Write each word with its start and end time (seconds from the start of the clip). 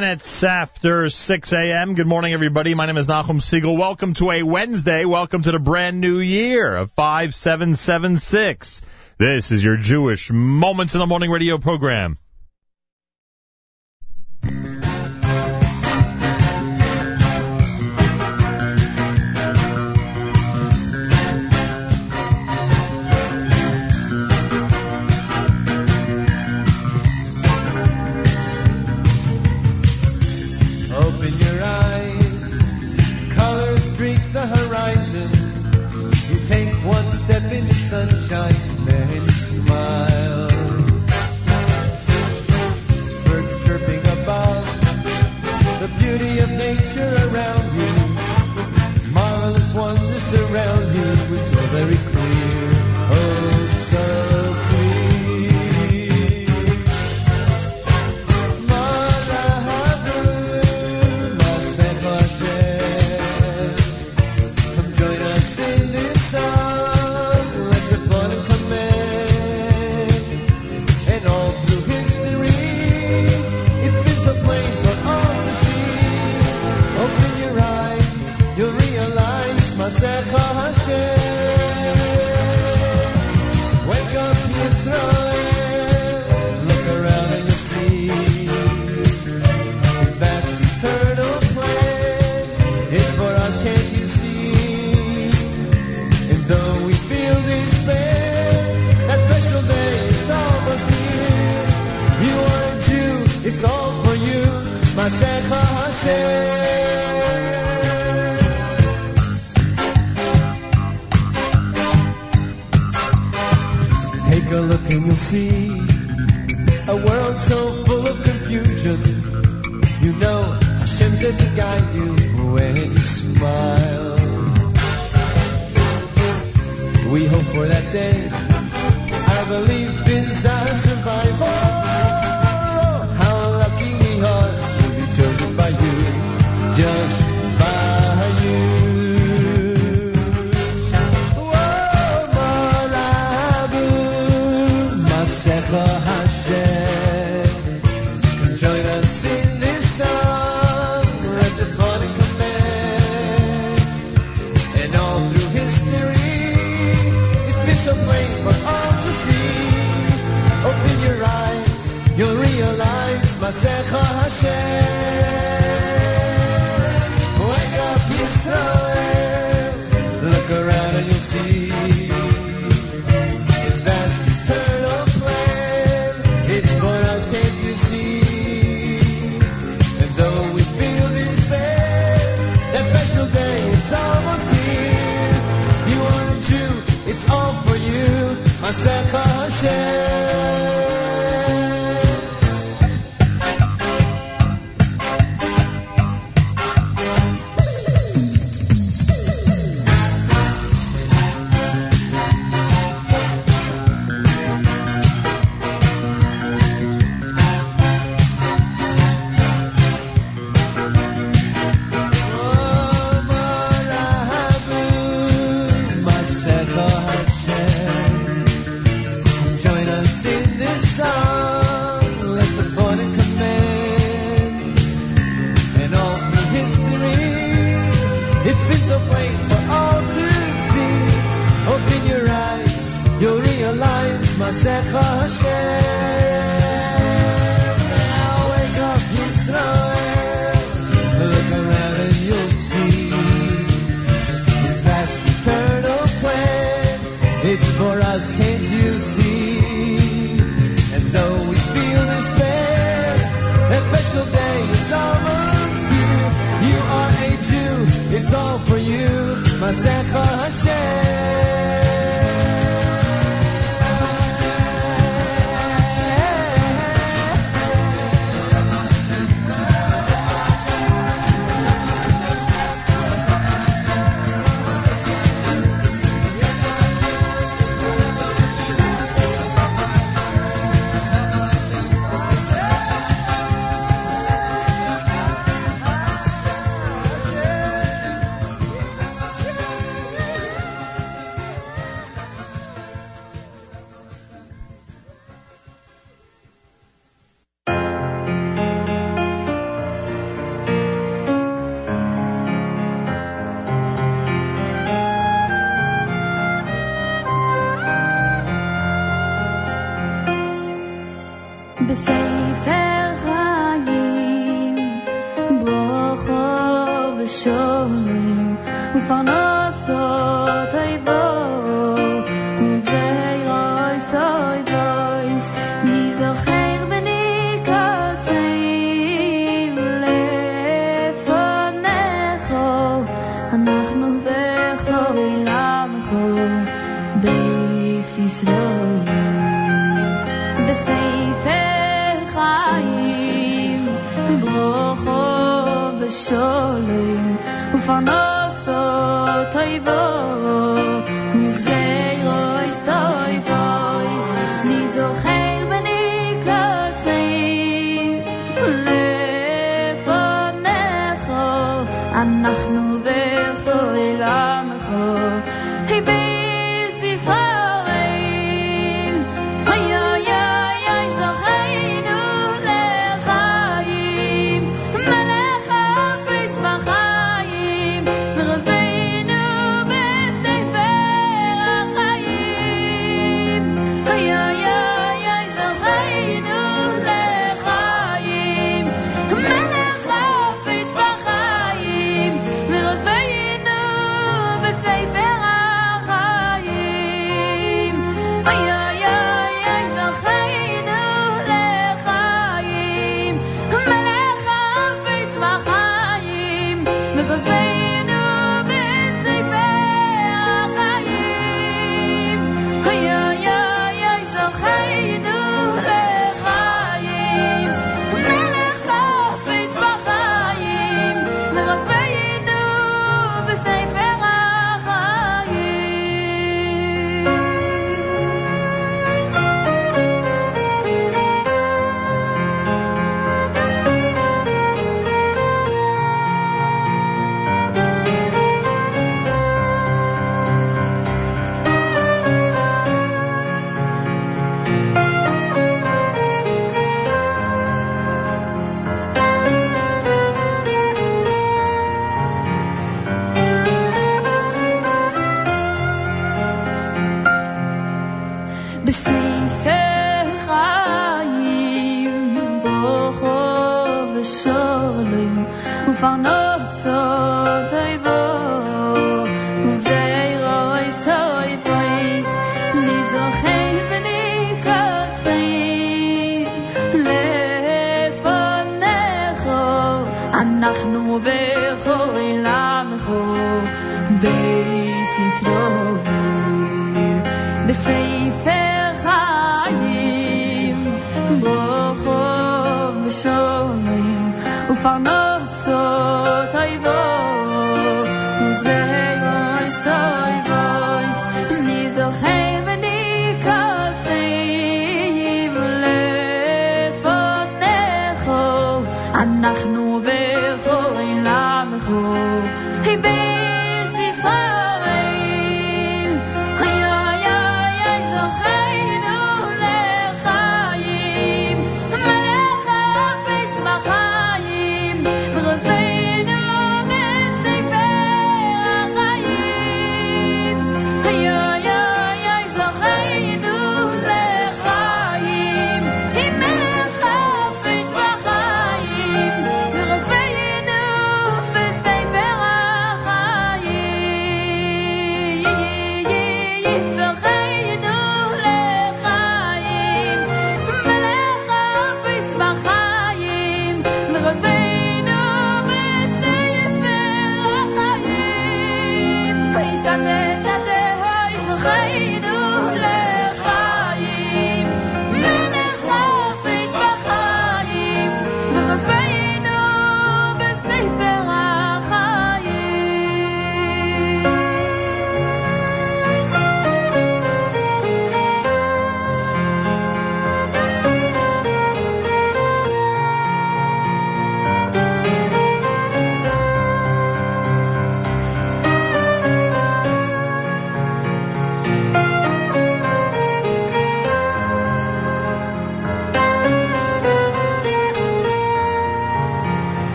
minutes 0.00 0.42
after 0.44 1.10
6 1.10 1.52
a.m. 1.52 1.94
Good 1.94 2.06
morning, 2.06 2.32
everybody. 2.32 2.74
My 2.74 2.86
name 2.86 2.96
is 2.96 3.06
Nachum 3.06 3.38
Segal. 3.38 3.76
Welcome 3.76 4.14
to 4.14 4.30
a 4.30 4.42
Wednesday. 4.42 5.04
Welcome 5.04 5.42
to 5.42 5.52
the 5.52 5.58
brand 5.58 6.00
new 6.00 6.20
year 6.20 6.74
of 6.74 6.90
5776. 6.92 8.80
This 9.18 9.50
is 9.50 9.62
your 9.62 9.76
Jewish 9.76 10.30
Moments 10.30 10.94
in 10.94 11.00
the 11.00 11.06
Morning 11.06 11.30
radio 11.30 11.58
program. 11.58 12.16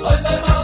Hoy 0.00 0.16
te 0.22 0.57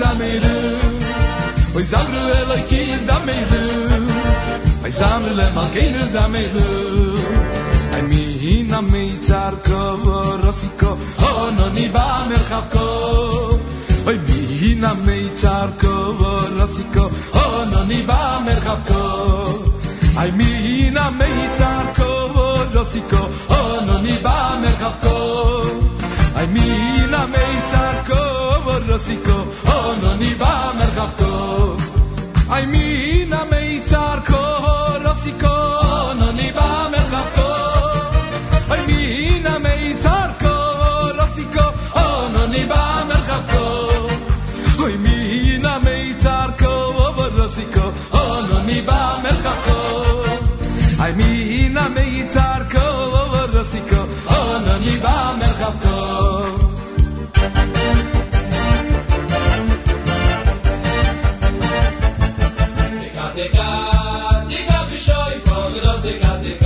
zamiru 0.00 0.56
Oy 1.76 1.84
zamru 1.92 2.22
elakim 2.40 2.90
zamiru 3.06 3.64
Oy 4.84 4.92
zamru 5.00 5.32
lemakim 5.38 5.96
zamiru 6.14 6.66
Ay 7.96 8.02
mi 8.08 8.22
hina 8.42 8.80
meitzar 8.92 9.54
kovo 9.68 10.18
rosiko 10.44 10.90
ono 11.30 11.68
ni 11.76 11.86
ba 11.94 12.06
merchavko 12.28 12.86
Oy 14.08 14.18
hina 14.60 14.92
meitzar 15.06 15.68
kovo 15.82 16.32
rosiko 16.58 17.04
ono 17.44 17.84
ni 17.90 18.00
ba 18.10 18.20
merchavko 18.46 19.02
Ay 20.20 20.30
hina 20.64 21.04
meitzar 21.20 21.84
kovo 21.98 22.46
rosiko 22.74 23.22
ono 23.62 24.00
ni 24.06 24.16
ba 24.24 24.38
merchavko 24.62 25.16
Ay 26.40 26.46
hina 26.54 27.20
meitzar 27.34 27.85
kovo 28.96 29.02
rosiko 29.02 29.46
ono 29.64 30.12
oh, 30.12 30.16
ni 30.16 30.34
ba 30.38 30.72
merchavko 30.78 31.76
Ay 32.50 32.66
mina 32.66 33.44
meitzar 33.50 34.24
kovo 34.24 35.04
rosiko 35.04 35.46
ono 35.46 36.28
oh, 36.28 36.32
ni 36.32 36.50
ba 36.52 36.88
merchavko 36.90 37.48
Ay 38.72 38.80
mina 38.86 39.58
meitzar 39.58 40.30
kovo 40.40 41.12
rosiko 41.18 41.64
ono 41.94 42.44
oh, 42.44 42.48
ni 42.48 42.64
ba 42.64 43.04
merchavko 43.08 43.64
Oy 44.84 44.96
mina 44.96 45.78
meitzar 45.84 46.56
kovo 46.56 47.28
rosiko 47.36 47.92
ono 48.12 48.62
ni 48.64 48.80
ba 48.80 49.20
merchavko 49.22 49.78
Ay 51.04 51.12
mina 51.12 51.88
meitzar 51.90 52.64
kovo 52.72 53.46
rosiko 53.52 54.00
cadê, 66.06 66.18
cadê, 66.18 66.54
cadê? 66.54 66.65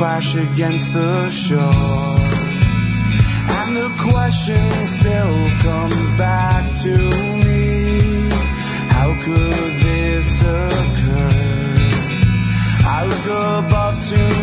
clash 0.00 0.34
against 0.34 0.94
the 0.94 1.28
shore. 1.28 1.60
And 3.58 3.76
the 3.76 3.90
question 3.98 4.70
still 4.86 5.50
comes 5.58 6.12
back 6.14 6.74
to 6.84 6.96
me. 7.44 8.30
How 8.96 9.10
could 9.22 9.72
this 9.84 10.40
occur? 10.40 11.76
I 12.96 13.04
look 13.10 13.26
above 13.26 14.00
to 14.08 14.39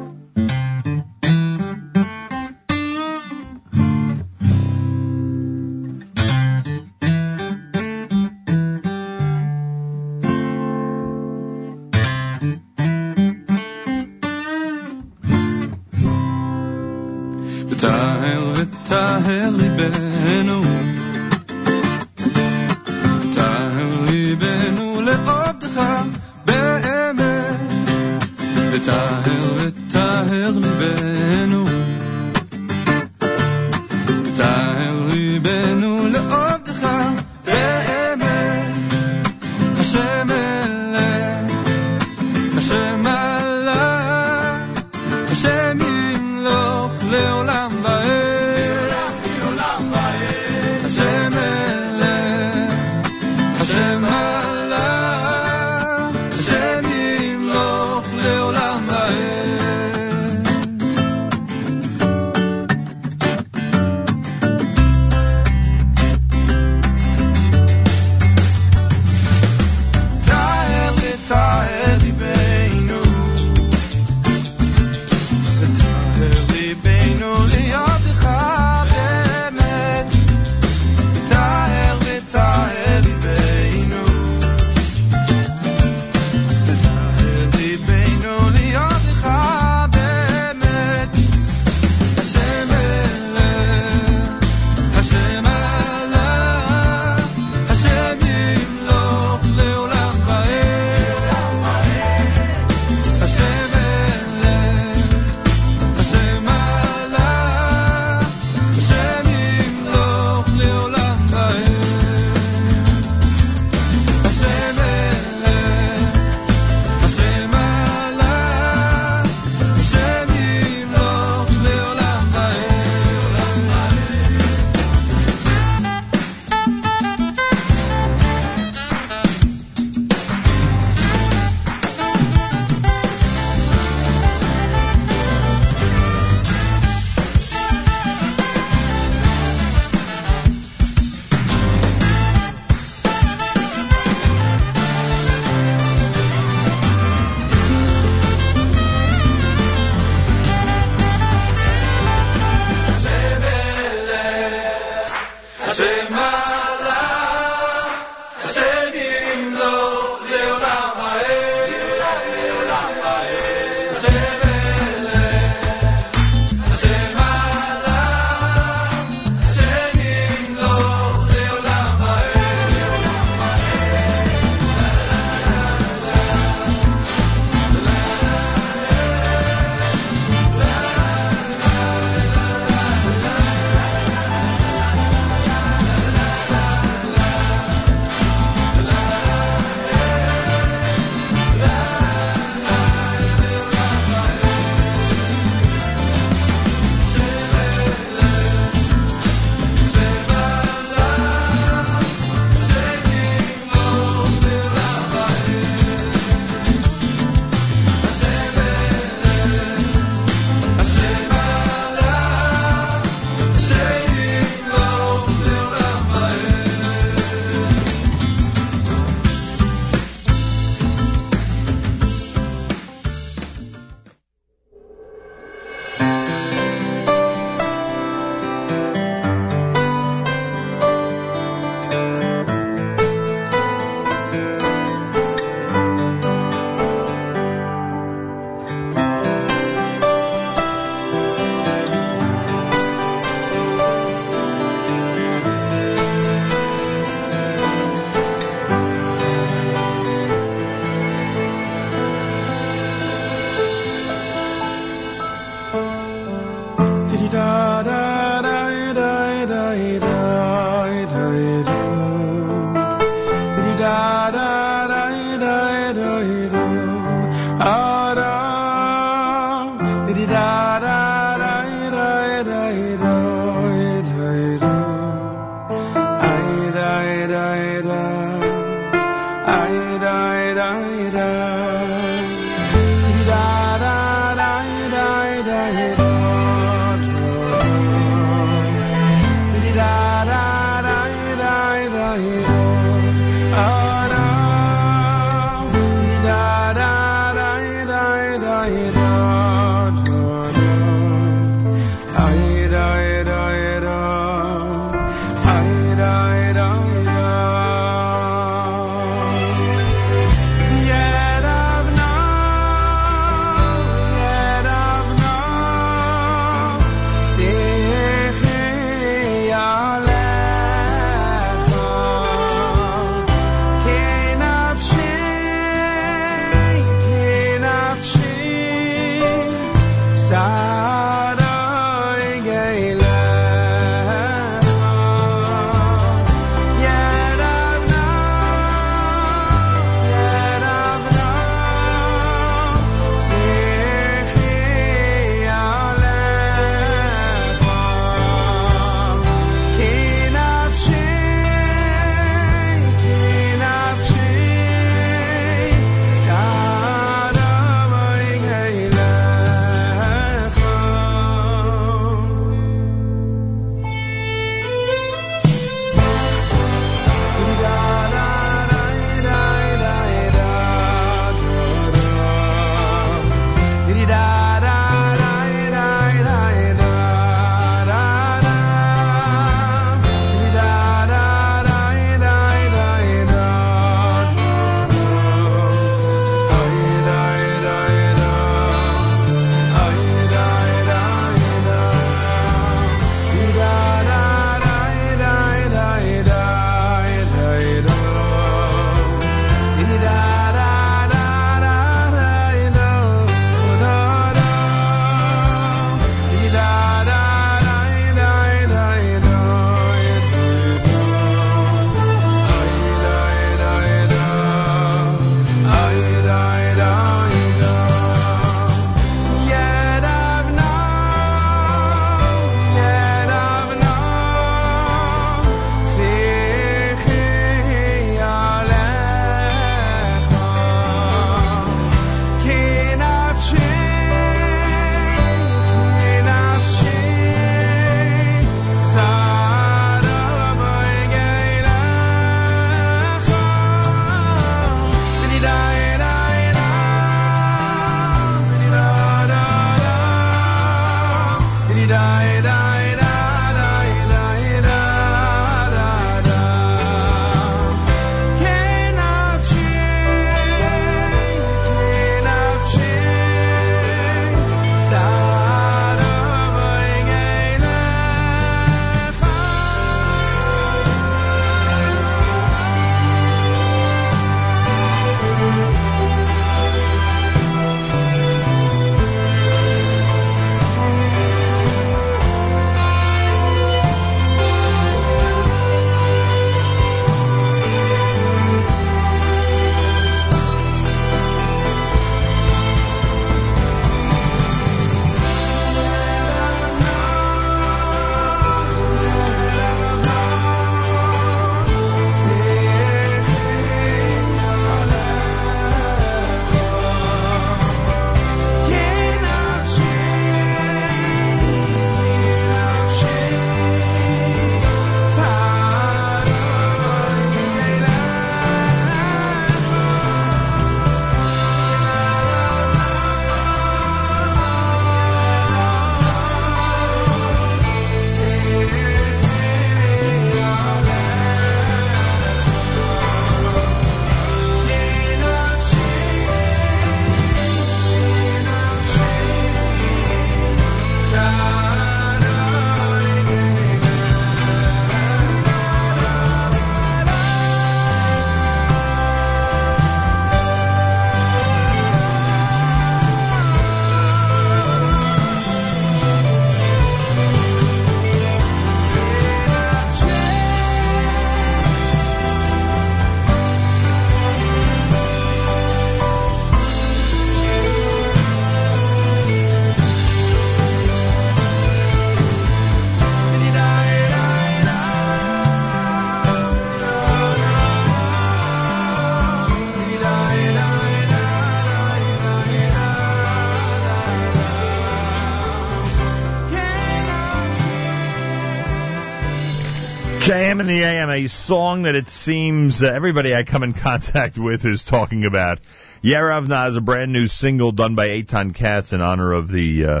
JM 590.22 590.60
in 590.60 590.68
the 590.68 590.84
AM, 590.84 591.10
a 591.10 591.26
song 591.26 591.82
that 591.82 591.96
it 591.96 592.06
seems 592.06 592.78
that 592.78 592.94
everybody 592.94 593.34
I 593.34 593.42
come 593.42 593.64
in 593.64 593.72
contact 593.72 594.38
with 594.38 594.64
is 594.64 594.84
talking 594.84 595.24
about. 595.24 595.58
Yeravna 596.00 596.68
is 596.68 596.76
a 596.76 596.80
brand 596.80 597.12
new 597.12 597.26
single 597.26 597.72
done 597.72 597.96
by 597.96 598.06
Eitan 598.06 598.54
Katz 598.54 598.92
in 598.92 599.02
honor 599.02 599.32
of 599.32 599.48
the 599.48 599.84
uh, 599.84 600.00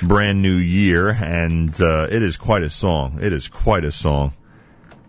brand 0.00 0.42
new 0.42 0.54
year, 0.54 1.08
and 1.08 1.74
uh, 1.82 2.06
it 2.08 2.22
is 2.22 2.36
quite 2.36 2.62
a 2.62 2.70
song. 2.70 3.18
It 3.20 3.32
is 3.32 3.48
quite 3.48 3.84
a 3.84 3.90
song. 3.90 4.32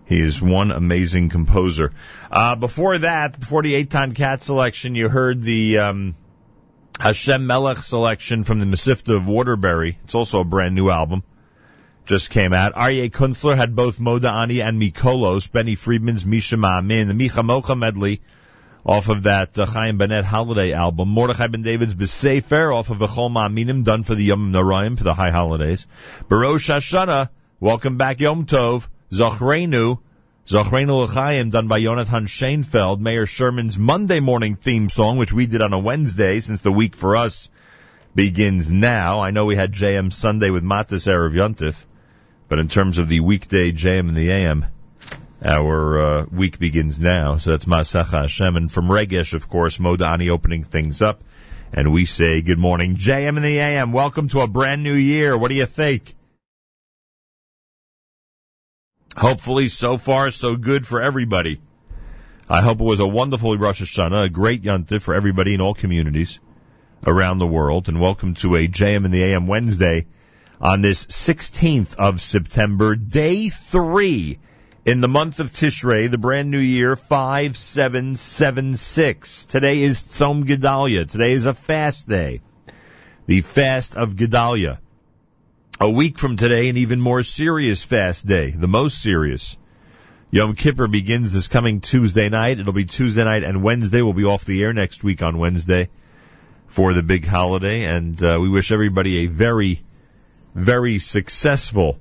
He 0.05 0.19
is 0.19 0.41
one 0.41 0.71
amazing 0.71 1.29
composer. 1.29 1.93
Uh, 2.31 2.55
before 2.55 2.97
that, 2.97 3.39
before 3.39 3.61
the 3.61 3.86
Eitan 3.86 4.15
Katz 4.15 4.47
selection, 4.47 4.95
you 4.95 5.09
heard 5.09 5.43
the 5.43 5.77
um, 5.77 6.15
Hashem 6.99 7.45
Melech 7.45 7.77
selection 7.77 8.43
from 8.43 8.59
the 8.59 8.65
Mesivta 8.65 9.15
of 9.15 9.27
Waterbury. 9.27 9.99
It's 10.05 10.15
also 10.15 10.39
a 10.39 10.43
brand 10.43 10.73
new 10.73 10.89
album 10.89 11.21
just 12.06 12.30
came 12.30 12.54
out. 12.54 12.74
Aryeh 12.74 13.10
Kunstler 13.10 13.56
had 13.56 13.76
both 13.76 13.99
Moda 13.99 14.32
Ani 14.32 14.62
and 14.62 14.82
Mikolos, 14.82 15.51
Benny 15.51 15.76
Friedman's 15.76 16.26
Misha 16.26 16.58
Ma'amin, 16.58 17.08
the 17.08 17.14
Micha 17.14 17.43
Mocha 17.43 17.76
medley 17.76 18.22
off 18.86 19.08
of 19.08 19.24
that 19.24 19.58
uh, 19.58 19.66
Chaim 19.66 19.97
Bennett 19.97 20.26
holiday 20.26 20.74
album. 20.74 21.08
Mordechai 21.10 21.47
Ben 21.47 21.62
David's 21.62 21.95
Besefer 21.95 22.76
off 22.76 22.89
of 22.89 22.97
Echol 22.97 23.32
Ma'aminim, 23.32 23.84
done 23.84 24.04
for 24.04 24.16
the 24.16 24.30
Yamim 24.30 24.51
Noraim, 24.51 24.97
for 24.97 25.06
the 25.06 25.14
high 25.14 25.32
holidays. 25.32 25.88
Barosh 26.30 26.74
Hashanah, 26.74 27.30
welcome 27.62 27.95
back 27.95 28.20
Yom 28.20 28.45
Tov, 28.45 28.88
Zochreinu, 29.12 29.99
Zochreinu 30.45 31.06
L'chaim, 31.06 31.49
done 31.49 31.70
by 31.70 31.80
Yonatan 31.80 32.28
Shainfeld, 32.28 32.99
Mayor 32.99 33.26
Sherman's 33.26 33.78
Monday 33.78 34.20
morning 34.20 34.56
theme 34.56 34.89
song, 34.89 35.18
which 35.18 35.32
we 35.32 35.45
did 35.45 35.62
on 35.62 35.72
a 35.72 35.80
Wednesday, 35.80 36.41
since 36.41 36.62
the 36.62 36.72
week 36.72 36.97
for 36.97 37.16
us 37.16 37.49
begins 38.14 38.70
now. 38.70 39.22
I 39.22 39.32
know 39.32 39.45
we 39.45 39.56
had 39.56 39.72
JM 39.72 40.12
Sunday 40.12 40.49
with 40.49 40.64
Matis 40.64 41.08
Erev 41.08 41.32
Yontif. 41.32 41.86
But 42.54 42.60
in 42.60 42.68
terms 42.68 42.99
of 42.99 43.10
the 43.10 43.20
weekday 43.22 43.72
JM 43.72 44.10
and 44.10 44.16
the 44.16 44.30
AM, 44.30 44.68
our 45.43 45.99
uh, 45.99 46.26
week 46.32 46.60
begins 46.60 47.01
now. 47.01 47.38
So 47.38 47.49
that's 47.49 47.66
Masacha 47.66 48.22
Hashem. 48.22 48.56
And 48.56 48.72
from 48.72 48.89
Regesh, 48.89 49.34
of 49.34 49.49
course, 49.49 49.80
Modani 49.80 50.30
opening 50.30 50.64
things 50.64 51.01
up. 51.01 51.24
And 51.74 51.91
we 51.91 52.06
say 52.06 52.43
good 52.43 52.60
morning, 52.60 52.95
JM 52.95 53.38
and 53.38 53.43
the 53.43 53.58
AM. 53.58 53.91
Welcome 53.91 54.28
to 54.28 54.41
a 54.41 54.47
brand 54.47 54.84
new 54.84 54.93
year. 54.93 55.36
What 55.36 55.49
do 55.49 55.56
you 55.56 55.66
think? 55.66 56.14
Hopefully, 59.18 59.68
so 59.68 59.97
far, 59.97 60.30
so 60.30 60.56
good 60.56 60.86
for 60.86 61.01
everybody. 61.01 61.60
I 62.47 62.62
hope 62.62 62.80
it 62.80 62.84
was 62.84 62.99
a 62.99 63.08
wonderful 63.08 63.58
Rosh 63.58 63.82
Hashanah, 63.82 64.26
a 64.26 64.30
great 64.30 64.62
Yontif 64.62 65.01
for 65.01 65.16
everybody 65.16 65.56
in 65.56 65.62
all 65.62 65.74
communities 65.74 66.39
around 67.04 67.39
the 67.39 67.47
world. 67.47 67.89
And 67.89 67.99
welcome 67.99 68.36
to 68.36 68.56
a 68.58 68.68
JM 68.68 69.06
and 69.06 69.12
the 69.12 69.24
AM 69.24 69.47
Wednesday 69.47 70.06
on 70.64 70.82
this 70.82 71.05
16th 71.07 71.95
of 71.95 72.22
September, 72.22 72.95
day 72.95 73.49
three 73.49 74.39
in 74.86 75.01
the 75.01 75.09
month 75.09 75.41
of 75.41 75.51
Tishrei, 75.51 76.09
the 76.09 76.18
brand 76.18 76.49
new 76.51 76.57
year, 76.57 76.95
5776. 76.95 79.45
Today 79.45 79.82
is 79.82 80.01
Tzom 80.03 80.45
Gedalia. 80.45 81.05
Today 81.05 81.34
is 81.34 81.47
a 81.47 81.53
fast 81.53 82.07
day. 82.07 82.39
The 83.26 83.41
fast 83.41 83.97
of 83.97 84.16
Gedalia. 84.16 84.78
A 85.82 85.89
week 85.89 86.18
from 86.18 86.38
today, 86.38 86.70
an 86.70 86.78
even 86.78 87.01
more 87.01 87.24
serious 87.24 87.84
fast 87.84 88.26
day, 88.26 88.51
the 88.51 88.70
most 88.70 89.01
serious. 89.01 89.57
Yom 90.32 90.55
Kippur 90.55 90.88
begins 90.88 91.34
this 91.34 91.49
coming 91.49 91.82
Tuesday 91.82 92.30
night. 92.30 92.57
It'll 92.57 92.72
be 92.72 92.86
Tuesday 92.86 93.26
night 93.26 93.43
and 93.43 93.64
Wednesday. 93.64 94.01
We'll 94.01 94.14
be 94.14 94.24
off 94.24 94.45
the 94.45 94.64
air 94.64 94.72
next 94.72 95.03
week 95.03 95.22
on 95.22 95.39
Wednesday 95.39 95.89
for 96.68 96.93
the 96.93 97.03
big 97.03 97.26
holiday, 97.26 97.84
and 97.84 98.24
uh, 98.24 98.39
we 98.41 98.47
wish 98.47 98.72
everybody 98.72 99.18
a 99.18 99.26
very 99.26 99.82
very 100.54 100.99
successful 100.99 101.99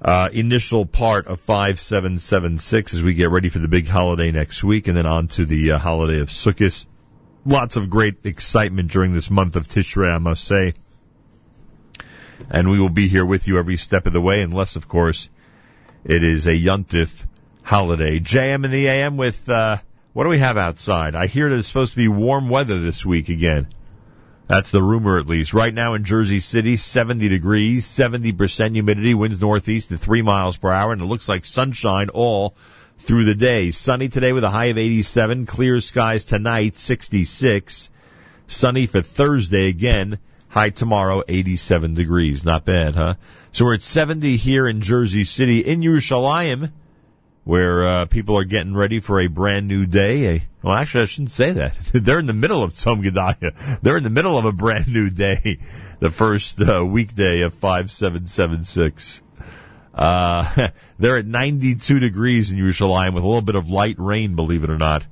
uh, 0.00 0.28
initial 0.32 0.84
part 0.84 1.26
of 1.26 1.40
5776 1.40 2.94
as 2.94 3.02
we 3.02 3.14
get 3.14 3.30
ready 3.30 3.48
for 3.48 3.58
the 3.58 3.68
big 3.68 3.86
holiday 3.86 4.30
next 4.30 4.62
week 4.62 4.88
and 4.88 4.96
then 4.96 5.06
on 5.06 5.28
to 5.28 5.46
the 5.46 5.72
uh, 5.72 5.78
holiday 5.78 6.20
of 6.20 6.28
Sukkot. 6.28 6.86
Lots 7.44 7.76
of 7.76 7.88
great 7.88 8.24
excitement 8.24 8.90
during 8.90 9.14
this 9.14 9.30
month 9.30 9.56
of 9.56 9.68
Tishrei, 9.68 10.14
I 10.14 10.18
must 10.18 10.44
say. 10.44 10.74
And 12.50 12.70
we 12.70 12.78
will 12.78 12.90
be 12.90 13.08
here 13.08 13.24
with 13.24 13.48
you 13.48 13.58
every 13.58 13.76
step 13.76 14.06
of 14.06 14.12
the 14.12 14.20
way, 14.20 14.42
unless, 14.42 14.76
of 14.76 14.88
course, 14.88 15.30
it 16.04 16.22
is 16.22 16.46
a 16.46 16.52
Yuntif 16.52 17.24
holiday. 17.62 18.20
JM 18.20 18.64
in 18.64 18.70
the 18.70 18.88
AM 18.88 19.16
with, 19.16 19.48
uh, 19.48 19.78
what 20.12 20.24
do 20.24 20.28
we 20.28 20.38
have 20.38 20.56
outside? 20.56 21.14
I 21.14 21.26
hear 21.26 21.48
that 21.48 21.58
it's 21.58 21.68
supposed 21.68 21.92
to 21.92 21.98
be 21.98 22.08
warm 22.08 22.48
weather 22.48 22.78
this 22.78 23.06
week 23.06 23.28
again. 23.28 23.68
That's 24.48 24.70
the 24.70 24.82
rumor 24.82 25.18
at 25.18 25.26
least. 25.26 25.52
Right 25.52 25.74
now 25.74 25.94
in 25.94 26.04
Jersey 26.04 26.38
City, 26.38 26.76
70 26.76 27.28
degrees, 27.28 27.86
70% 27.86 28.74
humidity, 28.74 29.12
winds 29.12 29.40
northeast 29.40 29.90
at 29.90 29.98
3 29.98 30.22
miles 30.22 30.56
per 30.56 30.70
hour, 30.70 30.92
and 30.92 31.02
it 31.02 31.06
looks 31.06 31.28
like 31.28 31.44
sunshine 31.44 32.10
all 32.10 32.54
through 32.98 33.24
the 33.24 33.34
day. 33.34 33.72
Sunny 33.72 34.08
today 34.08 34.32
with 34.32 34.44
a 34.44 34.50
high 34.50 34.66
of 34.66 34.78
87, 34.78 35.46
clear 35.46 35.80
skies 35.80 36.24
tonight, 36.24 36.76
66. 36.76 37.90
Sunny 38.46 38.86
for 38.86 39.02
Thursday 39.02 39.68
again, 39.68 40.18
high 40.48 40.70
tomorrow, 40.70 41.24
87 41.26 41.94
degrees. 41.94 42.44
Not 42.44 42.64
bad, 42.64 42.94
huh? 42.94 43.14
So 43.50 43.64
we're 43.64 43.74
at 43.74 43.82
70 43.82 44.36
here 44.36 44.68
in 44.68 44.80
Jersey 44.80 45.24
City. 45.24 45.58
In 45.60 45.80
Yerushalayim, 45.80 46.70
where 47.46 47.84
uh, 47.86 48.06
people 48.06 48.36
are 48.36 48.44
getting 48.44 48.74
ready 48.74 48.98
for 48.98 49.20
a 49.20 49.28
brand 49.28 49.68
new 49.68 49.86
day. 49.86 50.34
A, 50.34 50.42
well, 50.62 50.74
actually, 50.74 51.02
I 51.02 51.04
shouldn't 51.04 51.30
say 51.30 51.52
that. 51.52 51.76
They're 51.94 52.18
in 52.18 52.26
the 52.26 52.32
middle 52.32 52.64
of 52.64 52.74
Tzom 52.74 53.04
Gedalia. 53.04 53.80
They're 53.82 53.96
in 53.96 54.02
the 54.02 54.10
middle 54.10 54.36
of 54.36 54.46
a 54.46 54.52
brand 54.52 54.88
new 54.88 55.10
day, 55.10 55.60
the 56.00 56.10
first 56.10 56.60
uh, 56.60 56.84
weekday 56.84 57.42
of 57.42 57.54
5776. 57.54 59.22
Uh, 59.94 60.68
they're 60.98 61.18
at 61.18 61.24
92 61.24 62.00
degrees 62.00 62.50
in 62.50 62.58
Yerushalayim 62.58 63.14
with 63.14 63.22
a 63.22 63.26
little 63.26 63.40
bit 63.40 63.54
of 63.54 63.70
light 63.70 63.94
rain, 63.98 64.34
believe 64.34 64.64
it 64.64 64.68
or 64.68 64.76
not, 64.76 65.06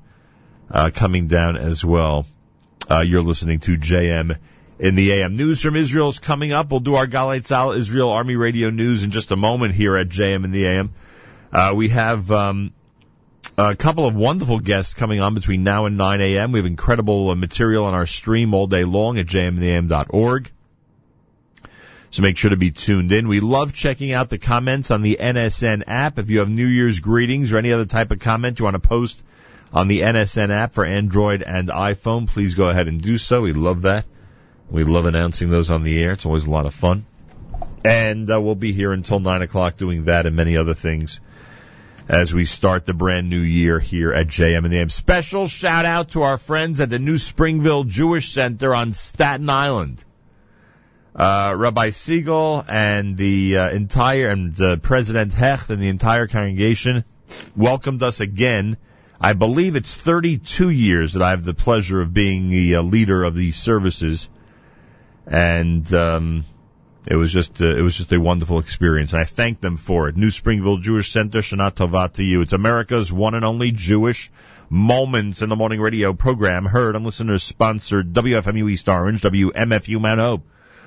uh, 0.70 0.90
coming 0.92 1.28
down 1.28 1.56
as 1.56 1.84
well. 1.84 2.26
Uh, 2.90 3.00
you're 3.06 3.22
listening 3.22 3.60
to 3.60 3.78
JM 3.78 4.36
in 4.80 4.94
the 4.96 5.12
AM. 5.12 5.36
News 5.36 5.62
from 5.62 5.76
Israel 5.76 6.08
is 6.08 6.18
coming 6.18 6.52
up. 6.52 6.70
We'll 6.70 6.80
do 6.80 6.96
our 6.96 7.06
Galei 7.06 7.40
Tzahal 7.40 7.76
Israel 7.76 8.10
Army 8.10 8.34
Radio 8.34 8.70
News 8.70 9.04
in 9.04 9.12
just 9.12 9.30
a 9.30 9.36
moment 9.36 9.74
here 9.74 9.96
at 9.96 10.08
JM 10.08 10.44
in 10.44 10.50
the 10.50 10.66
AM. 10.66 10.92
Uh, 11.54 11.72
we 11.72 11.88
have 11.88 12.32
um, 12.32 12.72
a 13.56 13.76
couple 13.76 14.06
of 14.06 14.16
wonderful 14.16 14.58
guests 14.58 14.92
coming 14.92 15.20
on 15.20 15.34
between 15.34 15.62
now 15.62 15.84
and 15.86 15.96
9 15.96 16.20
a.m. 16.20 16.50
We 16.50 16.58
have 16.58 16.66
incredible 16.66 17.30
uh, 17.30 17.36
material 17.36 17.84
on 17.84 17.94
our 17.94 18.06
stream 18.06 18.54
all 18.54 18.66
day 18.66 18.82
long 18.82 19.18
at 19.18 19.26
jmnam.org. 19.26 20.50
So 22.10 22.22
make 22.22 22.36
sure 22.36 22.50
to 22.50 22.56
be 22.56 22.72
tuned 22.72 23.12
in. 23.12 23.28
We 23.28 23.38
love 23.38 23.72
checking 23.72 24.12
out 24.12 24.30
the 24.30 24.38
comments 24.38 24.90
on 24.90 25.02
the 25.02 25.18
NSN 25.20 25.84
app. 25.86 26.18
If 26.18 26.28
you 26.28 26.40
have 26.40 26.48
New 26.48 26.66
Year's 26.66 26.98
greetings 26.98 27.52
or 27.52 27.58
any 27.58 27.72
other 27.72 27.84
type 27.84 28.10
of 28.10 28.18
comment 28.18 28.58
you 28.58 28.64
want 28.64 28.74
to 28.74 28.88
post 28.88 29.22
on 29.72 29.86
the 29.86 30.00
NSN 30.00 30.50
app 30.50 30.72
for 30.72 30.84
Android 30.84 31.42
and 31.42 31.68
iPhone, 31.68 32.26
please 32.28 32.56
go 32.56 32.68
ahead 32.68 32.88
and 32.88 33.00
do 33.00 33.16
so. 33.16 33.42
We 33.42 33.52
love 33.52 33.82
that. 33.82 34.06
We 34.70 34.82
love 34.82 35.06
announcing 35.06 35.50
those 35.50 35.70
on 35.70 35.84
the 35.84 36.02
air. 36.02 36.12
It's 36.12 36.26
always 36.26 36.46
a 36.46 36.50
lot 36.50 36.66
of 36.66 36.74
fun. 36.74 37.06
And 37.84 38.28
uh, 38.28 38.40
we'll 38.40 38.56
be 38.56 38.72
here 38.72 38.92
until 38.92 39.20
9 39.20 39.42
o'clock 39.42 39.76
doing 39.76 40.06
that 40.06 40.26
and 40.26 40.34
many 40.34 40.56
other 40.56 40.74
things 40.74 41.20
as 42.08 42.34
we 42.34 42.44
start 42.44 42.84
the 42.84 42.92
brand 42.92 43.30
new 43.30 43.40
year 43.40 43.78
here 43.78 44.12
at 44.12 44.26
JM 44.26 44.58
and 44.58 44.72
the 44.72 44.78
AM. 44.78 44.88
Special 44.88 45.46
shout 45.46 45.86
out 45.86 46.10
to 46.10 46.22
our 46.22 46.36
friends 46.36 46.80
at 46.80 46.90
the 46.90 46.98
New 46.98 47.16
Springville 47.16 47.84
Jewish 47.84 48.32
Center 48.32 48.74
on 48.74 48.92
Staten 48.92 49.48
Island. 49.48 50.04
Uh, 51.16 51.54
Rabbi 51.56 51.90
Siegel 51.90 52.64
and 52.68 53.16
the 53.16 53.56
uh, 53.56 53.70
entire 53.70 54.28
and 54.28 54.60
uh, 54.60 54.76
President 54.76 55.32
Hecht 55.32 55.70
and 55.70 55.80
the 55.80 55.88
entire 55.88 56.26
congregation 56.26 57.04
welcomed 57.56 58.02
us 58.02 58.20
again. 58.20 58.76
I 59.20 59.32
believe 59.32 59.76
it's 59.76 59.94
32 59.94 60.70
years 60.70 61.14
that 61.14 61.22
I 61.22 61.30
have 61.30 61.44
the 61.44 61.54
pleasure 61.54 62.00
of 62.00 62.12
being 62.12 62.48
the 62.48 62.76
uh, 62.76 62.82
leader 62.82 63.22
of 63.22 63.34
these 63.34 63.56
services, 63.56 64.28
and 65.26 65.90
um, 65.94 66.44
it 67.06 67.16
was 67.16 67.32
just 67.32 67.60
uh, 67.60 67.76
it 67.76 67.82
was 67.82 67.96
just 67.96 68.12
a 68.12 68.20
wonderful 68.20 68.58
experience. 68.58 69.12
And 69.12 69.20
I 69.20 69.24
thank 69.24 69.60
them 69.60 69.76
for 69.76 70.08
it. 70.08 70.16
New 70.16 70.30
Springville 70.30 70.78
Jewish 70.78 71.10
Center, 71.10 71.40
Shana 71.40 71.72
Tova 71.72 72.10
to 72.12 72.22
you. 72.22 72.40
It's 72.40 72.52
America's 72.52 73.12
one 73.12 73.34
and 73.34 73.44
only 73.44 73.72
Jewish 73.72 74.30
Moments 74.70 75.42
in 75.42 75.50
the 75.50 75.56
Morning 75.56 75.80
Radio 75.80 76.14
program, 76.14 76.64
heard 76.64 76.96
on 76.96 77.04
listeners 77.04 77.42
sponsored 77.42 78.12
WFMU 78.14 78.70
East 78.70 78.88
Orange, 78.88 79.20
WMFU 79.20 80.00
Mount 80.00 80.20
Hope. 80.20 80.42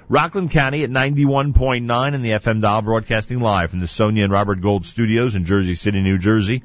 Rockland 0.09 0.51
County 0.51 0.83
at 0.83 0.89
91.9 0.89 2.13
in 2.13 2.21
the 2.21 2.31
FM 2.31 2.61
dial 2.61 2.81
broadcasting 2.81 3.41
live 3.41 3.69
from 3.69 3.81
the 3.81 3.87
Sonia 3.87 4.23
and 4.23 4.31
Robert 4.31 4.61
Gold 4.61 4.85
studios 4.85 5.35
in 5.35 5.45
Jersey 5.45 5.73
City, 5.73 6.01
New 6.01 6.17
Jersey. 6.17 6.63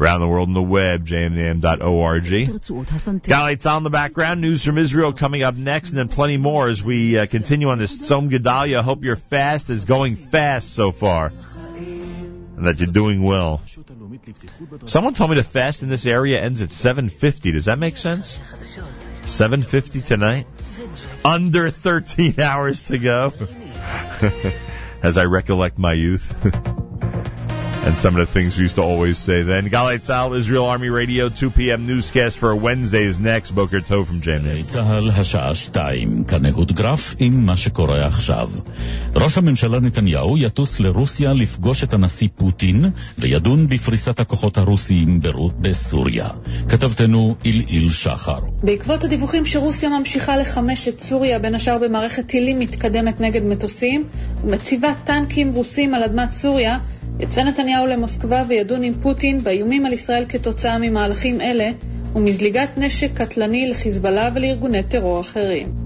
Around 0.00 0.20
the 0.20 0.28
world 0.28 0.48
on 0.48 0.54
the 0.54 0.62
web, 0.62 1.06
jmnam.org. 1.06 2.22
Galei 2.22 3.56
Tzahal 3.56 3.76
in 3.76 3.82
the 3.82 3.90
background. 3.90 4.40
News 4.40 4.64
from 4.64 4.78
Israel 4.78 5.12
coming 5.12 5.42
up 5.42 5.56
next, 5.56 5.90
and 5.90 5.98
then 5.98 6.08
plenty 6.08 6.38
more 6.38 6.68
as 6.68 6.82
we 6.82 7.18
uh, 7.18 7.26
continue 7.26 7.68
on 7.68 7.76
this 7.76 7.98
Tzom 7.98 8.30
Gedaliah. 8.30 8.82
Hope 8.82 9.04
your 9.04 9.16
fast 9.16 9.68
is 9.68 9.84
going 9.84 10.16
fast 10.16 10.72
so 10.72 10.90
far, 10.90 11.32
and 11.76 12.66
that 12.66 12.80
you're 12.80 12.90
doing 12.90 13.22
well. 13.22 13.60
Someone 14.86 15.12
told 15.12 15.30
me 15.30 15.36
the 15.36 15.44
fast 15.44 15.82
in 15.82 15.90
this 15.90 16.06
area 16.06 16.40
ends 16.40 16.62
at 16.62 16.70
7:50. 16.70 17.52
Does 17.52 17.66
that 17.66 17.78
make 17.78 17.98
sense? 17.98 18.38
7:50 19.24 20.02
tonight. 20.02 20.46
Under 21.26 21.68
13 21.68 22.40
hours 22.40 22.84
to 22.84 22.96
go. 22.96 23.34
as 25.02 25.18
I 25.18 25.24
recollect 25.24 25.78
my 25.78 25.92
youth. 25.92 26.86
and 27.84 27.96
some 27.96 28.14
of 28.16 28.20
the 28.26 28.32
things 28.32 28.56
we 28.56 28.62
used 28.64 28.76
to 28.76 28.82
always 28.82 29.18
say 29.18 29.42
then. 29.42 29.68
Galei 29.68 29.98
Tzahal, 29.98 30.36
Israel 30.36 30.66
Army 30.66 30.90
Radio, 30.90 31.28
2 31.28 31.50
p.m. 31.50 31.86
newscast 31.86 32.38
for 32.38 32.54
Wednesdays 32.54 33.18
next. 33.18 33.52
Boker 33.52 33.80
Tov 33.80 34.06
from 34.06 34.20
Germany. 34.20 34.62
צה"ל 34.66 35.10
השעה 35.10 35.54
שתיים, 35.54 36.24
כנהות 36.24 36.72
גרף 36.72 37.14
עם 37.18 37.46
מה 37.46 37.56
שקורה 37.56 38.06
עכשיו. 38.06 38.50
ראש 39.16 39.38
הממשלה 39.38 39.80
נתניהו 39.80 40.38
יטוס 40.38 40.80
לרוסיה 40.80 41.32
לפגוש 41.32 41.84
את 41.84 41.92
הנשיא 41.92 42.28
פוטין 42.36 42.84
וידון 43.18 43.66
בפריסת 43.66 44.20
הכוחות 44.20 44.58
הרוסיים 44.58 45.20
בסוריה. 45.60 46.28
כתבתנו 46.68 47.36
אלעיל 47.46 47.90
שחר. 47.90 48.38
בעקבות 48.62 49.04
הדיווחים 49.04 49.46
שרוסיה 49.46 49.88
ממשיכה 49.88 50.36
לחמש 50.36 50.88
את 50.88 51.00
סוריה, 51.00 51.38
בין 51.38 51.54
השאר 51.54 51.78
במערכת 51.78 52.26
טילים 52.26 52.58
מתקדמת 52.58 53.20
נגד 53.20 53.44
מטוסים, 53.44 54.04
ומציבה 54.44 54.92
טנקים 55.04 55.54
רוסים 55.54 55.94
על 55.94 56.02
אדמת 56.02 56.32
סוריה, 56.32 56.78
יצא 57.20 57.42
נתניהו 57.42 57.86
למוסקבה 57.86 58.44
וידון 58.48 58.82
עם 58.82 58.92
פוטין 59.02 59.44
באיומים 59.44 59.86
על 59.86 59.92
ישראל 59.92 60.24
כתוצאה 60.28 60.78
ממהלכים 60.78 61.40
אלה, 61.40 61.70
ומזליגת 62.14 62.68
נשק 62.76 63.10
קטלני 63.14 63.68
לחיזבאללה 63.68 64.28
ולארגוני 64.34 64.82
טרור 64.82 65.20
אחרים. 65.20 65.79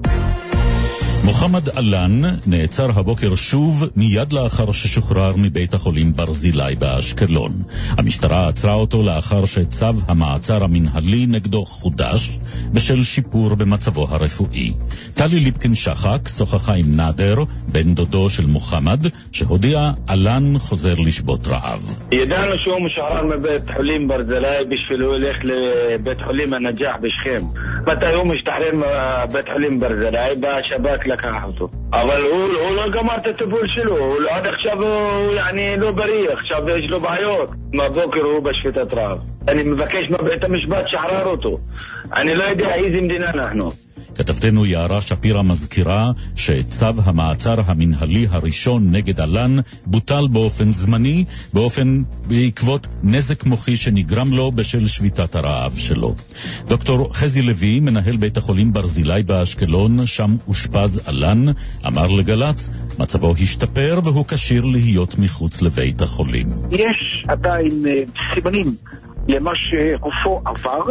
מוחמד 1.25 1.69
עלן 1.69 2.23
נעצר 2.47 2.87
הבוקר 2.95 3.35
שוב 3.35 3.85
מיד 3.97 4.33
לאחר 4.33 4.73
ששוחרר 4.73 5.33
מבית 5.37 5.75
החולים 5.75 6.13
ברזילי 6.13 6.77
באשקלון. 6.79 7.53
המשטרה 7.91 8.49
עצרה 8.49 8.75
אותו 8.75 9.03
לאחר 9.03 9.45
שצו 9.45 9.87
המעצר 10.09 10.65
המנהלי 10.65 11.27
נגדו 11.27 11.65
חודש 11.65 12.39
בשל 12.73 13.03
שיפור 13.03 13.55
במצבו 13.55 14.07
הרפואי. 14.11 14.73
טלי 15.15 15.41
ליפקין 15.41 15.75
שחק 15.75 16.29
שוחחה 16.39 16.73
עם 16.75 16.87
נאדר, 16.97 17.37
בן 17.73 17.95
דודו 17.95 18.31
של 18.31 18.47
מוחמד, 18.47 19.01
שהודיע 19.33 19.91
עלן 20.07 20.59
חוזר 20.59 20.95
לשבות 20.95 21.47
רעב. 21.47 22.01
ידענו 22.13 22.59
שהוא 22.59 22.81
משוחרר 22.81 23.25
מבית 23.25 23.63
חולים 23.77 24.09
ברזילי 24.09 24.65
בשביל 24.69 25.03
הוא 25.03 25.17
ילך 25.17 25.37
לבית 25.45 26.23
חולים 26.23 26.55
הנג'אח 26.55 26.97
בשכם. 27.01 27.47
מתי 27.87 28.15
הוא 28.15 28.27
משתחרר 28.27 28.71
מבית 28.75 29.49
חולים 29.53 29.81
ברזילי, 29.81 30.35
בא 30.41 30.49
השב"כ 30.49 31.14
לקח 31.15 31.45
אותו. 31.45 31.69
אבל 31.93 32.21
הוא, 32.23 32.45
הוא 32.45 32.77
לא 32.77 32.89
גמר 32.89 33.17
את 33.17 33.27
הטיפול 33.27 33.69
שלו, 33.69 33.99
הוא, 33.99 34.17
עד 34.31 34.47
עכשיו 34.47 34.83
הוא 34.83 35.35
יעני 35.35 35.77
לא 35.77 35.93
בריא, 35.93 36.31
עכשיו 36.31 36.71
יש 36.71 36.91
לו 36.91 37.01
בעיות. 37.01 37.51
מהבוקר 37.73 38.21
הוא 38.21 38.43
בשביתת 38.43 38.95
רעב. 38.95 39.19
אני 39.49 39.63
מבקש 39.63 40.11
מבית 40.11 40.45
המשפט 40.45 40.89
שחרר 40.89 41.27
אותו. 41.27 41.57
אני 42.13 42.35
לא 42.35 42.45
יודע 42.45 42.75
איזה 42.75 43.01
מדינה 43.01 43.31
אנחנו. 43.31 43.84
כתבתנו 44.15 44.67
יערה 44.67 45.01
שפירא 45.01 45.43
מזכירה 45.43 46.11
שצו 46.37 46.87
המעצר 47.05 47.55
המנהלי 47.67 48.27
הראשון 48.31 48.91
נגד 48.91 49.21
אלן 49.21 49.57
בוטל 49.87 50.27
באופן 50.33 50.73
זמני, 50.73 51.25
באופן 51.53 52.03
בעקבות 52.29 52.87
נזק 53.03 53.45
מוחי 53.45 53.77
שנגרם 53.77 54.33
לו 54.33 54.53
בשל 54.53 54.87
שביתת 54.87 55.35
הרעב 55.35 55.75
שלו. 55.79 56.15
דוקטור 56.69 57.15
חזי 57.15 57.43
לוי, 57.43 57.81
מנהל 57.81 58.17
בית 58.17 58.37
החולים 58.37 58.73
ברזילי 58.73 59.23
באשקלון, 59.23 60.07
שם 60.07 60.37
אושפז 60.49 61.01
אלן, 61.09 61.47
אמר 61.87 62.07
לגל"צ, 62.07 62.71
מצבו 62.99 63.35
השתפר 63.43 64.01
והוא 64.05 64.25
כשיר 64.29 64.65
להיות 64.65 65.19
מחוץ 65.19 65.63
לבית 65.63 66.03
החולים. 66.03 66.49
יש 66.71 67.25
עדיין 67.29 67.87
אה, 67.87 68.03
סימנים 68.35 68.77
למה 69.29 69.51
שגופו 69.55 70.43
עבר, 70.45 70.85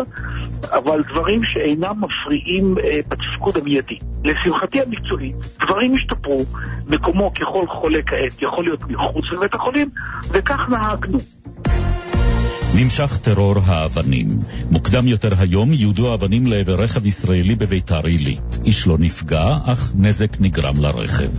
אבל 0.72 1.04
דברים 1.04 1.44
שאינם 1.44 1.96
מפריעים 2.02 2.76
אה, 2.84 3.00
בתפקוד 3.08 3.58
המיידי. 3.58 3.98
לשמחתי 4.24 4.82
המקצועית, 4.82 5.36
דברים 5.60 5.94
השתפרו, 5.94 6.46
מקומו 6.88 7.34
ככל 7.34 7.68
חולה 7.68 8.02
כעת 8.02 8.42
יכול 8.42 8.64
להיות 8.64 8.84
מחוץ 8.90 9.32
לבית 9.32 9.54
החולים, 9.54 9.90
וכך 10.32 10.70
נהגנו. 10.70 11.18
נמשך 12.76 13.18
טרור 13.22 13.56
האבנים. 13.66 14.40
מוקדם 14.72 15.08
יותר 15.08 15.34
היום 15.40 15.74
יודו 15.74 16.14
אבנים 16.14 16.48
לעבר 16.48 16.82
רכב 16.82 17.06
ישראלי 17.06 17.56
בביתר 17.56 18.06
עילית. 18.06 18.58
איש 18.66 18.88
לא 18.88 18.98
נפגע, 18.98 19.58
אך 19.66 19.92
נזק 19.96 20.38
נגרם 20.40 20.78
לרכב. 20.78 21.32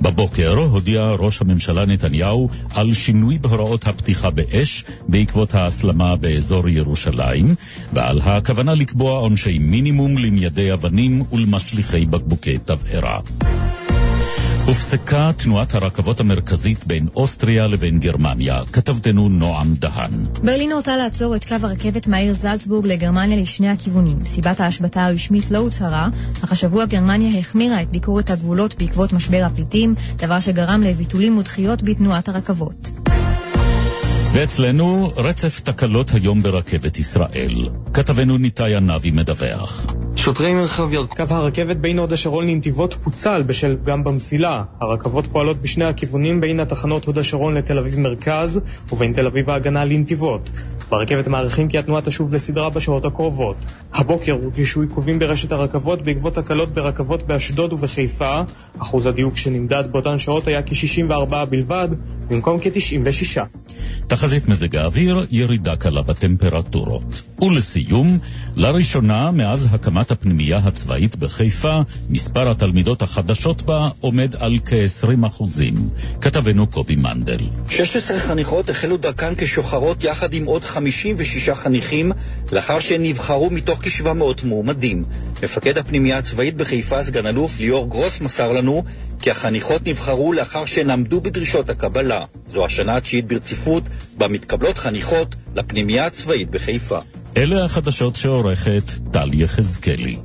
בבוקר 0.00 0.50
הודיע 0.50 1.10
ראש 1.18 1.40
הממשלה 1.40 1.84
נתניהו 1.84 2.48
על 2.74 2.94
שינוי 2.94 3.38
בהוראות 3.38 3.86
הפתיחה 3.86 4.30
באש 4.30 4.84
בעקבות 5.08 5.54
ההסלמה 5.54 6.16
באזור 6.16 6.68
ירושלים, 6.68 7.54
ועל 7.92 8.20
הכוונה 8.20 8.74
לקבוע 8.74 9.18
עונשי 9.18 9.58
מינימום 9.58 10.18
למיידי 10.18 10.72
אבנים 10.72 11.22
ולמשליכי 11.32 12.06
בקבוקי 12.06 12.58
תבערה. 12.58 13.20
הופסקה 14.66 15.30
תנועת 15.36 15.74
הרכבות 15.74 16.20
המרכזית 16.20 16.86
בין 16.86 17.06
אוסטריה 17.16 17.66
לבין 17.66 17.98
גרמניה. 17.98 18.62
כתבתנו 18.72 19.28
נועם 19.28 19.74
דהן. 19.74 20.26
ברלין 20.44 20.72
רוצה 20.72 20.96
לעצור 20.96 21.36
את 21.36 21.44
קו 21.44 21.54
הרכבת 21.62 22.06
מהעיר 22.06 22.34
זלצבורג 22.34 22.86
לגרמניה 22.86 23.42
לשני 23.42 23.68
הכיוונים. 23.68 24.18
סיבת 24.24 24.60
ההשבתה 24.60 25.04
הרשמית 25.04 25.50
לא 25.50 25.58
הוצהרה, 25.58 26.08
אך 26.44 26.52
השבוע 26.52 26.84
גרמניה 26.84 27.38
החמירה 27.38 27.82
את 27.82 27.90
ביקורת 27.90 28.30
הגבולות 28.30 28.74
בעקבות 28.78 29.12
משבר 29.12 29.42
הפליטים, 29.46 29.94
דבר 30.16 30.40
שגרם 30.40 30.82
לביטולים 30.82 31.38
ודחיות 31.38 31.82
בתנועת 31.82 32.28
הרכבות. 32.28 32.90
ואצלנו 34.34 35.12
רצף 35.16 35.60
תקלות 35.60 36.10
היום 36.14 36.42
ברכבת 36.42 36.98
ישראל. 36.98 37.68
כתבנו 37.94 38.38
ניתאי 38.38 38.74
ענבי 38.74 39.10
מדווח. 39.10 39.86
שוטרי 40.16 40.54
מרחב 40.54 40.92
ירקון. 40.92 41.26
קו 41.26 41.34
הרכבת 41.34 41.76
בין 41.76 41.98
הוד 41.98 42.12
השרון 42.12 42.46
לנתיבות 42.46 42.94
פוצל 42.94 43.42
בשל 43.42 43.76
פגם 43.82 44.04
במסילה. 44.04 44.62
הרכבות 44.80 45.26
פועלות 45.26 45.62
בשני 45.62 45.84
הכיוונים 45.84 46.40
בין 46.40 46.60
התחנות 46.60 47.04
הוד 47.04 47.18
השרון 47.18 47.54
לתל 47.54 47.78
אביב 47.78 47.98
מרכז 47.98 48.60
ובין 48.92 49.12
תל 49.12 49.26
אביב 49.26 49.50
ההגנה 49.50 49.84
לנתיבות. 49.84 50.50
ברכבת 50.90 51.28
מעריכים 51.28 51.68
כי 51.68 51.78
התנועה 51.78 52.02
תשוב 52.02 52.34
לסדרה 52.34 52.70
בשעות 52.70 53.04
הקרובות. 53.04 53.56
הבוקר 53.92 54.32
הורגשו 54.32 54.82
עיכובים 54.82 55.18
ברשת 55.18 55.52
הרכבות 55.52 56.02
בעקבות 56.02 56.34
תקלות 56.34 56.68
ברכבות 56.68 57.22
באשדוד 57.22 57.72
ובחיפה. 57.72 58.42
אחוז 58.78 59.06
הדיוק 59.06 59.36
שנמדד 59.36 59.84
באותן 59.92 60.18
שעות 60.18 60.46
היה 60.46 60.62
כ-64 60.62 61.44
בלבד, 61.50 61.88
במקום 62.28 62.58
כ-96. 62.60 63.40
תחזית 64.24 64.48
מזג 64.48 64.76
האוויר, 64.76 65.26
ירידה 65.30 65.76
קלה 65.76 66.02
בטמפרטורות. 66.02 67.22
ולסיום, 67.42 68.18
לראשונה 68.56 69.30
מאז 69.30 69.68
הקמת 69.72 70.10
הפנימייה 70.10 70.60
הצבאית 70.64 71.16
בחיפה, 71.16 71.80
מספר 72.10 72.50
התלמידות 72.50 73.02
החדשות 73.02 73.62
בה 73.62 73.88
עומד 74.00 74.34
על 74.38 74.58
כ-20 74.66 75.26
אחוזים. 75.26 75.74
כתבנו 76.20 76.66
קובי 76.66 76.96
מנדל. 76.96 77.38
16 77.68 78.18
חניכות 78.18 78.70
החלו 78.70 78.96
דרכן 78.96 79.34
כשוחרות 79.34 80.04
יחד 80.04 80.34
עם 80.34 80.44
עוד 80.44 80.64
56 80.64 81.48
חניכים, 81.48 82.12
לאחר 82.52 82.80
שהן 82.80 83.02
נבחרו 83.02 83.50
מתוך 83.50 83.82
כ-700 83.82 84.44
מועמדים. 84.46 85.04
מפקד 85.42 85.78
הפנימייה 85.78 86.18
הצבאית 86.18 86.56
בחיפה, 86.56 87.02
סגן 87.02 87.26
אלוף 87.26 87.60
ליאור 87.60 87.90
גרוס, 87.90 88.20
מסר 88.20 88.52
לנו 88.52 88.84
כי 89.24 89.30
החניכות 89.30 89.88
נבחרו 89.88 90.32
לאחר 90.32 90.64
שהן 90.64 90.90
עמדו 90.90 91.20
בדרישות 91.20 91.70
הקבלה. 91.70 92.24
זו 92.46 92.64
השנה 92.64 92.96
התשיעית 92.96 93.26
ברציפות 93.26 93.82
בה 94.18 94.28
מתקבלות 94.28 94.78
חניכות 94.78 95.34
לפנימייה 95.54 96.06
הצבאית 96.06 96.50
בחיפה. 96.50 96.98
אלה 97.36 97.64
החדשות 97.64 98.16
שעורכת 98.16 98.90
טל 99.12 99.30
יחזקאלי. 99.34 100.16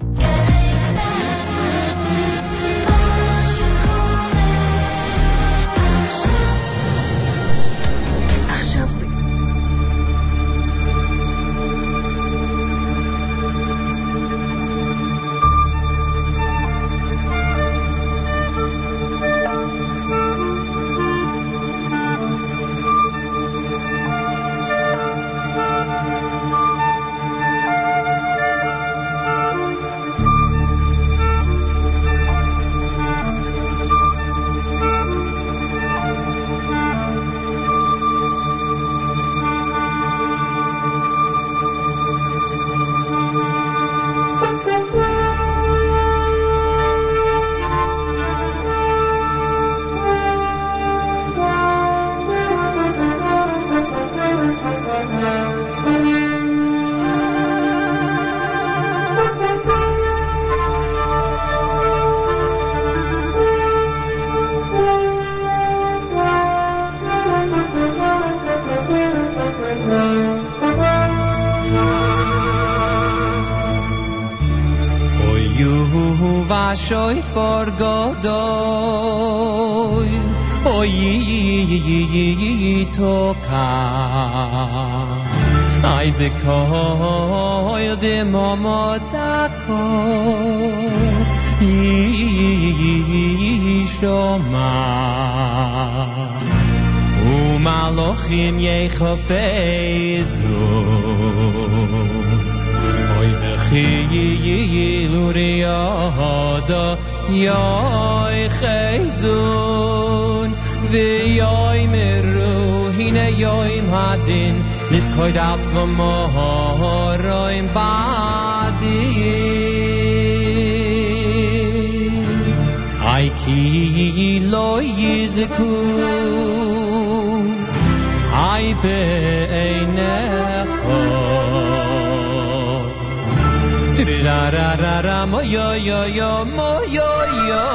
ra 134.24 134.42
ra 134.52 134.76
ra 134.76 135.02
ra 135.02 135.26
mo 135.26 135.42
yo 135.42 135.74
yo 135.76 136.06
yo 136.06 136.46
mo 136.46 136.72
yo 136.98 137.12
yo. 137.50 137.66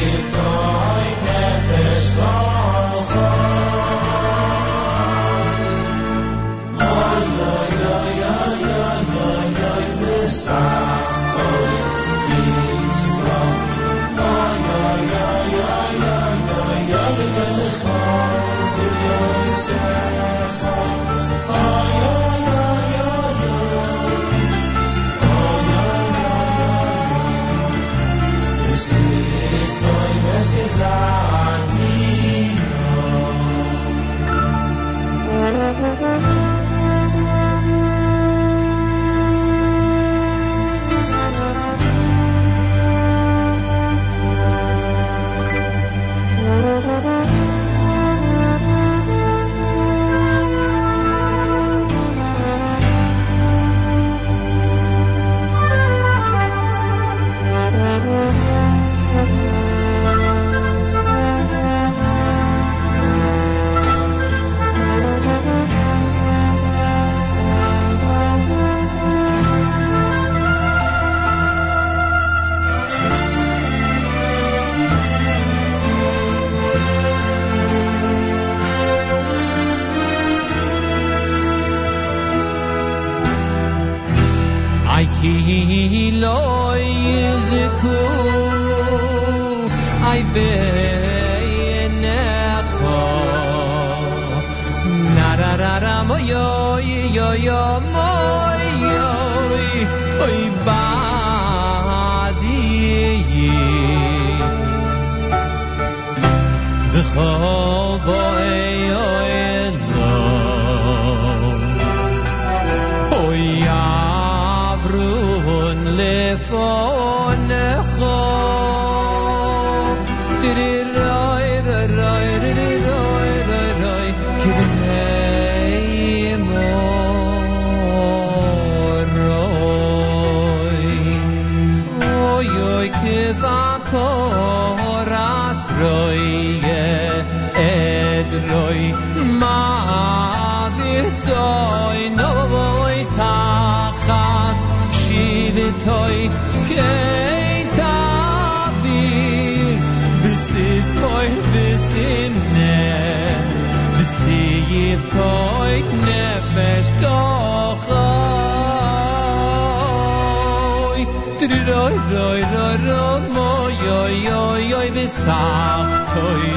sach 165.24 165.92
toi 166.12 166.50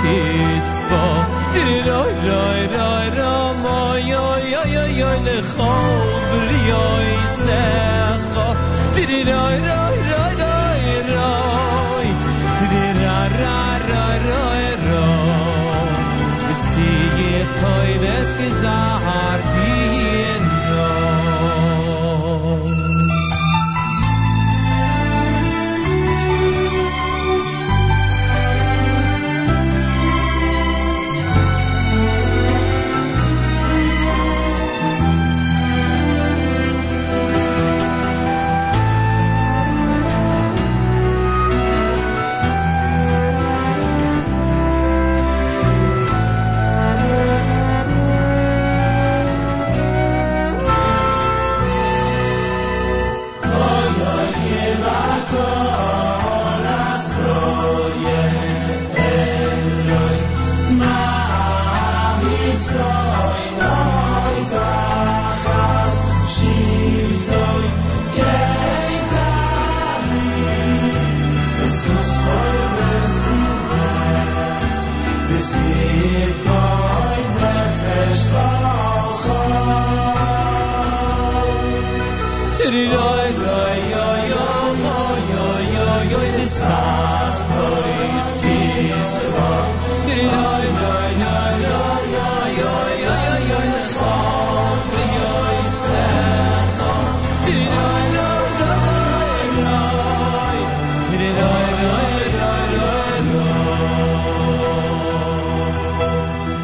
kids 0.00 0.72
bo. 0.90 1.02
Dir 1.54 1.70
loy 1.88 2.12
loy 2.28 2.60
loy 2.76 3.06
ro 3.18 3.34
mo 3.62 3.78
yo 4.12 4.24
yo 4.52 4.62
yo 4.74 4.84
yo 5.00 5.10
le 5.26 5.36
khob 5.52 6.30
li 6.48 6.60
yo 6.70 6.84
se 7.40 7.62
kho 8.34 8.46
dir 8.96 9.12
loy 9.30 9.56
loy 9.68 9.96
loy 10.12 10.32
loy 10.42 10.84
ro 11.12 11.32
dir 12.72 12.96
ra 13.04 13.18
ra 13.40 13.58
ra 13.88 14.04
ro 14.26 14.44
ro 14.86 15.06
si 16.64 16.90
ye 17.20 17.42
toi 17.60 17.90
des 18.04 18.30
gezahar 18.40 19.45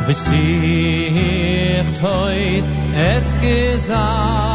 Wisst 0.06 0.28
ihr 0.32 1.84
heut 2.02 2.64
es 2.94 3.26
gesagt 3.40 4.51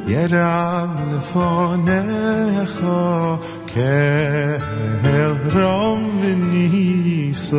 ירב 0.07 0.91
לפונך 1.17 2.81
כאל 3.67 4.57
רום 5.55 6.21
וניסו 6.23 7.57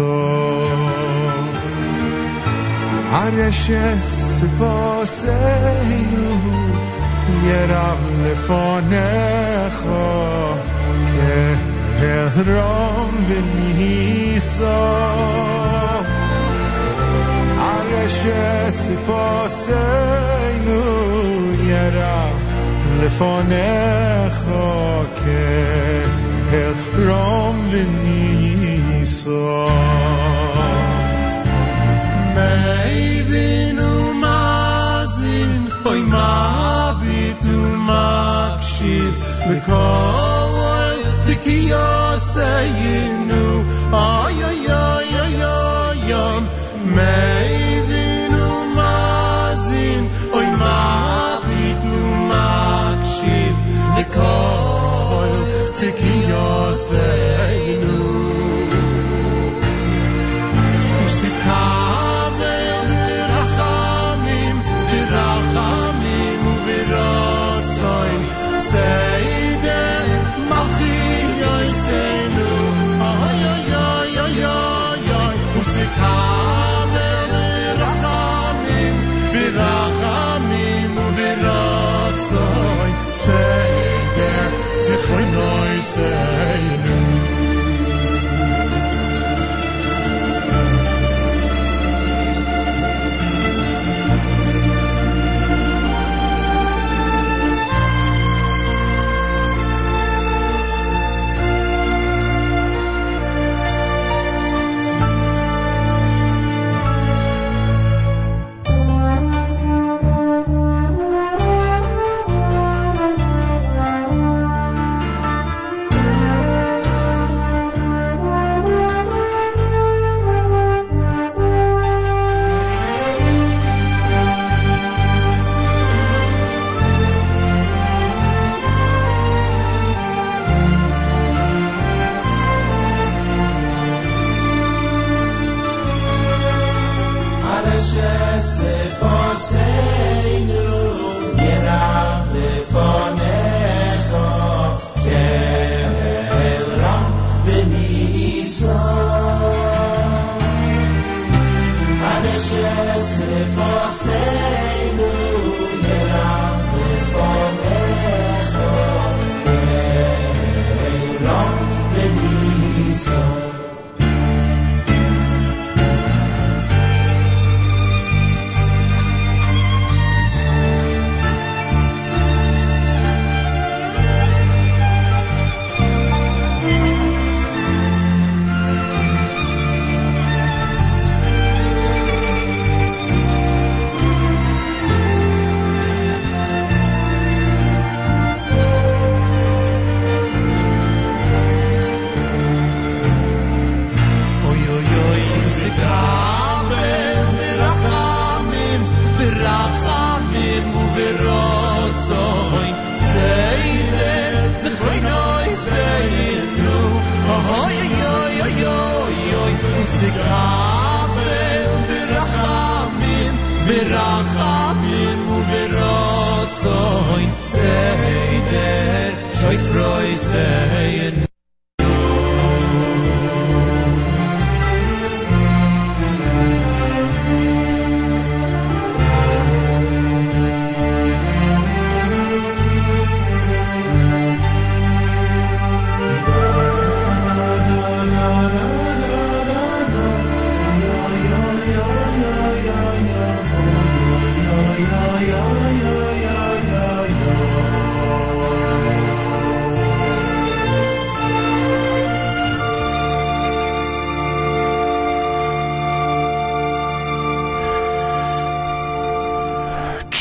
הרשס 3.11 4.43
פוסנו 4.57 6.37
ירב 7.43 7.97
לפונך 8.23 9.83
כהרום 11.99 13.15
וניסו 13.27 14.65
نشستی 18.04 18.96
فاسینون 18.96 19.68
یرم 21.68 22.36
لفان 23.02 23.52
خاک 24.30 25.26
هل 26.52 26.74
رام 27.06 27.56
به 27.70 27.84
نیسان 28.04 29.32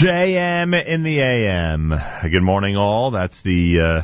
JM 0.01 0.83
in 0.83 1.03
the 1.03 1.19
AM. 1.19 1.93
Good 2.23 2.41
morning, 2.41 2.75
all. 2.75 3.11
That's 3.11 3.41
the 3.41 3.81
uh, 3.81 4.01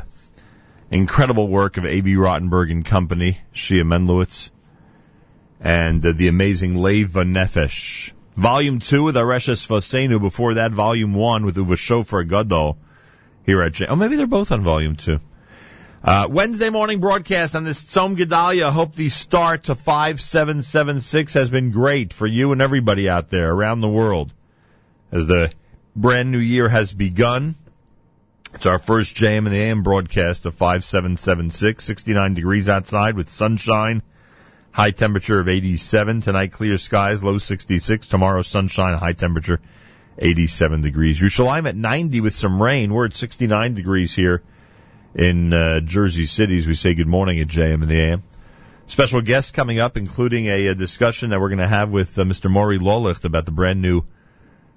incredible 0.92 1.48
work 1.48 1.78
of 1.78 1.88
A.B. 1.88 2.14
Rottenberg 2.14 2.70
and 2.70 2.86
Company, 2.86 3.40
Shia 3.52 3.82
Mendlowitz, 3.82 4.52
and 5.60 6.06
uh, 6.06 6.12
the 6.16 6.28
amazing 6.28 6.76
Leva 6.76 7.24
Nefesh. 7.24 8.12
Volume 8.36 8.78
2 8.78 9.06
with 9.06 9.16
Areshes 9.16 9.66
Fosenu. 9.66 10.22
Before 10.22 10.54
that, 10.54 10.72
Volume 10.72 11.16
1 11.16 11.46
with 11.46 11.58
Uva 11.58 11.76
Shofar 11.76 12.24
Gadol 12.26 12.78
here 13.44 13.64
at 13.64 13.72
J. 13.72 13.88
Oh, 13.88 13.96
maybe 13.96 14.18
they're 14.18 14.28
both 14.28 14.52
on 14.52 14.62
Volume 14.62 14.98
2. 14.98 15.20
Uh, 16.04 16.28
Wednesday 16.30 16.70
morning 16.70 17.00
broadcast 17.00 17.56
on 17.56 17.64
this 17.64 17.84
Tzom 17.84 18.16
Gedaliah. 18.16 18.70
Hope 18.70 18.94
the 18.94 19.10
start 19.10 19.64
to 19.64 19.74
5776 19.74 21.34
has 21.34 21.50
been 21.50 21.72
great 21.72 22.14
for 22.14 22.28
you 22.28 22.52
and 22.52 22.62
everybody 22.62 23.10
out 23.10 23.30
there 23.30 23.52
around 23.52 23.82
the 23.82 23.90
world 23.90 24.32
as 25.12 25.26
the 25.26 25.52
brand 25.98 26.32
new 26.32 26.38
year 26.38 26.70
has 26.70 26.94
begun. 26.94 27.56
It's 28.54 28.68
our 28.68 28.80
first 28.80 29.16
JM 29.16 29.40
in 29.40 29.46
the 29.46 29.60
AM 29.60 29.82
broadcast 29.82 30.46
of 30.46 30.54
5776, 30.54 31.84
69 31.84 32.34
degrees 32.36 32.70
outside 32.70 33.16
with 33.16 33.30
sunshine, 33.30 34.04
high 34.72 34.92
temperature 34.92 35.40
of 35.40 35.50
87. 35.50 36.22
Tonight 36.22 36.52
clear 36.52 36.78
skies, 36.78 37.24
low 37.24 37.40
66. 37.40 38.08
Tomorrow 38.08 38.44
sunshine, 38.44 38.98
high 38.98 39.14
temperature 39.14 39.60
87 40.20 40.82
degrees. 40.82 41.20
Yerushalayim 41.20 41.68
at 41.68 41.76
90 41.76 42.22
with 42.22 42.36
some 42.36 42.62
rain. 42.62 42.94
We're 42.94 43.06
at 43.06 43.16
69 43.16 43.74
degrees 43.74 44.16
here 44.16 44.44
in 45.16 45.52
uh, 45.52 45.80
Jersey 45.80 46.26
City 46.26 46.58
as 46.58 46.68
we 46.68 46.76
say 46.76 46.94
good 46.94 47.08
morning 47.08 47.40
at 47.40 47.48
JM 47.48 47.82
in 47.82 47.90
the 47.90 48.00
AM. 48.00 48.24
Special 48.86 49.22
guests 49.22 49.52
coming 49.52 49.80
up, 49.80 49.98
including 49.98 50.46
a, 50.46 50.68
a 50.68 50.76
discussion 50.76 51.32
that 51.32 51.42
we're 51.42 51.50
going 51.50 51.58
to 51.58 51.68
have 51.68 51.90
with 51.90 52.18
uh, 52.18 52.24
Mr. 52.24 52.50
Maury 52.50 52.78
Laulicht 52.78 53.26
about 53.26 53.46
the 53.46 53.52
brand 53.52 53.82
new 53.82 54.04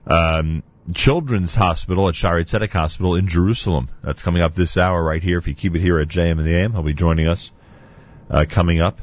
um, 0.06 0.62
Children's 0.94 1.54
Hospital 1.54 2.08
at 2.08 2.14
Shaare 2.14 2.42
Zedek 2.42 2.72
Hospital 2.72 3.14
in 3.14 3.28
Jerusalem. 3.28 3.88
That's 4.02 4.22
coming 4.22 4.42
up 4.42 4.54
this 4.54 4.76
hour 4.76 5.02
right 5.02 5.22
here. 5.22 5.38
If 5.38 5.48
you 5.48 5.54
keep 5.54 5.74
it 5.74 5.80
here 5.80 5.98
at 5.98 6.08
JM 6.08 6.38
in 6.38 6.44
the 6.44 6.54
AM, 6.54 6.72
he'll 6.72 6.82
be 6.82 6.94
joining 6.94 7.26
us 7.26 7.52
uh, 8.30 8.46
coming 8.48 8.80
up. 8.80 9.00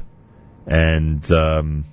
And 0.66 1.30
um, 1.30 1.84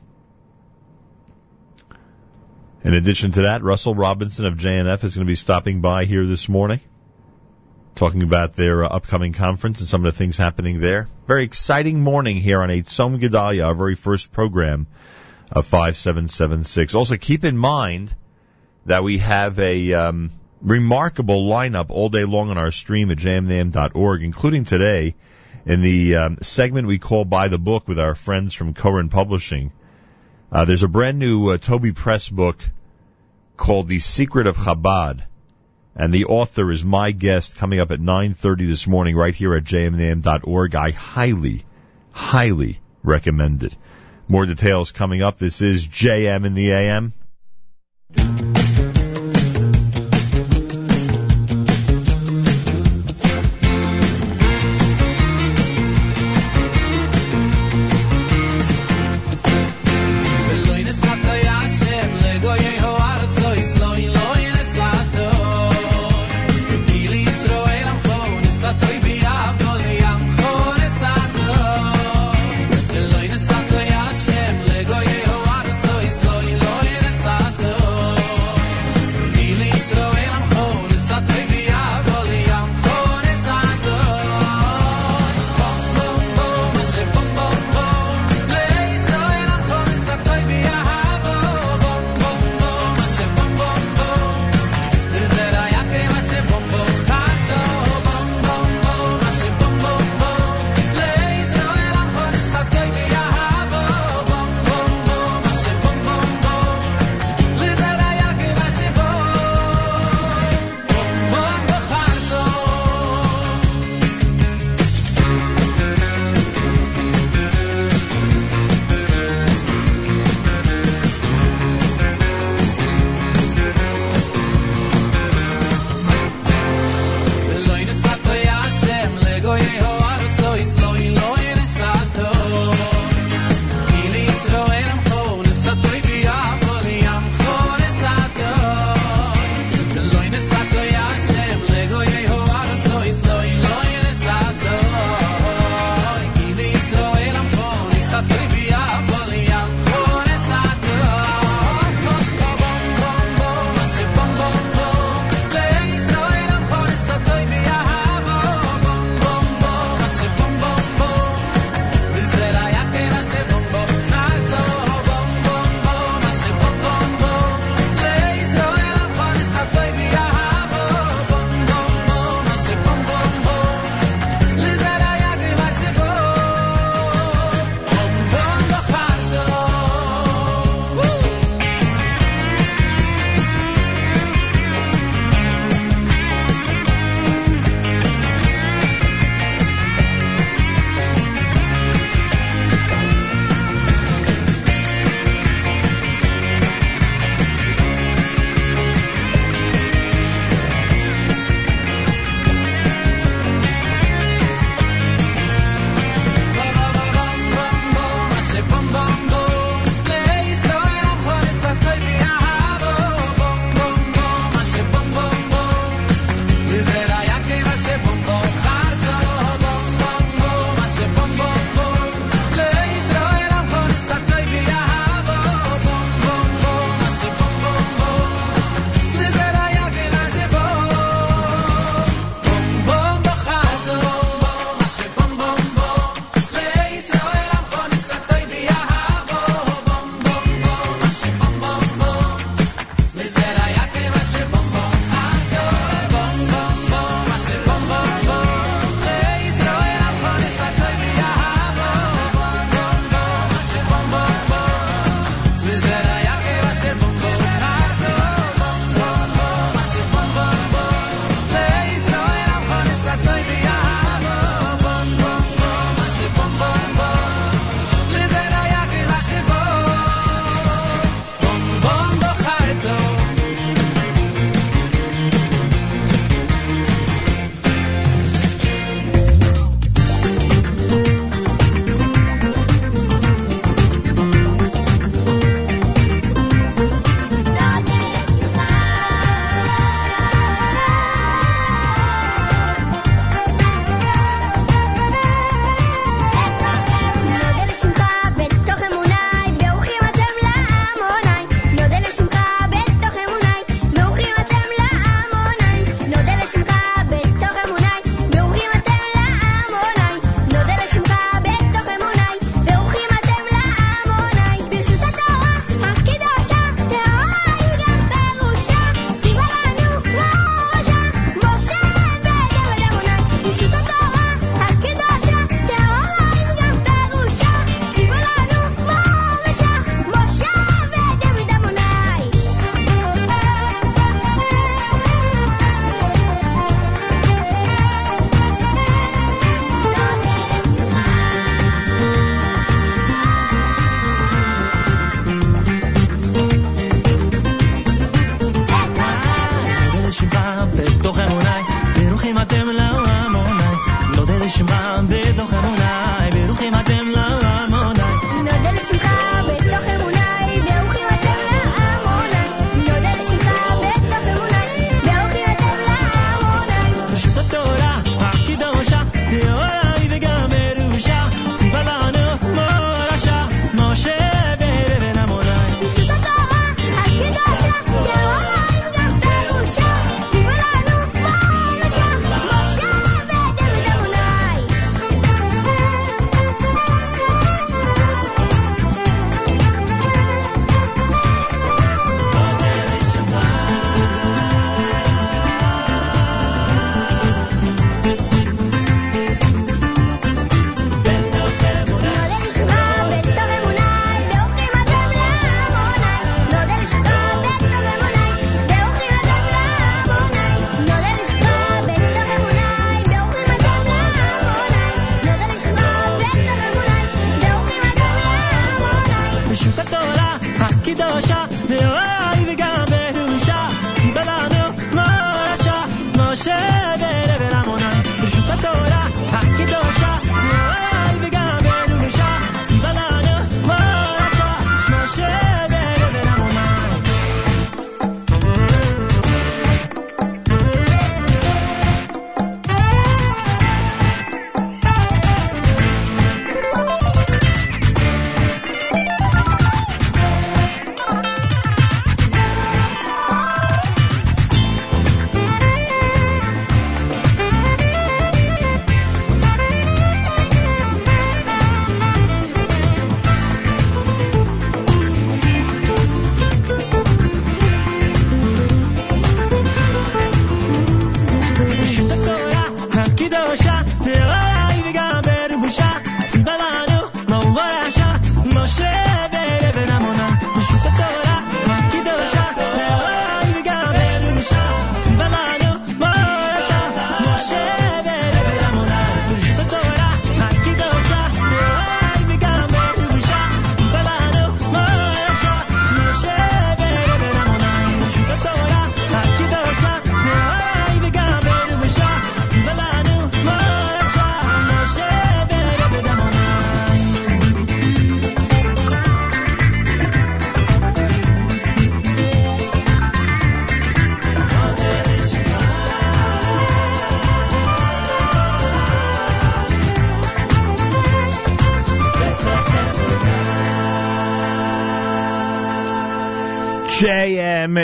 in 2.84 2.94
addition 2.94 3.32
to 3.34 3.42
that, 3.44 3.64
Russell 3.64 3.96
Robinson 3.96 4.46
of 4.46 4.56
JNF 4.56 5.04
is 5.04 5.16
going 5.16 5.26
to 5.26 5.32
be 5.32 5.36
stopping 5.36 5.82
by 5.82 6.06
here 6.06 6.26
this 6.26 6.50
morning, 6.50 6.82
talking 7.96 8.24
about 8.24 8.54
their 8.54 8.84
uh, 8.84 8.90
upcoming 8.90 9.34
conference 9.34 9.80
and 9.80 9.90
some 9.90 10.06
of 10.06 10.14
the 10.14 10.18
things 10.18 10.38
happening 10.38 10.82
there. 10.82 11.08
Very 11.28 11.44
exciting 11.44 12.02
morning 12.02 12.38
here 12.38 12.62
on 12.62 12.70
a 12.70 12.82
Tzom 12.82 13.20
Gedaliah, 13.20 13.68
our 13.68 13.76
very 13.76 13.96
first 13.96 14.32
program 14.32 14.88
of 15.52 15.66
5776. 15.66 16.96
Also, 16.96 17.18
keep 17.18 17.44
in 17.44 17.58
mind 17.58 18.14
that 18.86 19.04
we 19.04 19.18
have 19.18 19.60
a 19.60 19.94
um, 19.94 20.32
remarkable 20.62 21.48
lineup 21.48 21.90
all 21.90 22.10
day 22.10 22.26
long 22.26 22.50
on 22.50 22.58
our 22.58 22.72
stream 22.72 23.12
at 23.12 23.18
jmnam.org, 23.18 24.24
including 24.24 24.64
today 24.64 25.16
in 25.66 25.82
the 25.82 26.16
um, 26.16 26.38
segment 26.42 26.88
we 26.88 27.00
call 27.00 27.26
By 27.26 27.48
the 27.48 27.58
Book 27.58 27.88
with 27.88 28.00
our 28.00 28.16
friends 28.16 28.54
from 28.54 28.74
Koren 28.74 29.10
Publishing. 29.10 29.72
Uh, 30.52 30.66
there's 30.66 30.84
a 30.84 30.88
brand 30.88 31.18
new 31.18 31.50
uh, 31.50 31.58
Toby 31.58 31.92
Press 31.92 32.30
book 32.30 32.58
called 33.58 33.88
The 33.88 34.00
Secret 34.00 34.48
of 34.48 34.58
Chabad, 34.58 35.24
and 35.96 36.14
the 36.14 36.26
author 36.26 36.72
is 36.72 36.86
my 36.86 37.12
guest 37.12 37.56
coming 37.58 37.80
up 37.80 37.90
at 37.92 38.00
9.30 38.00 38.68
this 38.68 38.88
morning 38.88 39.16
right 39.16 39.34
here 39.34 39.56
at 39.56 39.64
jmnam.org. 39.64 40.76
I 40.76 40.92
highly, 40.92 41.64
highly 42.12 42.80
recommend 43.02 43.64
it. 43.64 43.76
More 44.28 44.46
details 44.46 44.92
coming 44.92 45.22
up. 45.22 45.38
This 45.38 45.62
is 45.62 45.88
JM 45.88 46.46
in 46.46 46.54
the 46.54 46.72
AM. 46.72 47.14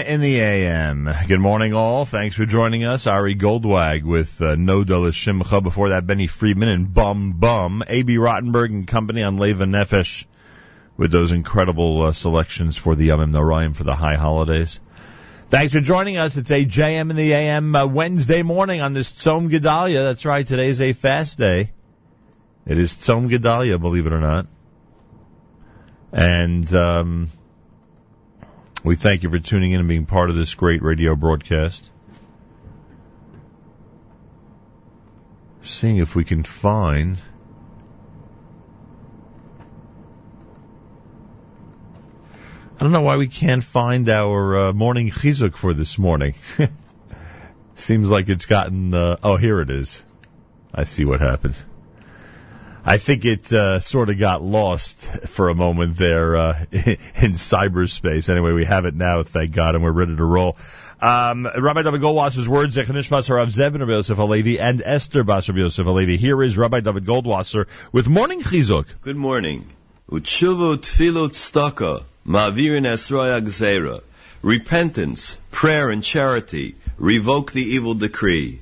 In 0.05 0.19
the 0.19 0.39
AM. 0.39 1.09
Good 1.27 1.39
morning, 1.39 1.75
all. 1.75 2.05
Thanks 2.05 2.35
for 2.35 2.45
joining 2.47 2.83
us. 2.83 3.05
Ari 3.05 3.35
Goldwag 3.35 4.03
with 4.03 4.41
uh, 4.41 4.55
No 4.55 4.83
Dala 4.83 5.11
Shimcha. 5.11 5.61
Before 5.61 5.89
that, 5.89 6.07
Benny 6.07 6.25
Friedman 6.25 6.69
and 6.69 6.91
Bum 6.91 7.33
Bum. 7.33 7.83
A.B. 7.87 8.15
Rottenberg 8.17 8.71
and 8.71 8.87
Company 8.87 9.21
on 9.21 9.37
Leva 9.37 9.65
Nefesh 9.65 10.25
with 10.97 11.11
those 11.11 11.31
incredible 11.31 12.01
uh, 12.01 12.11
selections 12.13 12.77
for 12.77 12.95
the 12.95 13.09
Yamim 13.09 13.31
Noraim 13.31 13.75
for 13.75 13.83
the 13.83 13.93
high 13.93 14.15
holidays. 14.15 14.79
Thanks 15.49 15.73
for 15.73 15.81
joining 15.81 16.17
us. 16.17 16.35
It's 16.35 16.51
a 16.51 16.65
JM 16.65 17.11
in 17.11 17.15
the 17.15 17.33
AM 17.33 17.75
uh, 17.75 17.85
Wednesday 17.85 18.41
morning 18.41 18.81
on 18.81 18.93
this 18.93 19.11
Tzom 19.11 19.49
Gedaliah. 19.49 20.03
That's 20.03 20.25
right. 20.25 20.45
Today's 20.45 20.81
a 20.81 20.93
fast 20.93 21.37
day. 21.37 21.71
It 22.65 22.79
is 22.79 22.93
Tzom 22.95 23.29
Gedaliah, 23.29 23.77
believe 23.77 24.07
it 24.07 24.13
or 24.13 24.21
not. 24.21 24.47
And, 26.11 26.73
um, 26.73 27.29
we 28.91 28.97
thank 28.97 29.23
you 29.23 29.29
for 29.29 29.39
tuning 29.39 29.71
in 29.71 29.79
and 29.79 29.87
being 29.87 30.05
part 30.05 30.29
of 30.29 30.35
this 30.35 30.53
great 30.53 30.81
radio 30.81 31.15
broadcast. 31.15 31.89
Seeing 35.61 35.95
if 35.95 36.13
we 36.13 36.25
can 36.25 36.43
find. 36.43 37.17
I 42.75 42.79
don't 42.83 42.91
know 42.91 42.99
why 42.99 43.15
we 43.15 43.29
can't 43.29 43.63
find 43.63 44.09
our 44.09 44.57
uh, 44.57 44.73
morning 44.73 45.09
chizuk 45.09 45.55
for 45.55 45.73
this 45.73 45.97
morning. 45.97 46.33
Seems 47.75 48.09
like 48.09 48.27
it's 48.27 48.45
gotten. 48.45 48.93
Uh, 48.93 49.15
oh, 49.23 49.37
here 49.37 49.61
it 49.61 49.69
is. 49.69 50.03
I 50.75 50.83
see 50.83 51.05
what 51.05 51.21
happened. 51.21 51.55
I 52.83 52.97
think 52.97 53.25
it 53.25 53.53
uh, 53.53 53.79
sort 53.79 54.09
of 54.09 54.17
got 54.17 54.41
lost 54.41 54.97
for 55.27 55.49
a 55.49 55.55
moment 55.55 55.97
there 55.97 56.35
uh, 56.35 56.65
in 56.71 57.33
cyberspace. 57.33 58.27
Anyway, 58.27 58.53
we 58.53 58.65
have 58.65 58.85
it 58.85 58.95
now, 58.95 59.21
thank 59.21 59.51
God, 59.51 59.75
and 59.75 59.83
we're 59.83 59.91
ready 59.91 60.15
to 60.15 60.25
roll. 60.25 60.57
Um, 60.99 61.45
Rabbi 61.45 61.83
Dovid 61.83 62.01
Goldwasser's 62.01 62.49
words, 62.49 62.77
Zechanishmas 62.77 63.29
Harav 63.29 63.49
Zeb 63.49 63.75
and 63.75 63.81
Rabbi 63.81 63.93
Yosef 63.93 64.17
Alevi, 64.17 64.59
and 64.59 64.81
Esther 64.83 65.23
Bas 65.23 65.47
Rabbi 65.47 65.59
Yosef 65.59 65.85
Alevi. 65.85 66.17
Here 66.17 66.41
is 66.41 66.57
Rabbi 66.57 66.81
Dovid 66.81 67.05
Goldwasser 67.05 67.67
with 67.91 68.07
Morning 68.07 68.41
Chizuk. 68.41 68.87
Good 69.01 69.15
morning. 69.15 69.67
Utshuvu 70.09 70.77
tfilo 70.77 71.29
tztaka, 71.29 72.03
ma'avirin 72.25 72.85
esroya 72.85 73.41
gzeira. 73.41 74.01
Repentance, 74.41 75.37
prayer, 75.51 75.91
and 75.91 76.03
charity 76.03 76.73
revoke 76.97 77.51
the 77.51 77.61
evil 77.61 77.93
decree. 77.93 78.59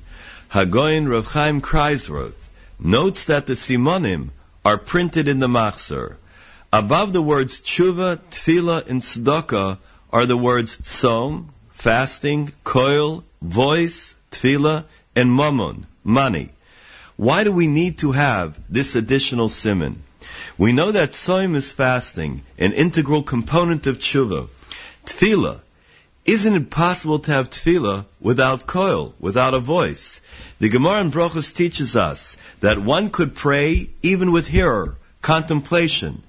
Hagoyin 0.50 1.10
Rav 1.10 1.26
Chaim 1.26 1.62
Kreiswirth 1.62 2.49
notes 2.80 3.26
that 3.26 3.46
the 3.46 3.52
simonim 3.52 4.30
are 4.64 4.78
printed 4.78 5.28
in 5.28 5.38
the 5.38 5.48
machzor. 5.48 6.16
Above 6.72 7.12
the 7.12 7.22
words 7.22 7.60
tshuva, 7.60 8.18
tefillah, 8.30 8.88
and 8.88 9.00
tzedakah 9.00 9.78
are 10.12 10.26
the 10.26 10.36
words 10.36 10.78
tzom, 10.80 11.46
fasting, 11.72 12.52
koil, 12.64 13.22
voice, 13.42 14.14
tefillah, 14.30 14.84
and 15.14 15.34
mammon, 15.34 15.86
money. 16.04 16.50
Why 17.16 17.44
do 17.44 17.52
we 17.52 17.66
need 17.66 17.98
to 17.98 18.12
have 18.12 18.58
this 18.72 18.94
additional 18.94 19.48
simon? 19.48 20.02
We 20.56 20.72
know 20.72 20.92
that 20.92 21.10
tzom 21.10 21.56
is 21.56 21.72
fasting, 21.72 22.42
an 22.58 22.72
integral 22.72 23.22
component 23.22 23.86
of 23.86 23.98
tshuva. 23.98 24.48
Tefillah, 25.04 25.60
isn't 26.24 26.54
it 26.54 26.70
possible 26.70 27.18
to 27.20 27.30
have 27.32 27.50
tefillah 27.50 28.04
without 28.20 28.66
koil, 28.66 29.14
without 29.18 29.54
a 29.54 29.58
voice? 29.58 30.20
The 30.58 30.68
Gemara 30.68 31.00
in 31.00 31.10
Brochus 31.10 31.54
teaches 31.54 31.96
us 31.96 32.36
that 32.60 32.78
one 32.78 33.10
could 33.10 33.34
pray 33.34 33.90
even 34.02 34.30
with 34.30 34.48
hirhur, 34.48 34.96
contemplation. 35.22 36.22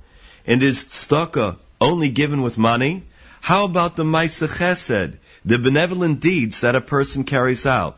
And 0.48 0.64
is 0.64 0.86
tzedakah 0.86 1.58
only 1.80 2.10
given 2.10 2.42
with 2.42 2.58
money? 2.58 3.04
How 3.42 3.66
about 3.66 3.96
the 3.96 4.04
Maisa 4.04 4.48
Chesed, 4.48 5.18
the 5.44 5.58
benevolent 5.58 6.20
deeds 6.20 6.62
that 6.62 6.76
a 6.76 6.82
person 6.82 7.24
carries 7.24 7.66
out? 7.66 7.98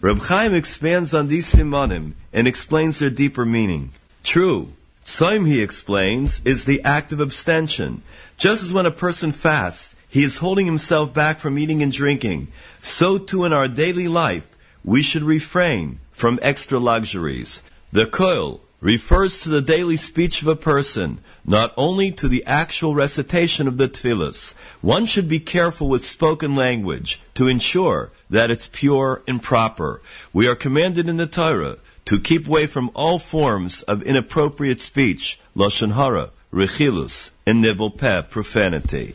Reb 0.00 0.20
Chaim 0.20 0.54
expands 0.54 1.12
on 1.12 1.26
these 1.26 1.52
simonim 1.52 2.12
and 2.32 2.46
explains 2.46 2.98
their 2.98 3.10
deeper 3.10 3.44
meaning. 3.44 3.90
True, 4.22 4.72
Tzom, 5.04 5.46
he 5.46 5.60
explains, 5.62 6.40
is 6.44 6.64
the 6.64 6.82
act 6.84 7.12
of 7.12 7.20
abstention. 7.20 8.02
Just 8.38 8.62
as 8.62 8.72
when 8.72 8.86
a 8.86 8.90
person 8.90 9.32
fasts, 9.32 9.95
he 10.08 10.22
is 10.22 10.38
holding 10.38 10.66
himself 10.66 11.12
back 11.12 11.38
from 11.38 11.58
eating 11.58 11.82
and 11.82 11.92
drinking, 11.92 12.48
so 12.80 13.18
too 13.18 13.44
in 13.44 13.52
our 13.52 13.68
daily 13.68 14.08
life, 14.08 14.46
we 14.84 15.02
should 15.02 15.22
refrain 15.22 15.98
from 16.12 16.38
extra 16.42 16.78
luxuries. 16.78 17.62
The 17.92 18.06
koil 18.06 18.60
refers 18.80 19.40
to 19.40 19.48
the 19.48 19.60
daily 19.60 19.96
speech 19.96 20.42
of 20.42 20.48
a 20.48 20.56
person, 20.56 21.18
not 21.44 21.72
only 21.76 22.12
to 22.12 22.28
the 22.28 22.44
actual 22.46 22.94
recitation 22.94 23.66
of 23.68 23.78
the 23.78 23.88
tefillahs. 23.88 24.54
One 24.80 25.06
should 25.06 25.28
be 25.28 25.40
careful 25.40 25.88
with 25.88 26.04
spoken 26.04 26.54
language 26.54 27.20
to 27.34 27.48
ensure 27.48 28.12
that 28.30 28.50
it's 28.50 28.68
pure 28.70 29.22
and 29.26 29.42
proper. 29.42 30.02
We 30.32 30.46
are 30.48 30.54
commanded 30.54 31.08
in 31.08 31.16
the 31.16 31.26
Torah 31.26 31.76
to 32.06 32.20
keep 32.20 32.46
away 32.46 32.66
from 32.66 32.90
all 32.94 33.18
forms 33.18 33.82
of 33.82 34.02
inappropriate 34.02 34.80
speech, 34.80 35.40
lashon 35.56 35.92
hara, 35.92 36.30
rechilus, 36.52 37.30
and 37.44 37.60
nivel 37.60 37.90
peh, 37.90 38.22
profanity. 38.22 39.14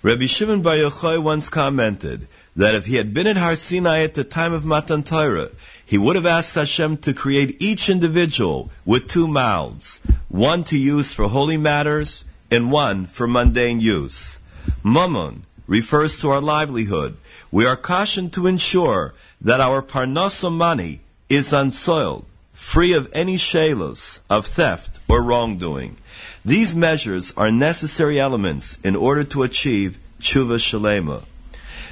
Rabbi 0.00 0.26
Shimon 0.26 0.62
Bar 0.62 0.76
Yochai 0.76 1.18
once 1.18 1.48
commented 1.48 2.28
that 2.54 2.76
if 2.76 2.86
he 2.86 2.94
had 2.94 3.12
been 3.12 3.26
at 3.26 3.36
Har 3.36 3.56
Sinai 3.56 4.04
at 4.04 4.14
the 4.14 4.22
time 4.22 4.52
of 4.52 4.64
Matan 4.64 5.02
Torah, 5.02 5.48
he 5.86 5.98
would 5.98 6.14
have 6.14 6.24
asked 6.24 6.54
Hashem 6.54 6.98
to 6.98 7.14
create 7.14 7.56
each 7.60 7.88
individual 7.88 8.70
with 8.84 9.08
two 9.08 9.26
mouths, 9.26 9.98
one 10.28 10.62
to 10.64 10.78
use 10.78 11.12
for 11.12 11.26
holy 11.26 11.56
matters 11.56 12.24
and 12.48 12.70
one 12.70 13.06
for 13.06 13.26
mundane 13.26 13.80
use. 13.80 14.38
Mammon 14.84 15.42
refers 15.66 16.20
to 16.20 16.30
our 16.30 16.40
livelihood. 16.40 17.16
We 17.50 17.66
are 17.66 17.74
cautioned 17.74 18.34
to 18.34 18.46
ensure 18.46 19.14
that 19.40 19.60
our 19.60 19.82
parnasa 19.82 20.52
money 20.52 21.00
is 21.28 21.52
unsoiled, 21.52 22.24
free 22.52 22.92
of 22.92 23.10
any 23.14 23.34
shalos, 23.34 24.20
of 24.30 24.46
theft 24.46 25.00
or 25.08 25.24
wrongdoing. 25.24 25.96
These 26.44 26.74
measures 26.74 27.32
are 27.36 27.50
necessary 27.50 28.20
elements 28.20 28.78
in 28.84 28.96
order 28.96 29.24
to 29.24 29.42
achieve 29.42 29.98
tshuva 30.20 30.58
shalema. 30.58 31.22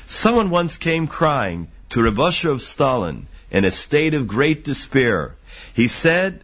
Someone 0.06 0.50
once 0.50 0.76
came 0.76 1.06
crying 1.06 1.68
to 1.90 2.02
Reb 2.02 2.18
Asher 2.18 2.50
of 2.50 2.58
Stolin 2.58 3.22
in 3.50 3.64
a 3.64 3.70
state 3.70 4.14
of 4.14 4.28
great 4.28 4.64
despair. 4.64 5.34
He 5.74 5.88
said, 5.88 6.42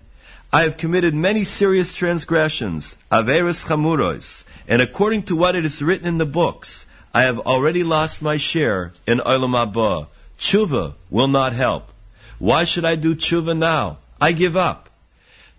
I 0.52 0.62
have 0.62 0.76
committed 0.76 1.14
many 1.14 1.44
serious 1.44 1.94
transgressions, 1.94 2.96
averis 3.10 3.64
chamuros, 3.64 4.44
and 4.68 4.82
according 4.82 5.22
to 5.24 5.36
what 5.36 5.56
it 5.56 5.64
is 5.64 5.82
written 5.82 6.06
in 6.06 6.18
the 6.18 6.26
books, 6.26 6.86
I 7.14 7.22
have 7.22 7.38
already 7.38 7.84
lost 7.84 8.20
my 8.20 8.36
share 8.36 8.92
in 9.06 9.18
Olam 9.18 9.54
Haba. 9.54 10.08
Tshuva 10.38 10.94
will 11.08 11.28
not 11.28 11.52
help. 11.52 11.90
Why 12.38 12.64
should 12.64 12.84
I 12.84 12.96
do 12.96 13.14
tshuva 13.14 13.56
now? 13.56 13.98
I 14.20 14.32
give 14.32 14.56
up. 14.56 14.90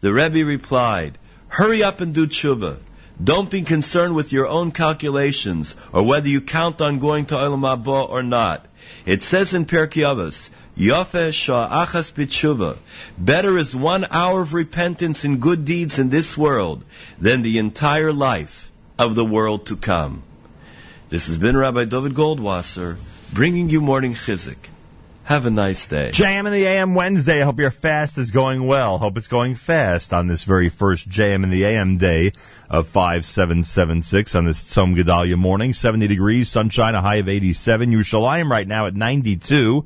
The 0.02 0.12
Rebbe 0.12 0.46
replied, 0.46 1.18
Hurry 1.54 1.84
up 1.84 2.02
and 2.02 2.16
do 2.16 2.26
tshuva. 2.26 2.78
Don't 3.24 3.48
be 3.48 3.62
concerned 3.62 4.16
with 4.16 4.34
your 4.34 4.48
own 4.48 4.72
calculations 4.72 5.76
or 5.92 6.04
whether 6.04 6.28
you 6.28 6.42
count 6.42 6.82
on 6.82 6.98
going 6.98 7.28
to 7.28 7.36
Olam 7.36 7.62
Haba 7.62 8.10
or 8.10 8.24
not. 8.24 8.66
It 9.06 9.22
says 9.22 9.54
in 9.54 9.68
Pirkei 9.68 10.02
Avos, 10.02 10.50
Yofe 10.76 11.30
sha'achas 11.30 12.12
b'tshuva. 12.14 12.78
Better 13.20 13.56
is 13.56 13.76
one 13.76 14.08
hour 14.10 14.42
of 14.42 14.56
repentance 14.56 15.26
and 15.26 15.40
good 15.40 15.64
deeds 15.64 16.00
in 16.00 16.10
this 16.10 16.36
world 16.36 16.84
than 17.20 17.44
the 17.44 17.60
entire 17.60 18.12
life 18.12 18.72
of 18.98 19.14
the 19.14 19.24
world 19.24 19.68
to 19.68 19.76
come. 19.76 20.24
This 21.10 21.28
has 21.28 21.38
been 21.38 21.56
Rabbi 21.56 21.86
Dovid 21.86 22.14
Goldwasser 22.14 22.98
bringing 23.32 23.70
you 23.70 23.80
morning 23.80 24.16
chizuk. 24.16 24.73
Have 25.26 25.46
a 25.46 25.50
nice 25.50 25.88
day. 25.88 26.12
JM 26.14 26.48
in 26.48 26.52
the 26.52 26.66
AM 26.66 26.96
Wednesday. 26.96 27.42
I 27.42 27.46
hope 27.46 27.58
your 27.58 27.72
fast 27.72 28.18
is 28.18 28.32
going 28.32 28.68
well. 28.68 28.98
Hope 28.98 29.18
it's 29.18 29.30
going 29.30 29.56
fast 29.56 30.14
on 30.14 30.28
this 30.28 30.44
very 30.44 30.68
first 30.68 31.08
JM 31.08 31.46
in 31.46 31.50
the 31.50 31.64
AM 31.64 31.96
day 31.96 32.34
of 32.70 32.90
5776 32.90 34.36
on 34.36 34.44
this 34.44 34.62
Tzom 34.62 34.98
Gedaliah 34.98 35.38
morning. 35.38 35.72
70 35.72 36.08
degrees, 36.08 36.50
sunshine, 36.50 36.94
a 36.94 37.02
high 37.02 37.16
of 37.16 37.30
87. 37.30 37.90
Yerushalayim 37.90 38.50
right 38.50 38.68
now 38.68 38.86
at 38.86 38.96
92 38.96 39.86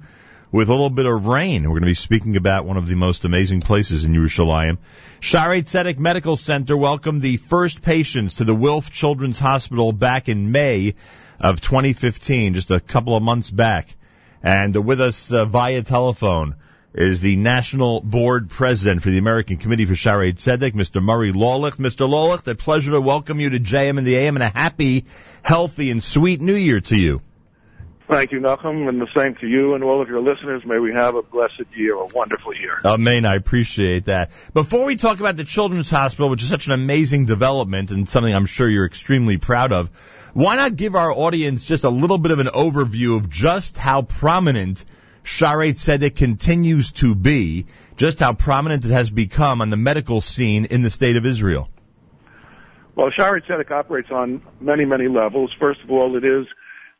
with 0.51 0.69
a 0.69 0.71
little 0.71 0.89
bit 0.89 1.05
of 1.05 1.27
rain. 1.27 1.61
We're 1.61 1.69
going 1.69 1.81
to 1.81 1.85
be 1.85 1.93
speaking 1.93 2.35
about 2.35 2.65
one 2.65 2.77
of 2.77 2.87
the 2.87 2.95
most 2.95 3.23
amazing 3.23 3.61
places 3.61 4.05
in 4.05 4.13
Yerushalayim. 4.13 4.79
Shaare 5.21 5.61
Zedek 5.61 5.99
Medical 5.99 6.35
Center 6.35 6.75
welcomed 6.75 7.21
the 7.21 7.37
first 7.37 7.83
patients 7.83 8.35
to 8.35 8.43
the 8.43 8.55
Wilf 8.55 8.89
Children's 8.89 9.37
Hospital 9.37 9.91
back 9.91 10.29
in 10.29 10.51
May 10.51 10.95
of 11.39 11.61
2015, 11.61 12.55
just 12.55 12.71
a 12.71 12.79
couple 12.79 13.15
of 13.15 13.21
months 13.21 13.51
back. 13.51 13.95
And 14.43 14.75
with 14.85 15.01
us 15.01 15.31
uh, 15.31 15.45
via 15.45 15.81
telephone 15.81 16.55
is 16.93 17.21
the 17.21 17.35
National 17.35 18.01
Board 18.01 18.49
President 18.49 19.01
for 19.01 19.09
the 19.09 19.17
American 19.17 19.57
Committee 19.57 19.85
for 19.85 19.93
Shaare 19.93 20.33
Zedek, 20.33 20.73
Mr. 20.73 21.01
Murray 21.01 21.31
Laulicht. 21.31 21.77
Mr. 21.77 22.09
Laulicht, 22.09 22.47
a 22.47 22.55
pleasure 22.55 22.91
to 22.91 23.01
welcome 23.01 23.39
you 23.39 23.51
to 23.51 23.59
JM 23.59 23.97
and 23.97 24.07
the 24.07 24.15
AM 24.15 24.35
and 24.35 24.43
a 24.43 24.49
happy, 24.49 25.05
healthy, 25.43 25.91
and 25.91 26.03
sweet 26.03 26.41
New 26.41 26.55
Year 26.55 26.81
to 26.81 26.95
you. 26.95 27.19
Thank 28.07 28.31
you, 28.31 28.39
Nachum, 28.39 28.87
and 28.87 29.01
the 29.01 29.07
same 29.13 29.35
to 29.41 29.47
you 29.47 29.75
and 29.75 29.83
all 29.83 30.01
of 30.01 30.07
your 30.07 30.21
listeners. 30.21 30.63
May 30.65 30.79
we 30.79 30.93
have 30.93 31.15
a 31.15 31.21
blessed 31.21 31.65
year, 31.75 31.93
a 31.95 32.05
wonderful 32.05 32.55
year. 32.55 32.79
Amen. 32.85 33.25
I 33.25 33.35
appreciate 33.35 34.05
that. 34.05 34.31
Before 34.53 34.85
we 34.85 34.95
talk 34.95 35.19
about 35.19 35.35
the 35.35 35.43
Children's 35.43 35.89
Hospital, 35.89 36.29
which 36.29 36.41
is 36.41 36.47
such 36.47 36.67
an 36.67 36.71
amazing 36.71 37.25
development 37.25 37.91
and 37.91 38.07
something 38.07 38.33
I'm 38.33 38.45
sure 38.45 38.69
you're 38.69 38.85
extremely 38.85 39.37
proud 39.37 39.73
of, 39.73 39.89
why 40.37 40.55
not 40.55 40.75
give 40.75 40.93
our 40.93 41.11
audience 41.11 41.65
just 41.65 41.83
a 41.83 41.89
little 41.89 42.19
bit 42.19 42.31
of 42.31 42.37
an 42.37 42.45
overview 42.45 43.17
of 43.17 43.27
just 43.27 43.75
how 43.75 44.03
prominent 44.03 44.85
Shaare 45.23 45.73
Zedek 45.73 46.15
continues 46.15 46.91
to 46.91 47.15
be, 47.15 47.65
just 47.95 48.19
how 48.19 48.33
prominent 48.33 48.85
it 48.85 48.91
has 48.91 49.09
become 49.09 49.61
on 49.63 49.71
the 49.71 49.77
medical 49.77 50.21
scene 50.21 50.65
in 50.65 50.83
the 50.83 50.91
state 50.91 51.15
of 51.15 51.25
Israel? 51.25 51.67
Well, 52.95 53.09
Shaare 53.09 53.43
Zedek 53.47 53.71
operates 53.71 54.11
on 54.11 54.43
many, 54.59 54.85
many 54.85 55.07
levels. 55.07 55.51
First 55.59 55.79
of 55.83 55.89
all, 55.89 56.15
it 56.15 56.23
is 56.23 56.45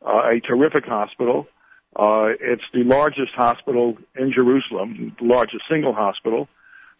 uh, 0.04 0.30
a 0.34 0.40
terrific 0.40 0.84
hospital. 0.84 1.46
Uh, 1.94 2.34
it's 2.40 2.64
the 2.74 2.82
largest 2.82 3.34
hospital 3.36 3.98
in 4.16 4.32
Jerusalem, 4.32 5.14
the 5.16 5.24
largest 5.24 5.62
single 5.70 5.94
hospital. 5.94 6.48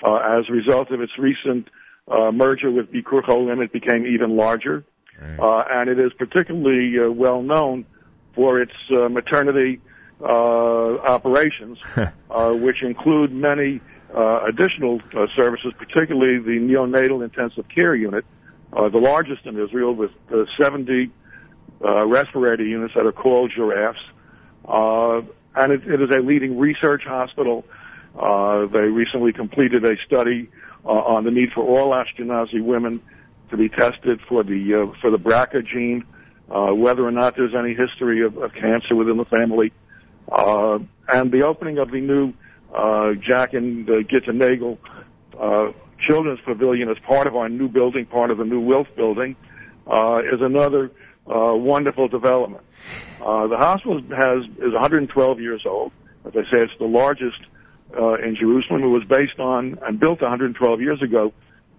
Uh, 0.00 0.38
as 0.38 0.44
a 0.48 0.52
result 0.52 0.92
of 0.92 1.00
its 1.00 1.18
recent 1.18 1.66
uh, 2.06 2.30
merger 2.30 2.70
with 2.70 2.92
Bikur 2.92 3.24
Cholim, 3.24 3.60
it 3.60 3.72
became 3.72 4.06
even 4.06 4.36
larger. 4.36 4.84
Uh, 5.20 5.64
and 5.70 5.90
it 5.90 5.98
is 5.98 6.12
particularly 6.12 6.98
uh, 6.98 7.10
well 7.10 7.42
known 7.42 7.84
for 8.34 8.60
its 8.60 8.72
uh, 8.90 9.08
maternity 9.08 9.80
uh, 10.20 10.24
operations, 10.24 11.78
uh, 12.30 12.52
which 12.52 12.82
include 12.82 13.32
many 13.32 13.80
uh, 14.14 14.44
additional 14.44 15.00
uh, 15.14 15.26
services, 15.36 15.72
particularly 15.76 16.38
the 16.38 16.58
neonatal 16.58 17.22
intensive 17.24 17.68
care 17.68 17.94
unit, 17.94 18.24
uh, 18.72 18.88
the 18.88 18.98
largest 18.98 19.44
in 19.46 19.58
Israel 19.58 19.94
with 19.94 20.10
uh, 20.32 20.44
70 20.60 21.10
uh, 21.84 22.06
respirator 22.06 22.64
units 22.64 22.94
that 22.94 23.06
are 23.06 23.12
called 23.12 23.52
giraffes. 23.54 23.98
Uh, 24.64 25.22
and 25.54 25.72
it, 25.72 25.86
it 25.86 26.00
is 26.00 26.10
a 26.14 26.20
leading 26.20 26.58
research 26.58 27.02
hospital. 27.04 27.64
Uh, 28.18 28.66
they 28.66 28.80
recently 28.80 29.32
completed 29.32 29.84
a 29.84 29.96
study 30.06 30.48
uh, 30.84 30.88
on 30.88 31.24
the 31.24 31.30
need 31.30 31.52
for 31.52 31.62
all 31.62 31.92
Ashkenazi 31.92 32.62
women 32.62 33.00
to 33.50 33.56
be 33.56 33.68
tested 33.68 34.20
for 34.28 34.42
the 34.42 34.74
uh, 34.74 35.00
for 35.00 35.10
the 35.10 35.18
BRCA 35.18 35.64
gene, 35.66 36.04
uh, 36.50 36.74
whether 36.74 37.06
or 37.06 37.10
not 37.10 37.36
there's 37.36 37.54
any 37.54 37.74
history 37.74 38.24
of, 38.24 38.36
of 38.38 38.52
cancer 38.54 38.94
within 38.94 39.16
the 39.16 39.24
family, 39.24 39.72
uh, 40.30 40.78
and 41.12 41.32
the 41.32 41.42
opening 41.42 41.78
of 41.78 41.90
the 41.90 42.00
new 42.00 42.32
uh, 42.74 43.12
Jack 43.14 43.54
and 43.54 43.88
uh, 43.88 44.02
Gitta 44.02 44.32
Nagel 44.32 44.78
uh, 45.38 45.72
Children's 46.06 46.40
Pavilion 46.40 46.88
as 46.88 46.98
part 47.00 47.26
of 47.26 47.36
our 47.36 47.48
new 47.48 47.68
building, 47.68 48.06
part 48.06 48.30
of 48.30 48.38
the 48.38 48.44
new 48.44 48.60
Wilf 48.60 48.86
building, 48.96 49.36
uh, 49.86 50.20
is 50.32 50.40
another 50.40 50.90
uh, 51.26 51.54
wonderful 51.54 52.08
development. 52.08 52.64
Uh, 53.20 53.46
the 53.46 53.56
hospital 53.56 54.00
has 54.16 54.44
is 54.58 54.72
112 54.72 55.40
years 55.40 55.62
old. 55.66 55.92
As 56.24 56.32
I 56.36 56.42
say, 56.42 56.58
it's 56.58 56.72
the 56.78 56.86
largest 56.86 57.40
uh, 57.98 58.14
in 58.14 58.36
Jerusalem. 58.36 58.82
It 58.82 58.88
was 58.88 59.04
based 59.04 59.38
on 59.38 59.78
and 59.82 59.98
built 59.98 60.20
112 60.20 60.80
years 60.80 61.02
ago, 61.02 61.32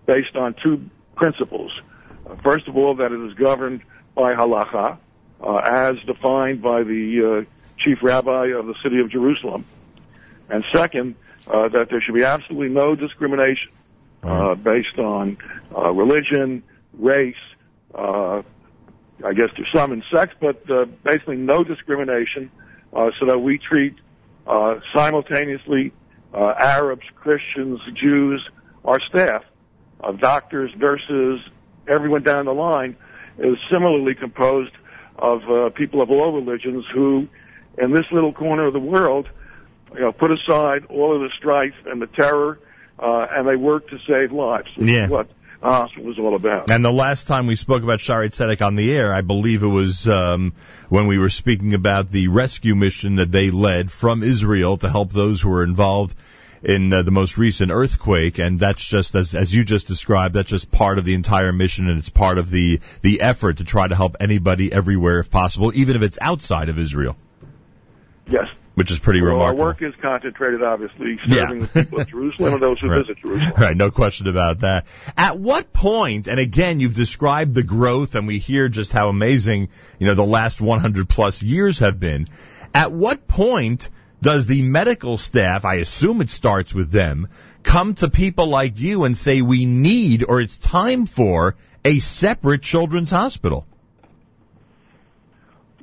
based 0.05 0.35
on 0.35 0.55
two 0.61 0.89
principles. 1.19 1.71
Uh, 2.25 2.35
first 2.43 2.67
of 2.69 2.77
all, 2.77 2.95
that 2.95 3.11
it 3.11 3.19
is 3.29 3.33
governed 3.33 3.81
by 4.15 4.33
halacha, 4.33 4.97
uh, 5.41 5.55
as 5.57 5.95
defined 6.07 6.61
by 6.61 6.83
the 6.83 7.45
uh, 7.45 7.49
chief 7.77 8.01
rabbi 8.01 8.47
of 8.47 8.65
the 8.65 8.75
city 8.81 8.99
of 8.99 9.11
Jerusalem. 9.11 9.65
And 10.49 10.63
second, 10.71 11.15
uh, 11.47 11.67
that 11.69 11.89
there 11.89 12.01
should 12.01 12.15
be 12.15 12.23
absolutely 12.23 12.69
no 12.69 12.95
discrimination 12.95 13.71
uh, 14.23 14.55
based 14.55 14.97
on 14.97 15.37
uh, 15.75 15.91
religion, 15.91 16.63
race, 16.93 17.35
uh, 17.93 18.41
I 19.23 19.33
guess 19.33 19.49
there's 19.55 19.71
some 19.73 19.91
in 19.91 20.03
sex, 20.11 20.33
but 20.39 20.69
uh, 20.69 20.85
basically 21.03 21.37
no 21.37 21.63
discrimination, 21.63 22.49
uh, 22.93 23.11
so 23.19 23.25
that 23.25 23.39
we 23.39 23.57
treat 23.57 23.95
uh, 24.47 24.79
simultaneously 24.95 25.91
uh, 26.33 26.53
Arabs, 26.57 27.05
Christians, 27.15 27.79
Jews, 27.93 28.47
our 28.85 28.99
staff, 29.01 29.43
uh, 30.01 30.11
doctors, 30.13 30.71
nurses, 30.77 31.39
everyone 31.88 32.23
down 32.23 32.45
the 32.45 32.53
line 32.53 32.95
is 33.38 33.57
similarly 33.71 34.15
composed 34.15 34.71
of 35.17 35.41
uh, 35.49 35.69
people 35.71 36.01
of 36.01 36.09
all 36.09 36.31
religions 36.31 36.85
who, 36.93 37.27
in 37.77 37.91
this 37.91 38.05
little 38.11 38.34
corner 38.34 38.67
of 38.67 38.73
the 38.73 38.80
world, 38.80 39.27
you 39.93 40.01
know, 40.01 40.11
put 40.11 40.31
aside 40.31 40.85
all 40.89 41.15
of 41.15 41.21
the 41.21 41.30
strife 41.38 41.73
and 41.85 42.01
the 42.01 42.07
terror, 42.07 42.59
uh, 42.99 43.27
and 43.31 43.47
they 43.47 43.55
work 43.55 43.89
to 43.89 43.97
save 44.07 44.31
lives. 44.31 44.69
Yeah. 44.77 45.07
what 45.07 45.30
the 45.61 45.67
hospital 45.67 46.05
was 46.05 46.19
all 46.19 46.35
about. 46.35 46.71
And 46.71 46.85
the 46.85 46.91
last 46.91 47.27
time 47.27 47.47
we 47.47 47.55
spoke 47.55 47.84
about 47.84 47.99
Shaare 47.99 48.30
Zedek 48.30 48.65
on 48.65 48.76
the 48.76 48.95
air, 48.95 49.13
I 49.13 49.21
believe 49.21 49.63
it 49.63 49.67
was 49.67 50.07
um, 50.07 50.53
when 50.88 51.07
we 51.07 51.17
were 51.17 51.30
speaking 51.30 51.73
about 51.73 52.09
the 52.09 52.30
rescue 52.30 52.76
mission 52.76 53.15
that 53.15 53.31
they 53.31 53.51
led 53.51 53.91
from 53.91 54.23
Israel 54.23 54.77
to 54.77 54.89
help 54.89 55.11
those 55.11 55.41
who 55.41 55.49
were 55.49 55.63
involved 55.63 56.15
in 56.64 56.91
uh, 56.91 57.02
the 57.03 57.11
most 57.11 57.38
recent 57.38 57.72
earthquake. 57.72 58.40
And 58.40 58.60
that's 58.60 58.86
just 58.88 59.15
as 59.15 59.34
as 59.36 59.53
you 59.53 59.64
just 59.64 59.88
described. 59.88 60.34
That's 60.36 60.49
just 60.49 60.72
part 60.72 60.98
of 60.99 61.06
the 61.06 61.14
entire 61.14 61.53
mission, 61.53 61.88
and 61.90 61.99
it's 61.99 62.10
part 62.10 62.38
of 62.38 62.49
the 62.52 62.80
the 63.02 63.22
effort 63.22 63.57
to 63.57 63.64
try 63.64 63.88
to 63.88 63.95
help 63.95 64.18
anybody 64.19 64.72
everywhere 64.72 65.19
if 65.19 65.30
possible, 65.31 65.72
even 65.76 65.95
if 65.95 66.02
it's 66.02 66.18
outside 66.22 66.69
of 66.69 66.77
Israel, 66.80 67.15
Yes. 68.27 68.48
which 68.76 68.91
is 68.91 68.99
pretty 68.99 69.22
Well, 69.22 69.41
our 69.41 69.56
work 69.56 69.81
is 69.81 69.94
concentrated, 70.02 70.61
obviously, 70.64 71.18
serving 71.27 71.61
the 71.61 71.68
people 71.68 71.99
of 72.02 72.07
Jerusalem 72.07 72.53
and 72.53 72.61
those 72.61 72.80
who 72.80 72.88
Right. 72.91 73.02
visit 73.02 73.18
Jerusalem. 73.22 73.53
Right, 73.57 73.76
no 73.77 73.90
question 73.91 74.27
about 74.27 74.60
that. 74.60 74.86
At 75.18 75.40
what 75.40 75.73
point, 75.73 76.27
and 76.27 76.40
again, 76.40 76.80
you've 76.80 76.94
described 76.95 77.56
the 77.56 77.64
growth 77.64 78.15
and 78.15 78.27
we 78.27 78.38
hear 78.38 78.69
just 78.69 78.91
how 78.94 79.10
amazing, 79.10 79.69
you 79.98 80.07
know, 80.07 80.14
the 80.14 80.23
last 80.26 80.61
100 80.61 81.10
plus 81.10 81.41
years 81.41 81.80
have 81.80 81.99
been. 81.99 82.27
At 82.73 82.91
what 82.91 83.27
point 83.27 83.90
does 84.21 84.47
the 84.47 84.61
medical 84.61 85.17
staff, 85.17 85.65
I 85.65 85.75
assume 85.75 86.21
it 86.21 86.29
starts 86.29 86.73
with 86.73 86.91
them, 86.91 87.27
come 87.63 87.93
to 87.95 88.09
people 88.09 88.47
like 88.47 88.79
you 88.79 89.05
and 89.05 89.17
say 89.17 89.41
we 89.41 89.65
need 89.65 90.23
or 90.27 90.41
it's 90.41 90.57
time 90.57 91.05
for 91.05 91.55
a 91.85 91.99
separate 91.99 92.61
children's 92.61 93.11
hospital? 93.11 93.65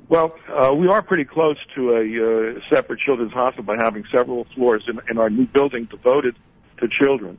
Well, 0.08 0.38
uh, 0.48 0.72
we 0.72 0.86
are 0.86 1.02
pretty 1.02 1.24
close 1.24 1.56
to 1.74 1.90
a 1.90 2.58
uh, 2.58 2.60
separate 2.72 3.00
children's 3.00 3.32
hospital 3.32 3.64
by 3.64 3.76
having 3.82 4.04
several 4.12 4.46
floors 4.54 4.84
in, 4.86 5.00
in 5.10 5.18
our 5.18 5.28
new 5.28 5.46
building 5.46 5.86
devoted 5.86 6.36
to 6.78 6.88
children. 6.88 7.38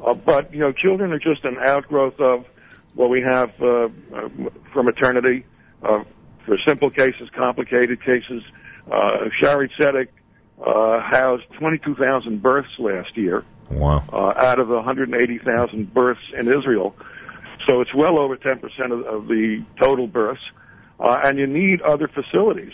Uh, 0.00 0.14
but, 0.14 0.54
you 0.54 0.60
know, 0.60 0.72
children 0.72 1.12
are 1.12 1.18
just 1.18 1.44
an 1.44 1.58
outgrowth 1.58 2.18
of 2.20 2.46
what 2.94 3.10
we 3.10 3.20
have 3.20 3.50
uh, 3.60 3.66
uh, 3.66 4.28
for 4.72 4.82
maternity, 4.82 5.44
uh, 5.82 6.02
for 6.46 6.56
simple 6.66 6.88
cases, 6.88 7.28
complicated 7.36 8.00
cases. 8.00 8.42
Uh, 8.90 9.28
Shaare 9.42 9.68
uh, 10.64 11.00
housed 11.00 11.44
22,000 11.58 12.42
births 12.42 12.68
last 12.78 13.16
year. 13.16 13.44
Wow. 13.70 14.02
uh, 14.10 14.32
out 14.42 14.58
of 14.60 14.68
180,000 14.70 15.92
births 15.92 16.20
in 16.36 16.48
Israel. 16.48 16.96
So 17.66 17.82
it's 17.82 17.94
well 17.94 18.18
over 18.18 18.34
10% 18.36 18.62
of, 18.92 19.04
of 19.04 19.28
the 19.28 19.62
total 19.78 20.06
births. 20.06 20.40
Uh, 20.98 21.20
and 21.22 21.38
you 21.38 21.46
need 21.46 21.82
other 21.82 22.08
facilities. 22.08 22.72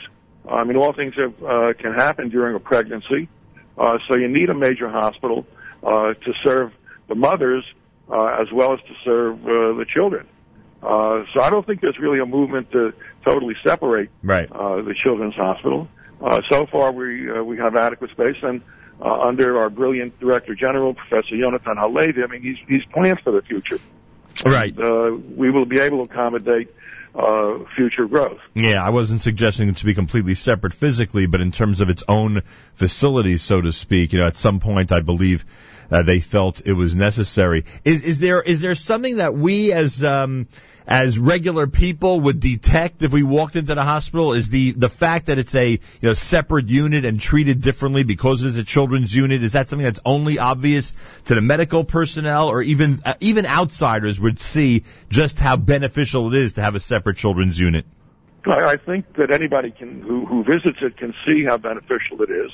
I 0.48 0.62
mean, 0.62 0.76
all 0.76 0.92
things 0.92 1.14
have, 1.16 1.34
uh, 1.42 1.72
can 1.74 1.94
happen 1.94 2.28
during 2.28 2.54
a 2.54 2.60
pregnancy. 2.60 3.28
Uh, 3.76 3.98
so 4.08 4.14
you 4.16 4.28
need 4.28 4.50
a 4.50 4.54
major 4.54 4.88
hospital 4.88 5.46
uh, 5.82 6.14
to 6.14 6.32
serve 6.44 6.72
the 7.08 7.16
mothers 7.16 7.64
uh, 8.08 8.36
as 8.40 8.52
well 8.52 8.72
as 8.74 8.78
to 8.80 8.94
serve 9.04 9.40
uh, 9.44 9.76
the 9.76 9.84
children. 9.92 10.26
Uh, 10.82 11.24
so 11.34 11.40
I 11.40 11.50
don't 11.50 11.66
think 11.66 11.80
there's 11.80 11.98
really 11.98 12.20
a 12.20 12.26
movement 12.26 12.70
to 12.72 12.92
totally 13.24 13.56
separate 13.66 14.10
Right. 14.22 14.50
uh, 14.52 14.82
the 14.82 14.94
children's 15.02 15.34
hospital. 15.34 15.88
Uh, 16.20 16.40
so 16.50 16.66
far, 16.66 16.92
we 16.92 17.30
uh, 17.30 17.42
we 17.42 17.56
have 17.58 17.76
adequate 17.76 18.10
space, 18.10 18.36
and 18.42 18.62
uh, 19.00 19.20
under 19.20 19.58
our 19.58 19.70
brilliant 19.70 20.18
director 20.20 20.54
general, 20.54 20.94
Professor 20.94 21.34
Yonatan 21.34 21.78
Halevi, 21.78 22.22
I 22.22 22.26
mean, 22.26 22.42
he's 22.42 22.56
he's 22.68 22.84
planned 22.92 23.20
for 23.20 23.32
the 23.32 23.42
future. 23.42 23.78
Right. 24.44 24.76
Uh, 24.78 25.16
we 25.36 25.50
will 25.50 25.66
be 25.66 25.78
able 25.78 26.06
to 26.06 26.12
accommodate 26.12 26.74
uh, 27.14 27.58
future 27.76 28.06
growth. 28.06 28.40
Yeah, 28.54 28.84
I 28.84 28.90
wasn't 28.90 29.20
suggesting 29.20 29.68
it 29.68 29.76
to 29.76 29.86
be 29.86 29.94
completely 29.94 30.34
separate 30.34 30.72
physically, 30.72 31.26
but 31.26 31.40
in 31.40 31.52
terms 31.52 31.80
of 31.80 31.90
its 31.90 32.02
own 32.08 32.42
facilities, 32.74 33.42
so 33.42 33.60
to 33.60 33.72
speak, 33.72 34.12
you 34.12 34.18
know, 34.18 34.26
at 34.26 34.36
some 34.36 34.60
point 34.60 34.90
I 34.90 35.00
believe 35.00 35.44
uh, 35.90 36.02
they 36.02 36.20
felt 36.20 36.66
it 36.66 36.72
was 36.72 36.94
necessary. 36.94 37.64
Is, 37.84 38.04
is 38.04 38.18
there 38.18 38.42
is 38.42 38.60
there 38.62 38.74
something 38.74 39.18
that 39.18 39.34
we 39.34 39.72
as 39.72 40.02
um, 40.02 40.48
as 40.86 41.18
regular 41.18 41.66
people 41.66 42.20
would 42.20 42.40
detect 42.40 43.02
if 43.02 43.12
we 43.12 43.22
walked 43.22 43.56
into 43.56 43.74
the 43.74 43.82
hospital? 43.82 44.32
Is 44.32 44.48
the 44.48 44.72
the 44.72 44.88
fact 44.88 45.26
that 45.26 45.38
it's 45.38 45.54
a 45.54 45.70
you 45.70 45.78
know 46.02 46.12
separate 46.12 46.68
unit 46.68 47.04
and 47.04 47.18
treated 47.18 47.62
differently 47.62 48.04
because 48.04 48.42
it's 48.42 48.58
a 48.58 48.64
children's 48.64 49.14
unit? 49.14 49.42
Is 49.42 49.52
that 49.52 49.68
something 49.68 49.84
that's 49.84 50.00
only 50.04 50.38
obvious 50.38 50.92
to 51.26 51.34
the 51.34 51.40
medical 51.40 51.84
personnel, 51.84 52.48
or 52.48 52.62
even 52.62 53.00
uh, 53.04 53.14
even 53.20 53.46
outsiders 53.46 54.20
would 54.20 54.38
see 54.38 54.84
just 55.08 55.38
how 55.38 55.56
beneficial 55.56 56.32
it 56.32 56.38
is 56.38 56.54
to 56.54 56.62
have 56.62 56.74
a 56.74 56.80
separate 56.80 57.16
children's 57.16 57.58
unit? 57.58 57.86
I, 58.46 58.76
think 58.76 59.14
that 59.14 59.30
anybody 59.30 59.70
can 59.70 60.02
who, 60.02 60.26
who 60.26 60.44
visits 60.44 60.78
it 60.82 60.98
can 60.98 61.14
see 61.26 61.44
how 61.44 61.56
beneficial 61.56 62.20
it 62.22 62.30
is. 62.30 62.50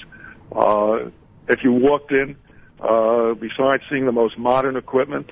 Uh, 0.53 1.11
if 1.49 1.65
you 1.65 1.73
walked 1.73 2.13
in, 2.13 2.37
uh, 2.79 3.35
besides 3.35 3.83
seeing 3.91 4.07
the 4.07 4.13
most 4.13 4.39
modern 4.39 4.77
equipment, 4.77 5.31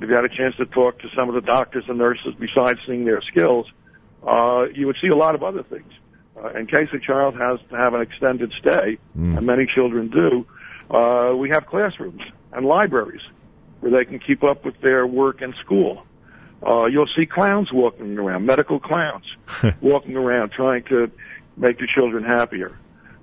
if 0.00 0.08
you 0.08 0.14
had 0.14 0.24
a 0.24 0.28
chance 0.28 0.56
to 0.56 0.66
talk 0.66 1.00
to 1.00 1.08
some 1.14 1.28
of 1.28 1.34
the 1.34 1.40
doctors 1.40 1.84
and 1.88 1.98
nurses, 1.98 2.34
besides 2.38 2.78
seeing 2.86 3.04
their 3.04 3.20
skills, 3.22 3.66
uh, 4.26 4.66
you 4.74 4.86
would 4.86 4.96
see 5.00 5.08
a 5.08 5.16
lot 5.16 5.34
of 5.34 5.42
other 5.42 5.62
things. 5.62 5.92
Uh, 6.36 6.50
in 6.50 6.66
case 6.66 6.88
a 6.92 6.98
child 6.98 7.34
has 7.36 7.58
to 7.68 7.76
have 7.76 7.94
an 7.94 8.00
extended 8.00 8.52
stay, 8.58 8.98
and 9.36 9.46
many 9.46 9.66
children 9.66 10.08
do, 10.08 10.46
uh, 10.90 11.34
we 11.36 11.50
have 11.50 11.66
classrooms 11.66 12.22
and 12.52 12.64
libraries 12.64 13.22
where 13.80 13.92
they 13.92 14.04
can 14.04 14.18
keep 14.18 14.44
up 14.44 14.64
with 14.64 14.80
their 14.80 15.06
work 15.06 15.40
and 15.42 15.54
school. 15.64 16.04
Uh, 16.64 16.86
you'll 16.86 17.08
see 17.16 17.26
clowns 17.26 17.72
walking 17.72 18.18
around, 18.18 18.46
medical 18.46 18.80
clowns 18.80 19.24
walking 19.80 20.16
around 20.16 20.50
trying 20.50 20.82
to 20.84 21.10
make 21.56 21.78
the 21.78 21.86
children 21.92 22.24
happier. 22.24 22.76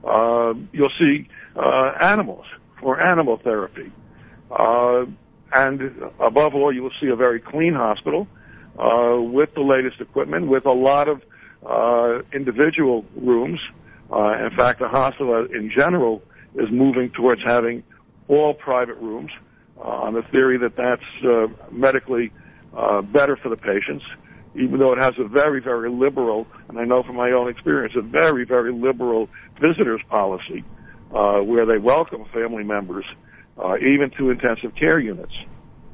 Uh, 0.04 0.54
you'll 0.72 0.92
see 1.00 1.28
uh, 1.56 1.92
animals 2.00 2.46
for 2.80 3.02
animal 3.02 3.38
therapy. 3.38 3.92
Uh, 4.52 5.06
and 5.54 5.82
above 6.20 6.56
all, 6.56 6.74
you 6.74 6.84
will 6.84 6.94
see 7.02 7.08
a 7.08 7.16
very 7.16 7.40
clean 7.40 7.74
hospital 7.74 8.28
uh, 8.78 9.18
with 9.20 9.54
the 9.54 9.62
latest 9.62 10.02
equipment, 10.02 10.48
with 10.48 10.66
a 10.66 10.72
lot 10.72 11.08
of 11.08 11.22
uh, 11.66 12.22
individual 12.34 13.06
rooms. 13.16 13.60
Uh, 14.12 14.46
in 14.46 14.52
fact, 14.56 14.80
the 14.80 14.88
hospital 14.88 15.46
in 15.46 15.72
general 15.76 16.22
is 16.56 16.70
moving 16.72 17.10
towards 17.12 17.42
having 17.44 17.84
all 18.28 18.54
private 18.54 18.98
rooms 18.98 19.32
uh, 19.78 19.82
on 19.82 20.14
the 20.14 20.22
theory 20.24 20.58
that 20.58 20.76
that's 20.76 21.26
uh, 21.26 21.48
medically 21.72 22.32
uh, 22.76 23.02
better 23.02 23.36
for 23.36 23.50
the 23.50 23.58
patients, 23.58 24.04
even 24.56 24.80
though 24.80 24.94
it 24.94 25.00
has 25.00 25.14
a 25.18 25.28
very, 25.28 25.62
very 25.62 25.90
liberal, 25.90 26.48
and 26.70 26.80
I 26.80 26.86
know 26.86 27.04
from 27.04 27.16
my 27.16 27.32
own 27.32 27.50
experience, 27.50 27.94
a 27.96 28.02
very, 28.02 28.46
very 28.46 28.74
liberal 28.74 29.30
visitors 29.60 30.02
policy 30.10 30.64
uh, 31.14 31.40
where 31.40 31.66
they 31.66 31.78
welcome 31.78 32.26
family 32.34 32.64
members, 32.64 33.06
uh, 33.58 33.78
even 33.78 34.12
to 34.18 34.30
intensive 34.32 34.76
care 34.76 35.00
units. 35.00 35.34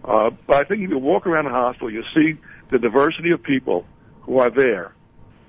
Uh, 0.04 0.32
but 0.48 0.58
I 0.58 0.64
think 0.68 0.82
if 0.82 0.90
you 0.90 0.98
walk 0.98 1.28
around 1.28 1.46
the 1.46 1.52
hospital, 1.52 1.92
you 1.92 2.04
see 2.16 2.40
the 2.70 2.80
diversity 2.80 3.32
of 3.32 3.44
people 3.44 3.86
who 4.22 4.40
are 4.40 4.50
there. 4.50 4.94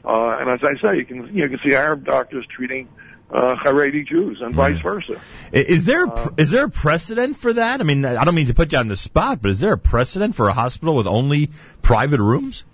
Uh, 0.04 0.36
and 0.40 0.50
as 0.50 0.60
I 0.62 0.80
say, 0.82 0.98
you 0.98 1.04
can 1.04 1.16
you, 1.16 1.22
know, 1.22 1.44
you 1.44 1.48
can 1.48 1.60
see 1.68 1.74
Arab 1.74 2.04
doctors 2.04 2.44
treating 2.54 2.88
uh, 3.30 3.54
Haredi 3.54 4.06
Jews 4.06 4.40
and 4.42 4.54
vice 4.54 4.80
versa. 4.82 5.18
I- 5.52 5.56
Is 5.56 5.86
there 5.86 6.06
is 6.36 6.50
there 6.50 6.66
a 6.66 6.70
precedent 6.70 7.36
for 7.36 7.52
that? 7.52 7.80
I 7.80 7.84
mean, 7.84 8.04
I 8.04 8.24
don't 8.24 8.34
mean 8.34 8.48
to 8.48 8.54
put 8.54 8.72
you 8.72 8.78
on 8.78 8.88
the 8.88 8.96
spot, 8.96 9.40
but 9.40 9.52
is 9.52 9.60
there 9.60 9.72
a 9.72 9.78
precedent 9.78 10.34
for 10.34 10.48
a 10.48 10.52
hospital 10.52 10.94
with 10.96 11.06
only 11.06 11.50
private 11.80 12.20
rooms? 12.20 12.64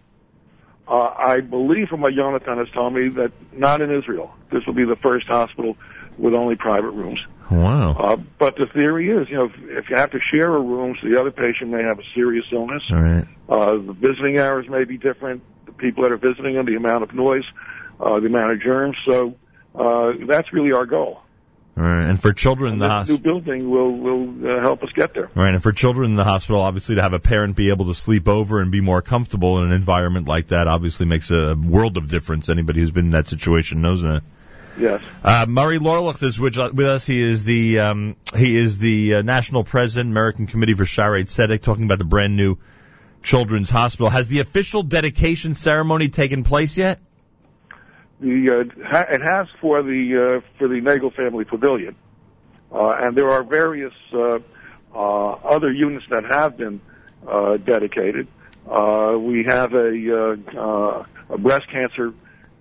Uh, 0.88 0.94
I 0.94 1.40
believe 1.40 1.88
from 1.88 2.00
what 2.00 2.14
Jonathan 2.14 2.56
has 2.58 2.68
told 2.70 2.94
me 2.94 3.10
that 3.10 3.30
not 3.52 3.82
in 3.82 3.94
Israel. 3.94 4.34
This 4.50 4.64
will 4.66 4.72
be 4.74 4.86
the 4.86 4.96
first 4.96 5.26
hospital 5.26 5.76
with 6.16 6.32
only 6.32 6.56
private 6.56 6.90
rooms. 6.90 7.20
Wow. 7.50 7.92
Uh, 7.92 8.16
but 8.38 8.56
the 8.56 8.66
theory 8.66 9.10
is, 9.10 9.28
you 9.30 9.36
know, 9.36 9.46
if, 9.46 9.84
if 9.84 9.90
you 9.90 9.96
have 9.96 10.10
to 10.10 10.18
share 10.32 10.54
a 10.54 10.60
room, 10.60 10.96
so 11.00 11.08
the 11.08 11.18
other 11.18 11.30
patient 11.30 11.70
may 11.70 11.82
have 11.82 11.98
a 11.98 12.02
serious 12.14 12.44
illness. 12.52 12.82
All 12.90 13.00
right. 13.00 13.26
Uh, 13.48 13.72
the 13.72 13.96
visiting 13.98 14.38
hours 14.38 14.68
may 14.68 14.84
be 14.84 14.98
different. 14.98 15.42
The 15.66 15.72
people 15.72 16.02
that 16.02 16.12
are 16.12 16.18
visiting 16.18 16.54
them, 16.54 16.66
the 16.66 16.76
amount 16.76 17.04
of 17.04 17.14
noise, 17.14 17.44
uh, 18.00 18.20
the 18.20 18.26
amount 18.26 18.52
of 18.52 18.60
germs. 18.60 18.96
So 19.10 19.34
uh, 19.74 20.12
that's 20.26 20.52
really 20.52 20.72
our 20.72 20.84
goal. 20.84 21.22
All 21.78 21.84
right. 21.84 22.10
And 22.10 22.20
for 22.20 22.32
children 22.32 22.74
in 22.74 22.78
the 22.80 22.88
hospital. 22.88 23.16
new 23.18 23.22
building 23.22 23.70
will 23.70 23.92
will 23.92 24.50
uh, 24.50 24.60
help 24.60 24.82
us 24.82 24.88
get 24.96 25.14
there. 25.14 25.30
Right, 25.34 25.54
and 25.54 25.62
for 25.62 25.70
children 25.70 26.10
in 26.10 26.16
the 26.16 26.24
hospital, 26.24 26.60
obviously 26.60 26.96
to 26.96 27.02
have 27.02 27.12
a 27.12 27.20
parent 27.20 27.54
be 27.54 27.70
able 27.70 27.86
to 27.86 27.94
sleep 27.94 28.26
over 28.26 28.60
and 28.60 28.72
be 28.72 28.80
more 28.80 29.00
comfortable 29.00 29.58
in 29.58 29.66
an 29.66 29.72
environment 29.72 30.26
like 30.26 30.48
that 30.48 30.66
obviously 30.66 31.06
makes 31.06 31.30
a 31.30 31.54
world 31.54 31.96
of 31.96 32.08
difference. 32.08 32.48
Anybody 32.48 32.80
who's 32.80 32.90
been 32.90 33.06
in 33.06 33.10
that 33.12 33.28
situation 33.28 33.80
knows 33.80 34.02
that. 34.02 34.22
Yes. 34.78 35.02
Uh, 35.24 35.46
Murray 35.48 35.78
Laulicht 35.78 36.22
is 36.22 36.38
with, 36.38 36.56
with 36.56 36.86
us. 36.86 37.06
He 37.06 37.20
is 37.20 37.44
the 37.44 37.80
um, 37.80 38.16
he 38.36 38.56
is 38.56 38.78
the 38.78 39.16
uh, 39.16 39.22
national 39.22 39.64
president, 39.64 40.10
American 40.10 40.46
Committee 40.46 40.74
for 40.74 40.84
Shaare 40.84 41.24
Zedek, 41.24 41.62
talking 41.62 41.84
about 41.84 41.98
the 41.98 42.04
brand 42.04 42.36
new 42.36 42.58
children's 43.22 43.70
hospital. 43.70 44.08
Has 44.08 44.28
the 44.28 44.40
official 44.40 44.82
dedication 44.82 45.54
ceremony 45.54 46.08
taken 46.08 46.44
place 46.44 46.78
yet? 46.78 47.00
The 48.20 48.66
uh, 48.80 48.84
ha- 48.86 49.06
it 49.10 49.22
has 49.22 49.48
for 49.60 49.82
the 49.82 50.40
uh, 50.42 50.58
for 50.58 50.68
the 50.68 50.80
Nagel 50.80 51.10
family 51.10 51.44
pavilion, 51.44 51.96
uh, 52.72 52.96
and 53.00 53.16
there 53.16 53.30
are 53.30 53.42
various 53.42 53.94
uh, 54.12 54.38
uh, 54.94 54.98
other 54.98 55.72
units 55.72 56.06
that 56.10 56.24
have 56.24 56.56
been 56.56 56.80
uh, 57.26 57.56
dedicated. 57.56 58.28
Uh, 58.68 59.16
we 59.18 59.44
have 59.44 59.72
a, 59.72 60.36
uh, 60.54 60.60
uh, 60.60 61.06
a 61.30 61.38
breast 61.38 61.70
cancer 61.70 62.12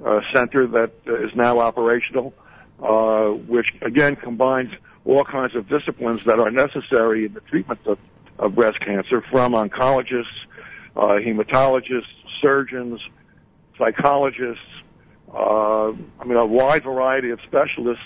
uh, 0.05 0.21
center 0.33 0.67
that 0.67 0.91
uh, 1.07 1.13
now 1.35 1.59
operational, 1.59 2.33
uh, 2.81 3.27
which 3.29 3.67
again 3.81 4.15
combines 4.15 4.71
all 5.05 5.23
kinds 5.23 5.55
of 5.55 5.67
disciplines 5.69 6.23
that 6.25 6.39
are 6.39 6.51
necessary 6.51 7.25
in 7.25 7.33
the 7.33 7.39
treatment 7.41 7.79
of, 7.85 7.97
of 8.39 8.55
breast 8.55 8.79
cancer, 8.81 9.23
from 9.31 9.53
oncologists, 9.53 10.25
uh, 10.95 11.17
hematologists, 11.19 12.03
surgeons, 12.41 12.99
psychologists, 13.77 14.63
uh, 15.33 15.91
I 16.19 16.25
mean, 16.25 16.37
a 16.37 16.45
wide 16.45 16.83
variety 16.83 17.31
of 17.31 17.39
specialists 17.47 18.03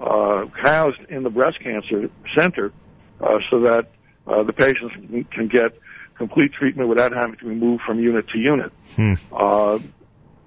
uh, 0.00 0.46
housed 0.54 1.00
in 1.08 1.22
the 1.22 1.30
breast 1.30 1.60
cancer 1.60 2.10
center 2.36 2.72
uh, 3.20 3.38
so 3.50 3.60
that 3.60 3.90
uh, 4.26 4.42
the 4.42 4.52
patients 4.52 4.94
can 5.32 5.48
get 5.48 5.78
complete 6.16 6.52
treatment 6.52 6.88
without 6.88 7.12
having 7.12 7.36
to 7.36 7.44
be 7.44 7.54
moved 7.54 7.82
from 7.84 8.00
unit 8.00 8.28
to 8.28 8.38
unit. 8.38 8.72
Hmm. 8.96 9.14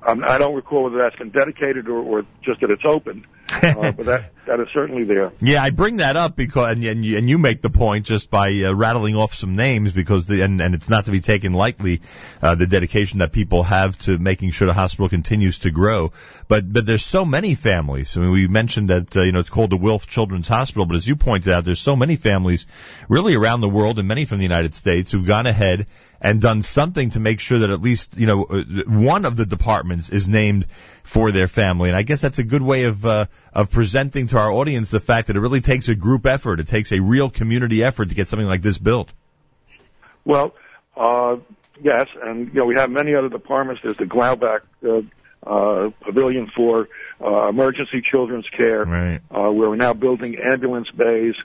I'm, 0.03 0.23
I 0.23 0.38
don't 0.38 0.56
recall 0.56 0.84
whether 0.84 0.98
that's 0.98 1.15
been 1.15 1.30
dedicated 1.30 1.88
or, 1.88 1.99
or 1.99 2.26
just 2.44 2.61
that 2.61 2.72
it's 2.72 2.86
open, 2.86 3.26
uh, 3.49 3.91
but 3.91 4.06
that 4.06 4.32
that 4.47 4.59
is 4.59 4.68
certainly 4.73 5.03
there. 5.03 5.31
Yeah, 5.39 5.61
I 5.61 5.69
bring 5.69 5.97
that 5.97 6.18
up 6.18 6.35
because, 6.35 6.72
and, 6.72 6.84
and, 6.84 7.05
you, 7.05 7.18
and 7.18 7.30
you 7.30 7.38
make 7.38 7.61
the 7.61 7.69
point 7.69 8.05
just 8.05 8.31
by 8.31 8.51
uh, 8.63 8.73
rattling 8.73 9.15
off 9.15 9.34
some 9.34 9.55
names 9.55 9.91
because, 9.91 10.27
the, 10.27 10.41
and, 10.41 10.59
and 10.59 10.73
it's 10.73 10.89
not 10.89 11.05
to 11.05 11.11
be 11.11 11.22
taken 11.22 11.53
lightly, 11.53 12.01
uh, 12.41 12.55
the 12.55 12.68
dedication 12.68 13.19
that 13.19 13.31
people 13.31 13.63
have 13.63 13.97
to 13.99 14.18
making 14.18 14.51
sure 14.51 14.65
the 14.65 14.73
hospital 14.73 15.09
continues 15.09 15.59
to 15.59 15.72
grow. 15.72 16.11
But, 16.47 16.72
but 16.72 16.85
there's 16.85 17.05
so 17.05 17.23
many 17.23 17.55
families. 17.55 18.18
I 18.18 18.22
mean, 18.22 18.31
we 18.31 18.47
mentioned 18.47 18.89
that, 18.89 19.15
uh, 19.15 19.22
you 19.22 19.31
know, 19.31 19.39
it's 19.39 19.49
called 19.49 19.69
the 19.69 19.77
Wilf 19.77 20.07
Children's 20.07 20.47
Hospital, 20.47 20.85
but 20.85 20.95
as 20.95 21.07
you 21.07 21.15
pointed 21.15 21.53
out, 21.53 21.63
there's 21.63 21.80
so 21.80 21.95
many 21.95 22.15
families 22.15 22.65
really 23.07 23.35
around 23.35 23.61
the 23.61 23.69
world 23.69 23.99
and 23.99 24.07
many 24.07 24.26
from 24.26 24.39
the 24.39 24.43
United 24.43 24.73
States 24.73 25.11
who've 25.11 25.26
gone 25.26 25.45
ahead 25.45 25.85
and 26.22 26.39
done 26.39 26.61
something 26.61 27.09
to 27.11 27.19
make 27.19 27.39
sure 27.39 27.59
that 27.59 27.72
at 27.72 27.81
least, 27.81 28.15
you 28.15 28.27
know, 28.27 28.43
uh, 28.43 28.63
one 28.85 29.26
of 29.26 29.35
the 29.35 29.45
departments 29.45 30.09
is 30.09 30.27
named 30.27 30.68
for 31.03 31.31
their 31.31 31.47
family. 31.47 31.89
And 31.89 31.97
I 31.97 32.03
guess 32.03 32.22
that's 32.22 32.38
a 32.38 32.43
good 32.43 32.61
way 32.61 32.84
of, 32.84 33.03
uh, 33.05 33.26
of 33.53 33.72
presenting 33.72 34.27
to 34.32 34.38
our 34.38 34.52
audience 34.52 34.91
the 34.91 34.99
fact 34.99 35.28
that 35.28 35.36
it 35.36 35.40
really 35.40 35.62
takes 35.62 35.88
a 35.88 35.95
group 35.95 36.26
effort. 36.26 36.60
It 36.60 36.68
takes 36.68 36.91
a 36.91 36.99
real 36.99 37.30
community 37.30 37.84
effort 37.84 38.10
to 38.10 38.16
get 38.16 38.28
something 38.28 38.48
like 38.48 38.62
this 38.62 38.78
built. 38.78 39.14
Well, 40.26 40.53
uh, 40.98 41.38
yes, 41.82 42.08
and 42.22 42.48
you 42.48 42.53
know 42.53 42.66
we 42.66 42.76
have 42.76 42.90
many 42.90 43.16
other 43.16 43.30
departments. 43.30 43.82
There's 43.84 43.98
the 43.98 44.06
Glaubach 44.06 44.62
uh, 44.84 45.02
uh, 45.49 45.90
Pavilion 46.02 46.49
for 46.56 46.88
uh, 47.20 47.49
Emergency 47.49 48.02
Children's 48.02 48.48
Care, 48.49 48.86
right. 48.86 49.22
uh, 49.32 49.52
where 49.52 49.70
we're 49.70 49.76
now 49.76 49.94
building 49.94 50.38
ambulance 50.38 50.90
bays. 50.91 51.36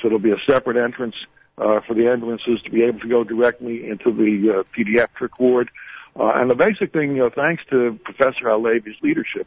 So 0.00 0.08
there'll 0.08 0.18
be 0.18 0.30
a 0.30 0.40
separate 0.46 0.76
entrance 0.76 1.16
uh, 1.58 1.80
for 1.86 1.94
the 1.94 2.08
ambulances 2.08 2.62
to 2.62 2.70
be 2.70 2.84
able 2.84 3.00
to 3.00 3.08
go 3.08 3.24
directly 3.24 3.88
into 3.88 4.12
the 4.12 4.60
uh, 4.60 4.62
pediatric 4.76 5.38
ward. 5.38 5.70
Uh, 6.18 6.32
and 6.34 6.50
the 6.50 6.54
basic 6.54 6.92
thing, 6.92 7.16
you 7.16 7.22
know, 7.22 7.30
thanks 7.30 7.62
to 7.70 7.98
Professor 8.04 8.44
Halevi's 8.44 8.96
leadership, 9.02 9.46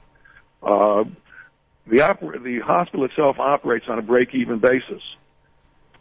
uh, 0.61 1.03
the 1.88 1.97
oper- 1.97 2.41
the 2.41 2.60
hospital 2.60 3.05
itself 3.05 3.39
operates 3.39 3.85
on 3.88 3.99
a 3.99 4.01
break-even 4.01 4.60
basis. 4.60 5.01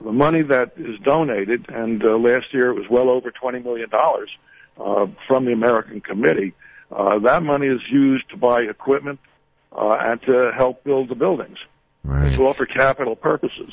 The 0.01 0.13
money 0.13 0.43
that 0.43 0.73
is 0.77 0.99
donated, 1.01 1.67
and 1.69 2.03
uh, 2.05 2.17
last 2.19 2.53
year 2.53 2.71
it 2.71 2.75
was 2.75 2.89
well 2.91 3.09
over 3.09 3.31
twenty 3.31 3.61
million 3.61 3.89
dollars 3.89 4.31
uh, 4.79 5.07
from 5.29 5.45
the 5.45 5.53
American 5.53 6.01
Committee. 6.01 6.55
Uh, 6.91 7.19
that 7.21 7.43
money 7.43 7.69
is 7.69 7.81
used 7.91 8.29
to 8.31 8.37
buy 8.37 8.63
equipment 8.63 9.21
uh, 9.77 9.97
and 10.01 10.21
to 10.23 10.51
help 10.57 10.85
build 10.85 11.09
the 11.09 11.15
buildings. 11.15 11.59
Right. 12.05 12.33
It's 12.33 12.41
all 12.41 12.53
for 12.53 12.67
capital 12.67 13.17
purposes. 13.17 13.73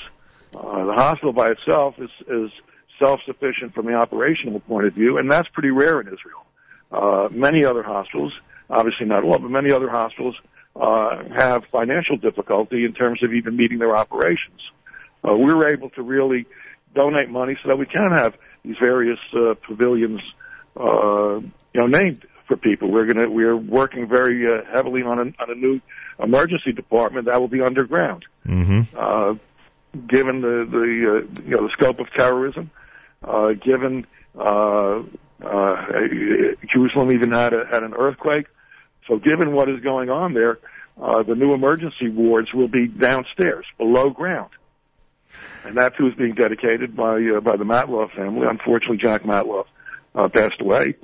Uh, 0.56 0.86
the 0.86 0.94
hospital 0.94 1.34
by 1.34 1.50
itself 1.50 1.96
is, 2.00 2.10
is 2.28 2.52
self-sufficient 2.98 3.74
from 3.74 3.88
the 3.88 3.94
operational 3.94 4.60
point 4.62 4.88
of 4.88 4.94
view, 4.94 5.18
and 5.18 5.32
that's 5.32 5.48
pretty 5.50 5.72
rare 5.72 6.00
in 6.00 6.08
Israel. 6.08 6.46
Uh, 6.92 7.28
many 7.32 7.66
other 7.66 7.84
hospitals, 7.84 8.34
obviously 8.70 9.06
not 9.06 9.24
all, 9.24 9.38
but 9.38 9.50
many 9.50 9.72
other 9.72 9.90
hospitals 9.90 10.36
uh, 10.76 11.24
have 11.36 11.66
financial 11.66 12.18
difficulty 12.18 12.86
in 12.86 12.94
terms 12.94 13.24
of 13.24 13.34
even 13.34 13.56
meeting 13.56 13.80
their 13.80 13.96
operations. 13.96 14.62
Uh, 15.28 15.36
we 15.36 15.54
were 15.54 15.70
able 15.70 15.90
to 15.92 16.02
really 16.02 16.46
donate 16.96 17.30
money 17.30 17.58
so 17.62 17.70
that 17.70 17.78
we 17.78 17.86
can 17.86 18.12
have 18.14 18.36
these 18.64 18.78
various 18.80 19.20
uh, 19.34 19.54
pavilions, 19.68 20.22
uh, 20.80 21.40
you 21.40 21.52
know, 21.76 21.88
named 21.88 22.26
for 22.48 22.58
people. 22.58 22.92
We're 22.92 23.06
gonna 23.06 23.30
we're 23.30 23.56
working 23.56 24.08
very 24.08 24.46
uh, 24.46 24.64
heavily 24.74 25.04
on 25.04 25.20
a, 25.20 25.42
on 25.42 25.50
a 25.50 25.56
new 25.56 25.80
emergency 26.20 26.74
department 26.74 27.26
that 27.26 27.40
will 27.40 27.48
be 27.48 27.62
underground. 27.62 28.26
Mm-hmm. 28.46 28.98
Uh, 28.98 29.36
given 30.08 30.42
the 30.42 30.68
the 30.70 30.80
uh, 30.80 31.42
you 31.44 31.52
know 31.56 31.68
the 31.68 31.74
scope 31.74 32.00
of 32.00 32.08
terrorism, 32.18 32.72
uh, 33.24 33.50
given 33.54 34.06
uh, 34.38 35.02
uh, 35.44 35.86
Jerusalem 36.72 37.12
even 37.12 37.32
had 37.32 37.54
a, 37.54 37.66
had 37.72 37.84
an 37.84 37.94
earthquake, 37.94 38.48
so 39.10 39.18
given 39.18 39.52
what 39.54 39.68
is 39.70 39.82
going 39.82 40.10
on 40.10 40.34
there, 40.34 40.60
uh, 41.02 41.24
the 41.24 41.36
new 41.36 41.54
emergency 41.54 42.08
wards 42.10 42.54
will 42.54 42.68
be 42.68 42.88
downstairs, 42.88 43.66
below 43.78 44.12
ground, 44.12 44.52
and 45.66 45.76
that 45.78 45.98
too 45.98 46.08
is 46.08 46.14
being 46.14 46.36
dedicated 46.36 46.96
by 46.96 47.16
uh, 47.16 47.42
by 47.42 47.58
the 47.58 47.64
Matloff 47.64 48.16
family. 48.16 48.48
Unfortunately, 48.48 48.98
Jack 48.98 49.24
Matloff 49.24 49.66
uh, 50.16 50.30
passed 50.30 50.62
away 50.62 50.96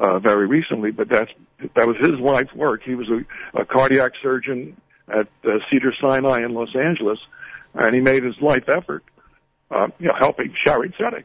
uh, 0.00 0.18
very 0.18 0.46
recently, 0.46 0.90
but 0.90 1.08
that's 1.08 1.30
that 1.74 1.86
was 1.86 1.96
his 2.00 2.18
life's 2.20 2.54
work. 2.54 2.82
He 2.84 2.94
was 2.94 3.08
a, 3.08 3.60
a 3.60 3.64
cardiac 3.64 4.12
surgeon 4.22 4.76
at 5.08 5.28
uh, 5.44 5.58
Cedar 5.70 5.92
Sinai 6.00 6.44
in 6.44 6.54
Los 6.54 6.74
Angeles, 6.74 7.18
and 7.74 7.94
he 7.94 8.00
made 8.00 8.24
his 8.24 8.40
life 8.40 8.68
effort, 8.68 9.04
uh, 9.70 9.88
you 9.98 10.08
know, 10.08 10.14
helping 10.18 10.54
Shaare 10.66 10.92
Zedek. 10.96 11.24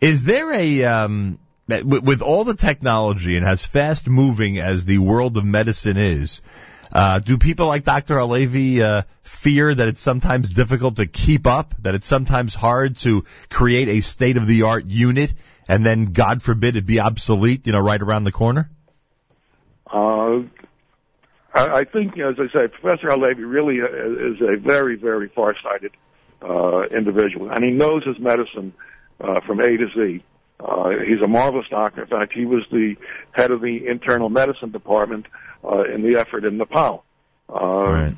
Is 0.00 0.24
there 0.24 0.52
a 0.52 0.84
um, 0.84 1.38
with, 1.68 2.22
all 2.22 2.44
the 2.44 2.54
technology 2.54 3.36
and 3.36 3.44
as 3.44 3.64
fast 3.64 4.08
moving 4.08 4.58
as 4.58 4.84
the 4.84 4.98
world 4.98 5.36
of 5.36 5.44
medicine 5.44 5.96
is? 5.96 6.40
Uh, 6.92 7.18
do 7.18 7.36
people 7.36 7.66
like 7.66 7.84
Dr. 7.84 8.18
Halevi 8.18 8.82
uh, 8.82 9.02
fear 9.22 9.74
that 9.74 9.88
it's 9.88 10.00
sometimes 10.00 10.48
difficult 10.48 10.96
to 10.96 11.06
keep 11.06 11.46
up, 11.46 11.74
that 11.82 11.94
it's 11.94 12.06
sometimes 12.06 12.54
hard 12.54 12.96
to 12.98 13.24
create 13.50 13.88
a 13.88 14.00
state 14.00 14.38
of 14.38 14.46
the 14.46 14.62
art 14.62 14.86
unit, 14.86 15.34
and 15.68 15.84
then 15.84 16.06
God 16.06 16.42
forbid 16.42 16.76
it 16.76 16.86
be 16.86 16.98
obsolete, 16.98 17.66
you 17.66 17.72
know, 17.72 17.80
right 17.80 18.00
around 18.00 18.24
the 18.24 18.32
corner? 18.32 18.70
Uh, 19.92 20.40
I, 21.52 21.84
think, 21.84 22.18
as 22.18 22.36
I 22.38 22.46
say, 22.52 22.68
Professor 22.68 23.10
Halevi 23.10 23.44
really 23.44 23.80
uh, 23.82 23.86
is 23.86 24.40
a 24.40 24.56
very, 24.56 24.96
very 24.96 25.28
far-sighted 25.28 25.92
uh, 26.40 26.82
individual, 26.84 27.50
and 27.50 27.64
he 27.64 27.70
knows 27.70 28.04
his 28.04 28.18
medicine 28.18 28.72
uh, 29.20 29.40
from 29.46 29.60
A 29.60 29.76
to 29.76 29.88
Z. 29.94 30.24
Uh, 30.60 30.90
he's 31.06 31.20
a 31.22 31.28
marvelous 31.28 31.66
doctor. 31.70 32.02
In 32.02 32.08
fact, 32.08 32.32
he 32.32 32.44
was 32.44 32.64
the 32.70 32.96
head 33.32 33.50
of 33.50 33.60
the 33.60 33.86
internal 33.86 34.28
medicine 34.28 34.70
department 34.70 35.26
uh, 35.64 35.84
in 35.84 36.02
the 36.02 36.18
effort 36.18 36.44
in 36.44 36.56
Nepal. 36.56 37.04
Uh, 37.48 37.54
Right. 37.58 38.16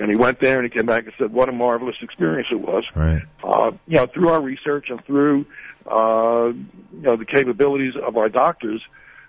And 0.00 0.10
he 0.10 0.16
went 0.16 0.40
there 0.40 0.58
and 0.58 0.64
he 0.64 0.70
came 0.74 0.86
back 0.86 1.04
and 1.04 1.12
said, 1.18 1.34
"What 1.34 1.50
a 1.50 1.52
marvelous 1.52 1.96
experience 2.00 2.48
it 2.50 2.60
was." 2.60 2.84
Right. 2.94 3.22
uh, 3.44 3.72
you 3.86 3.96
know, 3.98 4.06
through 4.06 4.30
our 4.30 4.40
research 4.40 4.88
and 4.88 5.04
through, 5.04 5.44
uh, 5.86 6.46
you 6.46 7.02
know, 7.02 7.16
the 7.16 7.26
capabilities 7.26 7.92
of 8.02 8.16
our 8.16 8.30
doctors, 8.30 8.80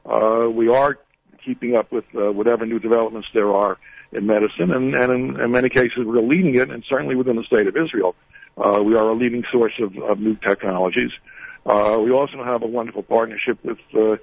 uh, 0.05 0.47
we 0.49 0.69
are 0.69 0.99
keeping 1.43 1.75
up 1.75 1.91
with 1.91 2.05
uh, 2.15 2.31
whatever 2.31 2.65
new 2.65 2.79
developments 2.79 3.27
there 3.33 3.51
are 3.51 3.77
in 4.13 4.25
medicine, 4.25 4.71
and, 4.71 4.93
and 4.95 5.11
in, 5.11 5.41
in 5.41 5.51
many 5.51 5.67
cases 5.67 5.97
we're 6.05 6.21
leading 6.21 6.55
it, 6.55 6.69
and 6.69 6.83
certainly 6.87 7.15
within 7.15 7.35
the 7.35 7.43
state 7.43 7.67
of 7.67 7.75
Israel, 7.75 8.15
uh, 8.57 8.81
we 8.81 8.95
are 8.95 9.09
a 9.09 9.13
leading 9.15 9.43
source 9.51 9.73
of, 9.79 9.97
of 9.97 10.19
new 10.19 10.35
technologies. 10.35 11.11
Uh, 11.11 11.32
we 11.65 12.11
also 12.11 12.43
have 12.43 12.63
a 12.63 12.67
wonderful 12.67 13.03
partnership 13.03 13.57
with 13.63 13.79
uh, 13.93 14.11
uh, 14.11 14.17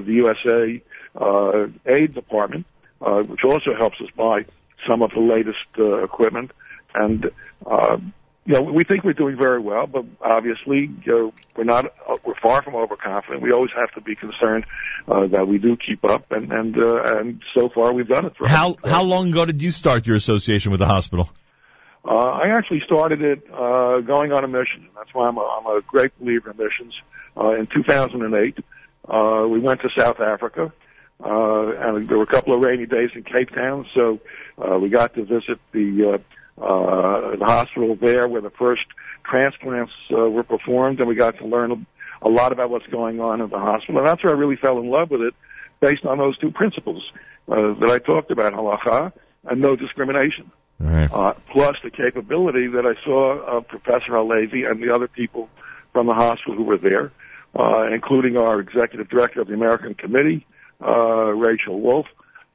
the 0.00 0.12
USA 0.24 0.82
uh, 1.16 1.66
Aid 1.86 2.14
Department, 2.14 2.66
uh, 3.00 3.22
which 3.22 3.44
also 3.44 3.74
helps 3.74 4.00
us 4.00 4.08
buy 4.16 4.44
some 4.86 5.02
of 5.02 5.10
the 5.12 5.20
latest 5.20 5.66
uh, 5.78 6.02
equipment. 6.02 6.50
And 6.94 7.30
uh, 7.64 7.98
you 8.46 8.52
know, 8.52 8.62
we 8.62 8.84
think 8.84 9.02
we're 9.02 9.12
doing 9.12 9.36
very 9.36 9.60
well, 9.60 9.88
but 9.88 10.04
obviously, 10.20 10.88
you 11.04 11.12
know, 11.12 11.32
we're 11.56 11.64
not. 11.64 11.86
Uh, 12.08 12.16
we're 12.24 12.38
far 12.40 12.62
from 12.62 12.76
overconfident. 12.76 13.42
We 13.42 13.50
always 13.50 13.72
have 13.74 13.90
to 13.94 14.00
be 14.00 14.14
concerned 14.14 14.66
uh, 15.08 15.26
that 15.26 15.48
we 15.48 15.58
do 15.58 15.76
keep 15.76 16.04
up, 16.04 16.30
and 16.30 16.52
and 16.52 16.78
uh, 16.78 17.18
and 17.18 17.42
so 17.54 17.68
far 17.68 17.92
we've 17.92 18.06
done 18.06 18.26
it. 18.26 18.34
How 18.44 18.76
how 18.84 19.02
long 19.02 19.30
ago 19.30 19.46
did 19.46 19.60
you 19.62 19.72
start 19.72 20.06
your 20.06 20.14
association 20.14 20.70
with 20.70 20.78
the 20.78 20.86
hospital? 20.86 21.28
Uh, 22.06 22.14
I 22.14 22.56
actually 22.56 22.82
started 22.86 23.20
it 23.20 23.42
uh, 23.52 24.00
going 24.00 24.32
on 24.32 24.44
a 24.44 24.48
mission. 24.48 24.88
That's 24.94 25.12
why 25.12 25.26
I'm 25.26 25.36
a, 25.38 25.40
I'm 25.40 25.66
a 25.66 25.80
great 25.82 26.16
believer 26.20 26.50
in 26.50 26.56
missions. 26.56 26.94
Uh, 27.36 27.50
in 27.52 27.66
2008, 27.66 28.58
uh, 29.08 29.46
we 29.48 29.58
went 29.58 29.80
to 29.80 29.88
South 29.96 30.20
Africa, 30.20 30.72
uh, 31.24 31.68
and 31.78 32.08
there 32.08 32.16
were 32.16 32.22
a 32.22 32.28
couple 32.28 32.54
of 32.54 32.60
rainy 32.60 32.86
days 32.86 33.10
in 33.14 33.24
Cape 33.24 33.50
Town, 33.50 33.86
so 33.92 34.20
uh, 34.58 34.78
we 34.78 34.88
got 34.88 35.14
to 35.14 35.24
visit 35.24 35.58
the 35.72 36.14
uh, 36.14 36.62
uh, 36.62 37.36
the 37.36 37.44
hospital 37.44 37.96
there 37.96 38.28
where 38.28 38.40
the 38.40 38.50
first 38.50 38.84
transplants 39.28 39.92
uh, 40.12 40.16
were 40.16 40.44
performed, 40.44 41.00
and 41.00 41.08
we 41.08 41.14
got 41.14 41.36
to 41.38 41.46
learn 41.46 41.86
a, 42.22 42.28
lot 42.28 42.52
about 42.52 42.70
what's 42.70 42.86
going 42.86 43.20
on 43.20 43.42
at 43.42 43.50
the 43.50 43.58
hospital. 43.58 43.98
And 43.98 44.06
that's 44.06 44.24
where 44.24 44.34
I 44.34 44.38
really 44.38 44.56
fell 44.56 44.78
in 44.78 44.88
love 44.88 45.10
with 45.10 45.20
it, 45.20 45.34
based 45.80 46.06
on 46.06 46.18
those 46.18 46.38
two 46.38 46.50
principles 46.50 47.02
uh, 47.48 47.74
that 47.80 47.90
I 47.90 47.98
talked 47.98 48.30
about: 48.30 48.52
halacha 48.52 49.12
and 49.44 49.60
no 49.60 49.74
discrimination 49.76 50.50
Right. 50.78 51.10
uh, 51.10 51.32
plus 51.50 51.76
the 51.82 51.90
capability 51.90 52.66
that 52.68 52.84
I 52.84 53.02
saw 53.02 53.38
of 53.40 53.66
Professor 53.66 54.12
Halevi 54.12 54.64
and 54.64 54.82
the 54.82 54.92
other 54.94 55.08
people 55.08 55.48
from 55.92 56.06
the 56.06 56.12
hospital 56.12 56.54
who 56.54 56.64
were 56.64 56.76
there, 56.76 57.12
uh, 57.58 57.86
including 57.92 58.36
our 58.36 58.60
executive 58.60 59.08
director 59.08 59.40
of 59.40 59.48
the 59.48 59.54
American 59.54 59.94
Committee, 59.94 60.46
uh, 60.84 61.32
Rachel 61.32 61.80
Wolf, 61.80 62.06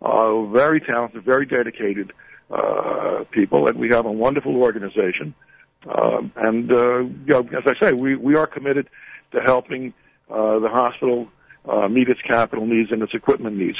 uh, 0.03 0.43
very 0.47 0.79
talented, 0.79 1.23
very 1.23 1.47
dedicated 1.47 2.13
uh, 2.51 3.23
people, 3.31 3.67
and 3.67 3.79
we 3.79 3.89
have 3.89 4.05
a 4.05 4.11
wonderful 4.11 4.55
organization. 4.57 5.33
Um, 5.87 6.31
and 6.35 6.71
uh, 6.71 6.99
you 6.99 7.25
know, 7.27 7.39
as 7.57 7.63
I 7.65 7.73
say, 7.83 7.93
we 7.93 8.15
we 8.15 8.35
are 8.35 8.45
committed 8.45 8.87
to 9.31 9.41
helping 9.41 9.93
uh, 10.29 10.59
the 10.59 10.69
hospital 10.69 11.27
uh, 11.67 11.87
meet 11.87 12.09
its 12.09 12.21
capital 12.21 12.65
needs 12.65 12.91
and 12.91 13.01
its 13.01 13.13
equipment 13.13 13.57
needs. 13.57 13.77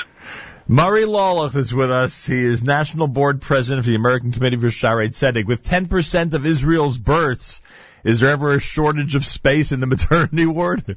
Murray 0.67 1.03
Laulicht 1.03 1.55
is 1.55 1.73
with 1.73 1.91
us. 1.91 2.23
He 2.25 2.39
is 2.39 2.63
National 2.63 3.07
Board 3.07 3.41
President 3.41 3.79
of 3.79 3.85
the 3.85 3.95
American 3.95 4.31
Committee 4.31 4.57
for 4.57 4.67
Shaare 4.67 5.07
Zedek. 5.09 5.45
With 5.45 5.63
10% 5.63 6.33
of 6.33 6.45
Israel's 6.45 6.97
births, 6.97 7.61
is 8.03 8.19
there 8.19 8.29
ever 8.29 8.53
a 8.53 8.59
shortage 8.59 9.15
of 9.15 9.25
space 9.25 9.71
in 9.71 9.79
the 9.79 9.87
maternity 9.95 10.45
ward? 10.45 10.95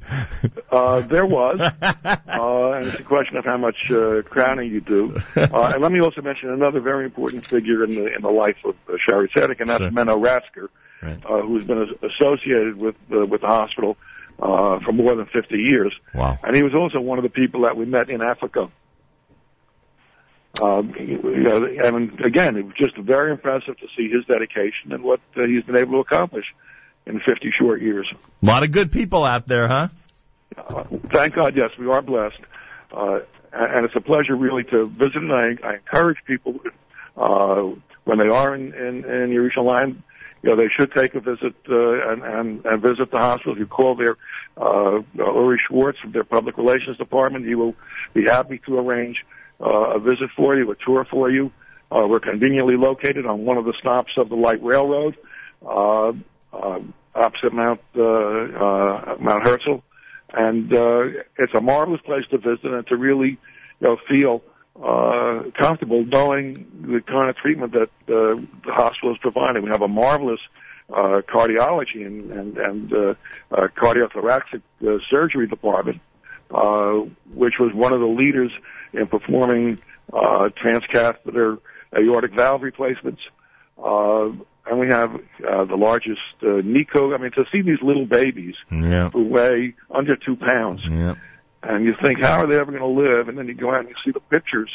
Uh, 0.71 1.01
there 1.01 1.25
was, 1.25 1.59
uh, 1.81 2.71
and 2.77 2.85
it's 2.87 2.99
a 2.99 3.03
question 3.03 3.37
of 3.37 3.45
how 3.45 3.57
much 3.57 3.75
uh, 3.91 4.21
crowning 4.23 4.71
you 4.71 4.81
do. 4.81 5.15
Uh, 5.35 5.71
and 5.73 5.81
let 5.81 5.91
me 5.91 5.99
also 6.01 6.21
mention 6.21 6.49
another 6.51 6.79
very 6.79 7.05
important 7.05 7.45
figure 7.45 7.83
in 7.83 7.95
the 7.95 8.15
in 8.15 8.21
the 8.21 8.31
life 8.31 8.57
of 8.63 8.75
uh, 8.87 8.93
Shaare 9.07 9.27
Zedek, 9.31 9.59
and 9.59 9.69
that's 9.69 9.81
Sure. 9.81 9.91
Meno 9.91 10.17
Ratzker, 10.17 10.69
Right. 11.01 11.19
uh, 11.25 11.41
who's 11.41 11.65
been 11.65 11.89
associated 12.01 12.77
with 12.77 12.95
uh, 13.11 13.25
with 13.25 13.41
the 13.41 13.47
hospital 13.47 13.97
uh, 14.39 14.79
for 14.79 14.91
more 14.91 15.15
than 15.15 15.25
50 15.27 15.57
years. 15.57 15.93
Wow. 16.13 16.37
And 16.43 16.55
he 16.55 16.63
was 16.63 16.73
also 16.73 16.99
one 16.99 17.17
of 17.17 17.23
the 17.23 17.29
people 17.29 17.61
that 17.61 17.77
we 17.77 17.85
met 17.85 18.09
in 18.09 18.21
Africa. 18.21 18.69
Um, 20.61 20.93
you 20.97 21.43
know, 21.43 21.65
and 21.65 22.19
again, 22.21 22.55
it 22.55 22.65
was 22.65 22.75
just 22.75 22.95
very 22.97 23.31
impressive 23.31 23.77
to 23.77 23.87
see 23.97 24.09
his 24.09 24.25
dedication 24.25 24.91
and 24.91 25.03
what 25.03 25.19
uh, 25.35 25.41
he's 25.41 25.63
been 25.63 25.77
able 25.77 25.93
to 25.93 25.99
accomplish 25.99 26.45
in 27.05 27.19
50 27.19 27.51
short 27.59 27.81
years. 27.81 28.07
A 28.41 28.45
lot 28.45 28.63
of 28.63 28.71
good 28.71 28.91
people 28.91 29.25
out 29.25 29.47
there, 29.47 29.67
huh? 29.67 29.89
Uh, 30.57 30.83
thank 31.11 31.35
God, 31.35 31.57
yes, 31.57 31.71
we 31.77 31.87
are 31.87 32.01
blessed. 32.01 32.39
Uh, 32.91 33.19
and 33.51 33.85
it's 33.85 33.95
a 33.95 34.01
pleasure 34.01 34.35
really 34.35 34.63
to 34.65 34.87
visit 34.87 35.17
and 35.17 35.31
I, 35.31 35.55
I 35.63 35.75
encourage 35.75 36.17
people, 36.25 36.59
uh, 37.17 37.63
when 38.05 38.19
they 38.19 38.27
are 38.27 38.55
in, 38.55 38.73
in, 38.73 39.03
in 39.03 39.31
you 40.45 40.51
know, 40.51 40.55
they 40.55 40.69
should 40.69 40.91
take 40.93 41.15
a 41.15 41.19
visit, 41.19 41.55
uh, 41.67 42.11
and, 42.11 42.21
and, 42.23 42.65
and 42.65 42.81
visit 42.81 43.09
the 43.09 43.17
hospital. 43.17 43.57
You 43.57 43.65
call 43.65 43.95
their, 43.95 44.15
uh, 44.55 45.01
Uri 45.15 45.59
Schwartz 45.67 45.97
from 45.99 46.11
their 46.11 46.23
public 46.23 46.57
relations 46.57 46.97
department, 46.97 47.47
he 47.47 47.55
will 47.55 47.73
be 48.13 48.25
happy 48.25 48.61
to 48.67 48.77
arrange, 48.77 49.25
uh, 49.59 49.95
a 49.95 49.99
visit 49.99 50.29
for 50.37 50.55
you, 50.55 50.69
a 50.69 50.75
tour 50.75 51.03
for 51.09 51.31
you. 51.31 51.51
Uh, 51.91 52.05
we're 52.07 52.19
conveniently 52.19 52.77
located 52.77 53.25
on 53.25 53.43
one 53.43 53.57
of 53.57 53.65
the 53.65 53.73
stops 53.79 54.11
of 54.17 54.29
the 54.29 54.35
light 54.35 54.63
railroad, 54.63 55.17
uh, 55.65 56.09
uh, 56.53 56.79
opposite 57.15 57.51
Mount, 57.51 57.81
uh, 57.95 58.03
uh, 58.03 59.15
Mount 59.19 59.43
Herzl 59.43 59.81
and 60.35 60.73
uh, 60.73 61.03
it's 61.37 61.53
a 61.53 61.61
marvelous 61.61 62.01
place 62.01 62.25
to 62.31 62.37
visit 62.37 62.65
and 62.65 62.85
to 62.87 62.97
really, 62.97 63.39
you 63.79 63.87
know, 63.87 63.97
feel 64.07 64.43
uh, 64.81 65.43
comfortable 65.57 66.03
knowing 66.05 66.53
the 66.81 67.01
kind 67.01 67.29
of 67.29 67.35
treatment 67.37 67.73
that 67.73 67.89
uh, 68.07 68.35
the 68.65 68.71
hospital 68.73 69.11
is 69.13 69.17
providing. 69.19 69.63
We 69.63 69.69
have 69.69 69.81
a 69.81 69.87
marvelous 69.87 70.39
uh, 70.89 71.21
cardiology 71.33 72.05
and 72.05 72.31
and, 72.31 72.57
and 72.57 72.93
uh, 72.93 73.13
uh, 73.51 73.67
cardiothoracic 73.77 74.61
uh, 74.85 74.97
surgery 75.09 75.47
department, 75.47 76.01
uh, 76.51 76.93
which 77.33 77.55
was 77.59 77.73
one 77.73 77.93
of 77.93 77.99
the 77.99 78.05
leaders 78.05 78.51
in 78.93 79.07
performing 79.07 79.79
uh, 80.13 80.49
transcatheter 80.63 81.57
aortic 81.97 82.33
valve 82.35 82.61
replacements. 82.61 83.21
Uh, 83.83 84.29
and 84.67 84.79
we 84.79 84.87
have 84.87 85.13
uh, 85.47 85.63
the 85.65 85.75
largest 85.75 86.19
uh, 86.41 86.45
NICU. 86.61 87.13
I 87.13 87.21
mean, 87.21 87.31
to 87.33 87.45
see 87.51 87.61
these 87.61 87.81
little 87.83 88.05
babies 88.07 88.55
Yeah. 88.71 89.09
who 89.11 89.25
weigh 89.27 89.75
under 89.91 90.15
two 90.15 90.35
pounds 90.35 90.81
Yeah. 90.89 91.13
And 91.67 91.85
you 91.85 91.93
think, 92.01 92.21
how 92.21 92.41
are 92.41 92.47
they 92.47 92.57
ever 92.57 92.71
going 92.71 92.81
to 92.81 93.01
live? 93.01 93.27
And 93.27 93.37
then 93.37 93.47
you 93.47 93.53
go 93.53 93.71
out 93.71 93.81
and 93.81 93.89
you 93.89 93.95
see 94.05 94.11
the 94.11 94.19
pictures 94.19 94.69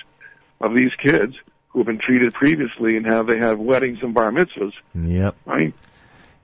of 0.61 0.75
these 0.75 0.91
kids 1.03 1.35
who 1.69 1.81
have 1.81 1.87
been 1.87 1.99
treated 1.99 2.35
previously 2.35 2.97
and 2.97 3.07
how 3.07 3.23
they 3.23 3.39
have 3.39 3.59
weddings 3.59 3.99
and 4.03 4.13
bar 4.13 4.31
mitzvahs. 4.31 4.73
Yep. 4.95 5.37
Right? 5.47 5.75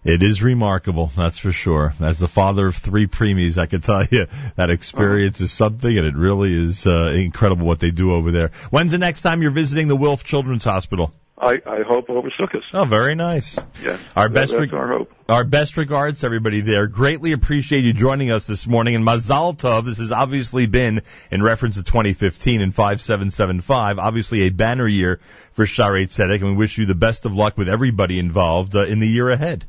It 0.04 0.22
is 0.22 0.40
remarkable, 0.40 1.10
that's 1.16 1.38
for 1.38 1.50
sure. 1.50 1.92
As 2.00 2.20
the 2.20 2.28
father 2.28 2.68
of 2.68 2.76
three 2.76 3.08
preemies, 3.08 3.58
I 3.58 3.66
can 3.66 3.80
tell 3.80 4.04
you 4.04 4.26
that 4.54 4.70
experience 4.70 5.40
is 5.40 5.50
something, 5.50 5.98
and 5.98 6.06
it 6.06 6.14
really 6.14 6.52
is 6.54 6.86
uh, 6.86 7.12
incredible 7.16 7.66
what 7.66 7.80
they 7.80 7.90
do 7.90 8.14
over 8.14 8.30
there. 8.30 8.52
When's 8.70 8.92
the 8.92 8.98
next 8.98 9.22
time 9.22 9.42
you're 9.42 9.50
visiting 9.50 9.88
the 9.88 9.96
Wilf 9.96 10.22
Children's 10.22 10.62
Hospital? 10.62 11.12
I, 11.38 11.60
I 11.66 11.82
hope 11.82 12.08
over 12.08 12.30
Sukkot. 12.30 12.62
Oh, 12.72 12.84
very 12.84 13.14
nice. 13.14 13.58
Yeah. 13.82 13.98
Our 14.16 14.28
That- 14.28 14.34
best 14.34 14.52
that's 14.56 14.72
our 14.72 14.88
hope. 14.88 15.12
Our 15.28 15.44
best 15.44 15.76
regards 15.76 16.20
to 16.20 16.26
everybody 16.26 16.60
there. 16.60 16.86
Greatly 16.86 17.32
appreciate 17.32 17.80
you 17.84 17.92
joining 17.92 18.30
us 18.30 18.46
this 18.46 18.66
morning. 18.66 18.94
And 18.94 19.04
Mazal 19.06 19.56
Tov, 19.56 19.84
this 19.84 19.98
has 19.98 20.12
obviously 20.12 20.66
been 20.66 21.02
in 21.30 21.42
reference 21.42 21.74
to 21.74 21.82
2015 21.82 22.60
and 22.62 22.74
5775, 22.74 23.98
obviously 23.98 24.42
a 24.42 24.50
banner 24.50 24.86
year 24.86 25.20
for 25.52 25.66
Shaare 25.66 26.04
Zedek, 26.04 26.40
and 26.40 26.50
we 26.52 26.56
wish 26.56 26.78
you 26.78 26.86
the 26.86 26.94
best 26.94 27.26
of 27.26 27.34
luck 27.36 27.58
with 27.58 27.68
everybody 27.68 28.18
involved 28.18 28.74
uh, 28.74 28.84
in 28.84 28.98
the 29.00 29.08
year 29.08 29.28
ahead. 29.28 29.64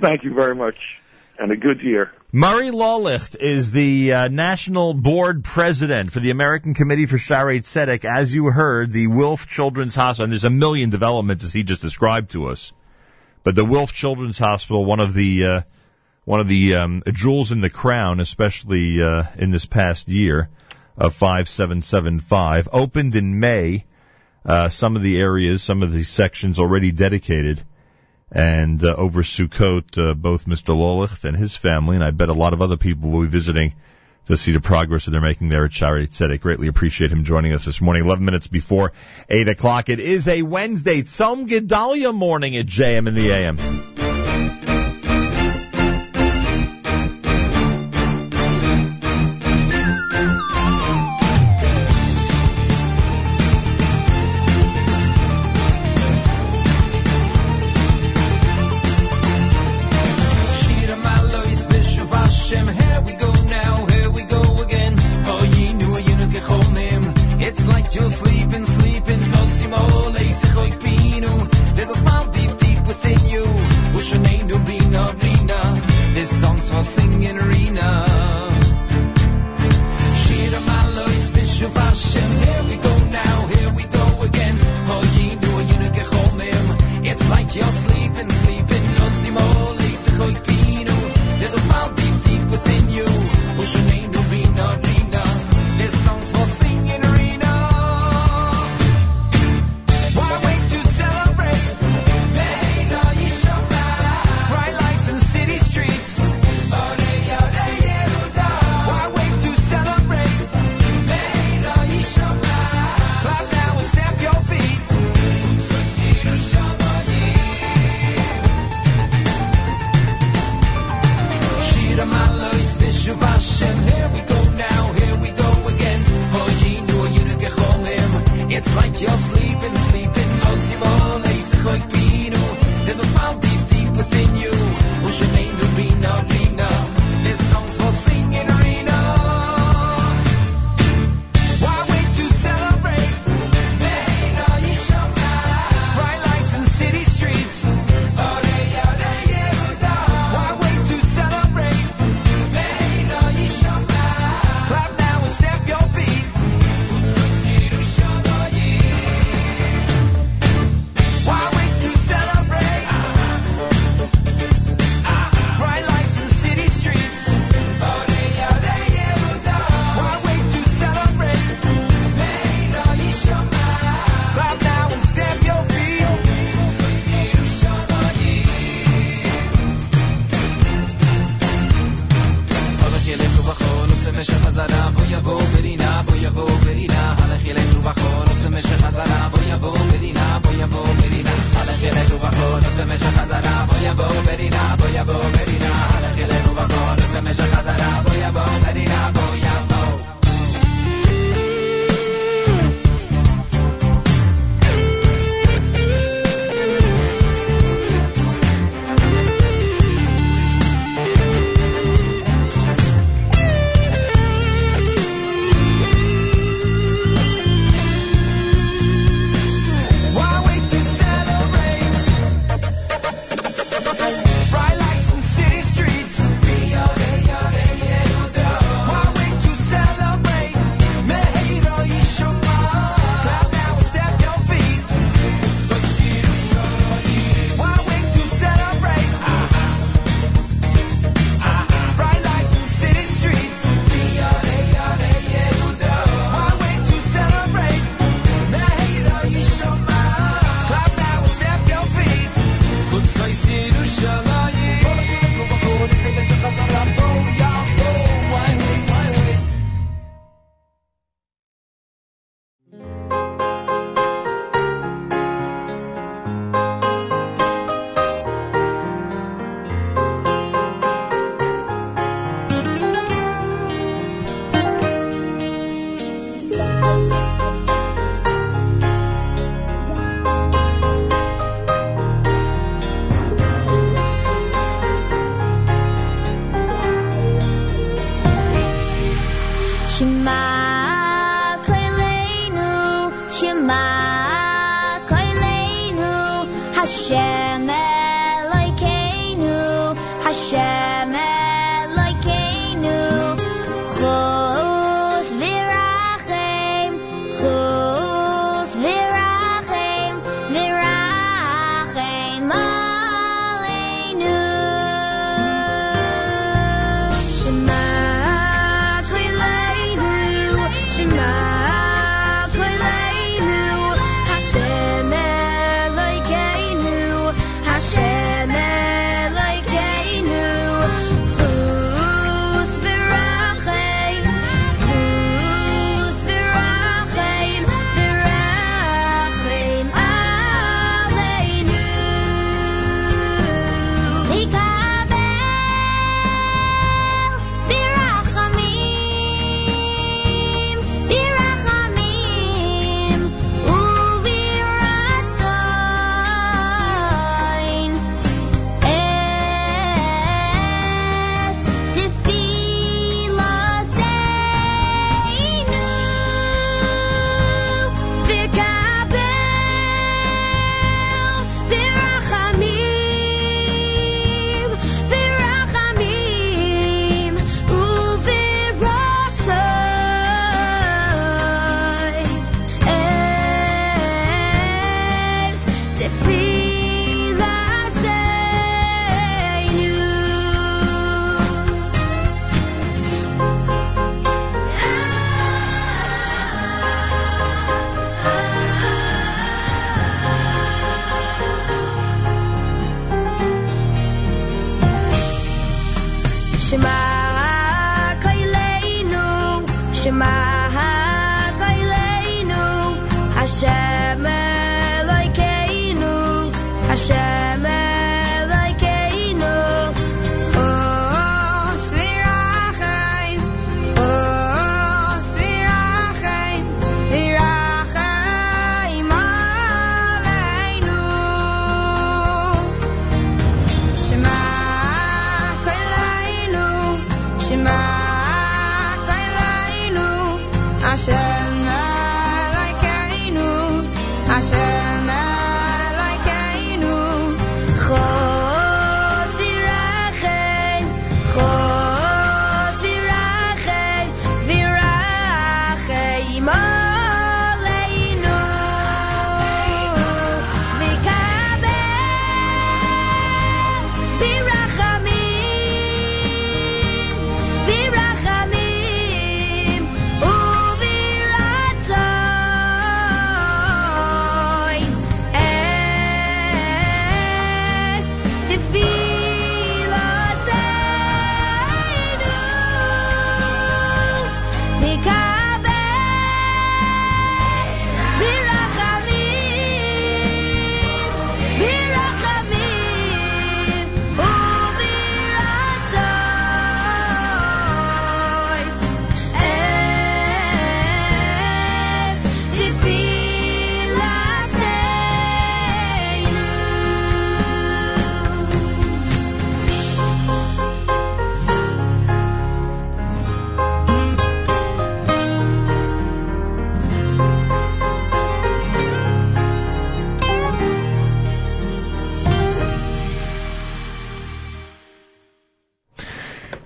Thank 0.00 0.24
you 0.24 0.32
very 0.32 0.54
much, 0.54 0.76
and 1.38 1.50
a 1.50 1.56
good 1.56 1.82
year. 1.82 2.12
Murray 2.34 2.70
Laulicht 2.70 3.36
is 3.36 3.72
the 3.72 4.14
uh, 4.14 4.28
national 4.28 4.94
board 4.94 5.44
president 5.44 6.10
for 6.10 6.18
the 6.18 6.30
American 6.30 6.72
Committee 6.72 7.04
for 7.04 7.18
Shaare 7.18 7.60
Zedek. 7.60 8.06
As 8.06 8.34
you 8.34 8.46
heard, 8.46 8.90
the 8.90 9.06
Wilf 9.08 9.46
Children's 9.46 9.94
Hospital, 9.94 10.24
and 10.24 10.32
there's 10.32 10.44
a 10.44 10.48
million 10.48 10.88
developments 10.88 11.44
as 11.44 11.52
he 11.52 11.62
just 11.62 11.82
described 11.82 12.30
to 12.30 12.46
us. 12.46 12.72
But 13.42 13.54
the 13.54 13.66
Wilf 13.66 13.92
Children's 13.92 14.38
Hospital, 14.38 14.82
one 14.82 14.98
of 14.98 15.12
the 15.12 15.44
uh, 15.44 15.60
one 16.24 16.40
of 16.40 16.48
the 16.48 16.76
um, 16.76 17.02
jewels 17.12 17.52
in 17.52 17.60
the 17.60 17.68
crown, 17.68 18.18
especially 18.18 19.02
uh, 19.02 19.24
in 19.36 19.50
this 19.50 19.66
past 19.66 20.08
year 20.08 20.48
of 20.96 21.14
5775, 21.14 22.66
opened 22.72 23.14
in 23.14 23.40
May. 23.40 23.84
Uh, 24.42 24.70
some 24.70 24.96
of 24.96 25.02
the 25.02 25.20
areas, 25.20 25.62
some 25.62 25.82
of 25.82 25.92
the 25.92 26.02
sections 26.02 26.58
already 26.58 26.92
dedicated. 26.92 27.62
And 28.34 28.82
uh, 28.82 28.94
over 28.96 29.22
Sukkot, 29.22 29.98
uh, 29.98 30.14
both 30.14 30.46
Mr. 30.46 30.74
Laulicht 30.74 31.24
and 31.24 31.36
his 31.36 31.54
family, 31.54 31.96
and 31.96 32.04
I 32.04 32.12
bet 32.12 32.30
a 32.30 32.34
lot 32.34 32.54
of 32.54 32.62
other 32.62 32.78
people 32.78 33.10
will 33.10 33.22
be 33.22 33.28
visiting 33.28 33.74
to 34.26 34.36
see 34.36 34.52
the 34.52 34.60
progress 34.60 35.04
that 35.04 35.10
they're 35.10 35.20
making 35.20 35.48
there 35.48 35.64
at 35.64 35.72
Shaare 35.72 36.06
Zedek. 36.08 36.40
Greatly 36.40 36.68
appreciate 36.68 37.10
him 37.10 37.24
joining 37.24 37.52
us 37.52 37.64
this 37.64 37.80
morning, 37.80 38.04
11 38.04 38.24
minutes 38.24 38.46
before 38.46 38.92
8 39.28 39.48
o'clock. 39.48 39.88
It 39.88 40.00
is 40.00 40.28
a 40.28 40.42
Wednesday, 40.42 41.02
Tzom 41.02 41.46
Gedaliah 41.46 42.12
morning 42.12 42.56
at 42.56 42.66
JM 42.66 43.08
in 43.08 43.14
the 43.14 43.30
AM. 43.30 44.01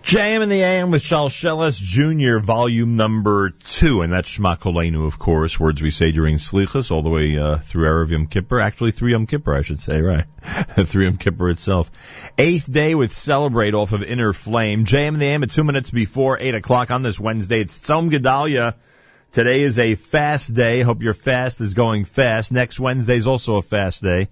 JM 0.06 0.40
in 0.42 0.48
the 0.48 0.62
AM 0.62 0.92
with 0.92 1.02
Shalshelis 1.02 1.82
Jr., 1.82 2.38
volume 2.38 2.94
number 2.94 3.50
two, 3.50 4.02
and 4.02 4.12
that's 4.12 4.28
Shema 4.28 4.54
Kolenu, 4.54 5.04
of 5.04 5.18
course, 5.18 5.58
words 5.58 5.82
we 5.82 5.90
say 5.90 6.12
during 6.12 6.36
Slichas, 6.36 6.92
all 6.92 7.02
the 7.02 7.08
way 7.08 7.36
uh, 7.36 7.56
through 7.56 7.88
Erev 7.88 8.10
Yom 8.10 8.28
Kippur, 8.28 8.60
actually 8.60 8.92
through 8.92 9.10
Yom 9.10 9.26
Kippur, 9.26 9.52
I 9.52 9.62
should 9.62 9.80
say, 9.80 10.00
right? 10.02 10.24
through 10.84 11.06
Yom 11.06 11.16
Kippur 11.16 11.50
itself. 11.50 11.90
Eighth 12.38 12.70
day 12.70 12.94
with 12.94 13.12
Celebrate 13.12 13.74
off 13.74 13.92
of 13.92 14.04
Inner 14.04 14.32
Flame. 14.32 14.84
JM 14.84 15.08
in 15.08 15.18
the 15.18 15.26
AM 15.26 15.42
at 15.42 15.50
two 15.50 15.64
minutes 15.64 15.90
before 15.90 16.38
eight 16.38 16.54
o'clock 16.54 16.92
on 16.92 17.02
this 17.02 17.18
Wednesday. 17.18 17.62
It's 17.62 17.76
Tzom 17.76 18.08
Gedaliah. 18.08 18.76
Today 19.32 19.62
is 19.62 19.76
a 19.80 19.96
fast 19.96 20.54
day. 20.54 20.82
Hope 20.82 21.02
your 21.02 21.14
fast 21.14 21.60
is 21.60 21.74
going 21.74 22.04
fast. 22.04 22.52
Next 22.52 22.78
Wednesday 22.78 23.16
is 23.16 23.26
also 23.26 23.56
a 23.56 23.62
fast 23.62 24.04
day. 24.04 24.28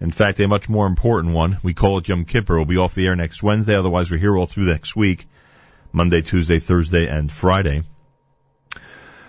In 0.00 0.10
fact, 0.10 0.40
a 0.40 0.48
much 0.48 0.68
more 0.68 0.86
important 0.86 1.34
one. 1.34 1.58
We 1.62 1.74
call 1.74 1.98
it 1.98 2.08
Yom 2.08 2.24
Kippur. 2.24 2.56
We'll 2.56 2.64
be 2.64 2.76
off 2.76 2.94
the 2.94 3.06
air 3.06 3.16
next 3.16 3.42
Wednesday. 3.42 3.76
Otherwise, 3.76 4.10
we're 4.10 4.18
here 4.18 4.36
all 4.36 4.46
through 4.46 4.64
next 4.64 4.96
week. 4.96 5.26
Monday, 5.92 6.22
Tuesday, 6.22 6.58
Thursday, 6.58 7.06
and 7.06 7.30
Friday. 7.30 7.84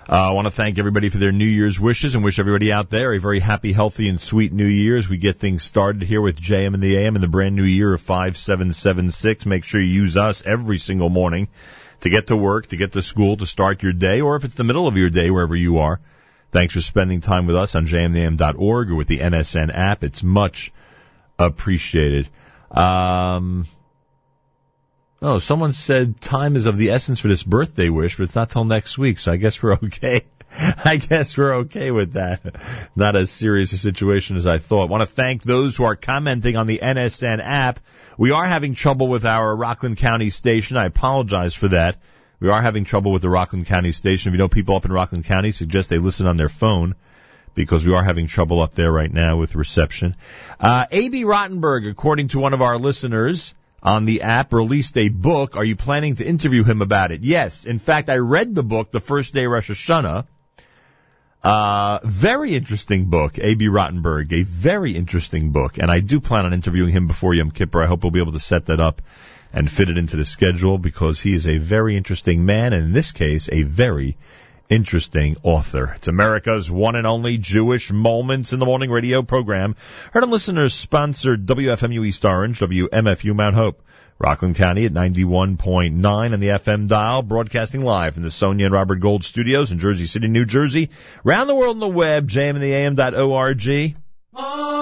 Uh, 0.08 0.30
I 0.30 0.32
want 0.34 0.46
to 0.46 0.52
thank 0.52 0.78
everybody 0.78 1.10
for 1.10 1.18
their 1.18 1.32
New 1.32 1.46
Year's 1.46 1.80
wishes 1.80 2.14
and 2.14 2.24
wish 2.24 2.38
everybody 2.38 2.72
out 2.72 2.92
there 2.92 3.14
a 3.14 3.20
very 3.20 3.40
happy, 3.40 3.72
healthy, 3.72 4.08
and 4.08 4.20
sweet 4.20 4.54
New 4.54 4.66
Year 4.68 4.98
as 4.98 5.10
we 5.10 5.18
get 5.18 5.38
things 5.38 5.64
started 5.64 6.04
here 6.04 6.22
with 6.22 6.40
JM 6.40 6.76
and 6.76 6.84
the 6.84 6.96
AM 6.98 7.16
in 7.16 7.22
the 7.22 7.28
brand 7.28 7.56
new 7.56 7.64
year 7.64 7.92
of 7.92 8.02
5776. 8.02 9.48
Make 9.48 9.64
sure 9.64 9.82
you 9.82 9.88
use 9.88 10.16
us 10.16 10.44
every 10.46 10.78
single 10.78 11.10
morning 11.10 11.48
to 12.02 12.10
get 12.10 12.28
to 12.28 12.38
work, 12.38 12.68
to 12.68 12.78
get 12.78 12.92
to 12.92 13.02
school, 13.02 13.38
to 13.38 13.48
start 13.48 13.82
your 13.82 13.94
day, 13.94 14.22
or 14.22 14.36
if 14.36 14.44
it's 14.44 14.54
the 14.54 14.64
middle 14.64 14.88
of 14.88 14.96
your 14.96 15.10
day, 15.10 15.32
wherever 15.32 15.56
you 15.56 15.80
are. 15.80 16.00
Thanks 16.56 16.74
for 16.74 16.80
spending 16.80 17.20
time 17.20 17.48
with 17.48 17.58
us 17.58 17.76
on 17.76 17.86
jmnam.org 17.86 18.90
or 18.90 18.96
with 18.96 19.10
the 19.10 19.20
NSN 19.20 19.76
app. 19.76 20.06
It's 20.06 20.24
much 20.24 20.72
appreciated. 21.38 22.30
Um, 22.72 23.66
Oh, 25.22 25.40
someone 25.40 25.74
said 25.74 26.22
time 26.22 26.56
is 26.56 26.66
of 26.66 26.78
the 26.78 26.92
essence 26.92 27.20
for 27.20 27.28
this 27.28 27.44
birthday 27.44 27.90
wish, 27.90 28.16
but 28.16 28.24
it's 28.24 28.36
not 28.36 28.52
till 28.52 28.64
next 28.64 28.98
week, 28.98 29.18
so 29.20 29.34
I 29.34 29.36
guess 29.36 29.62
we're 29.62 29.74
okay. 29.84 30.22
I 30.58 30.96
guess 30.96 31.38
we're 31.38 31.56
okay 31.56 31.92
with 31.92 32.14
that. 32.14 32.40
Not 32.96 33.18
as 33.18 33.32
serious 33.32 33.74
a 33.74 33.78
situation 33.78 34.38
as 34.38 34.48
I 34.48 34.58
thought. 34.58 34.90
want 34.90 35.02
to 35.02 35.08
thank 35.08 35.44
those 35.44 35.76
who 35.76 35.84
are 35.84 35.98
commenting 35.98 36.56
on 36.56 36.68
the 36.68 36.80
NSN 36.82 37.42
app. 37.44 37.82
We 38.18 38.32
are 38.32 38.46
having 38.46 38.76
trouble 38.76 39.10
with 39.10 39.26
our 39.26 39.54
Rockland 39.54 39.98
County 39.98 40.30
station. 40.30 40.78
I 40.78 40.86
apologize 40.86 41.54
for 41.54 41.68
that. 41.70 41.98
We 42.46 42.52
are 42.52 42.62
having 42.62 42.84
trouble 42.84 43.12
with 43.12 43.24
the 43.24 43.30
Rockland 43.30 43.66
County 43.66 43.92
station. 43.92 44.30
If 44.30 44.34
you 44.34 44.38
know 44.38 44.48
people 44.48 44.76
up 44.76 44.86
in 44.86 44.92
Rockland 44.92 45.26
County, 45.26 45.52
suggest 45.52 45.90
they 45.90 45.98
listen 45.98 46.28
on 46.28 46.38
their 46.38 46.48
phone 46.48 46.94
because 47.56 47.84
we 47.84 47.96
are 47.96 48.04
having 48.04 48.28
trouble 48.28 48.62
up 48.62 48.76
there 48.76 48.92
right 48.92 49.12
now 49.12 49.38
with 49.38 49.56
reception. 49.56 50.16
Uh, 50.60 50.86
A.B. 50.92 51.24
Rottenberg, 51.24 51.90
according 51.90 52.28
to 52.28 52.40
one 52.40 52.54
of 52.54 52.62
our 52.62 52.78
listeners 52.78 53.56
on 53.82 54.06
the 54.06 54.22
app, 54.22 54.54
released 54.54 54.96
a 54.96 55.10
book. 55.10 55.58
Are 55.58 55.64
you 55.64 55.76
planning 55.76 56.18
to 56.18 56.24
interview 56.24 56.64
him 56.64 56.84
about 56.84 57.12
it? 57.12 57.24
Yes. 57.24 57.66
In 57.66 57.80
fact, 57.80 58.12
I 58.12 58.18
read 58.18 58.54
the 58.54 58.62
book 58.62 58.92
the 58.92 59.00
first 59.00 59.34
day 59.34 59.48
Rosh 59.48 59.72
Hashanah. 59.72 60.28
Uh, 61.44 61.98
very 62.04 62.54
interesting 62.54 63.06
book, 63.06 63.40
A.B. 63.40 63.70
Rottenberg, 63.70 64.32
a 64.34 64.44
very 64.44 64.96
interesting 64.96 65.52
book, 65.52 65.80
and 65.80 65.90
I 65.90 66.00
do 66.00 66.20
plan 66.20 66.46
on 66.46 66.54
interviewing 66.54 66.92
him 66.92 67.08
before 67.08 67.34
Yom 67.34 67.50
Kippur. 67.50 67.82
I 67.82 67.88
hope 67.88 68.04
we'll 68.04 68.12
be 68.12 68.22
able 68.22 68.34
to 68.34 68.40
set 68.40 68.68
that 68.68 68.80
up 68.80 69.02
and 69.56 69.72
fit 69.72 69.90
it 69.90 69.98
into 69.98 70.18
the 70.18 70.26
schedule 70.26 70.78
because 70.78 71.22
he 71.22 71.34
is 71.34 71.48
a 71.48 71.58
very 71.58 71.96
interesting 71.96 72.46
man, 72.46 72.74
and 72.74 72.84
in 72.84 72.94
this 72.94 73.14
case, 73.14 73.50
a 73.50 73.64
very 73.64 74.18
interesting 74.68 75.38
author. 75.44 75.94
It's 75.96 76.10
America's 76.10 76.70
one 76.70 76.96
and 76.96 77.08
only 77.08 77.38
Jewish 77.38 77.90
Moments 77.90 78.52
in 78.52 78.60
the 78.60 78.66
Morning 78.66 78.92
radio 78.92 79.22
program. 79.22 79.78
Heard 80.12 80.24
on 80.24 80.30
listeners 80.30 80.74
sponsored 80.74 81.46
WFMU 81.46 82.06
East 82.06 82.26
Orange, 82.26 82.60
WMFU 82.60 83.34
Mount 83.34 83.56
Hope. 83.56 83.82
Rockland 84.18 84.56
County 84.56 84.86
at 84.86 84.94
91.9 84.94 86.06
on 86.06 86.40
the 86.40 86.48
FM 86.48 86.88
dial, 86.88 87.22
broadcasting 87.22 87.82
live 87.82 88.14
from 88.14 88.24
the 88.24 88.32
Sonia 88.32 88.68
and 88.68 88.74
Robert 88.74 89.02
Gold 89.02 89.26
studios 89.26 89.74
in 89.74 89.80
Jersey 89.80 90.06
City, 90.06 90.30
New 90.30 90.46
Jersey. 90.46 90.90
Round 91.26 91.50
the 91.50 91.56
world 91.56 91.76
on 91.76 91.80
the 91.82 91.88
web, 91.90 92.30
jmandtheam.org. 92.30 93.62
Shema 93.62 94.75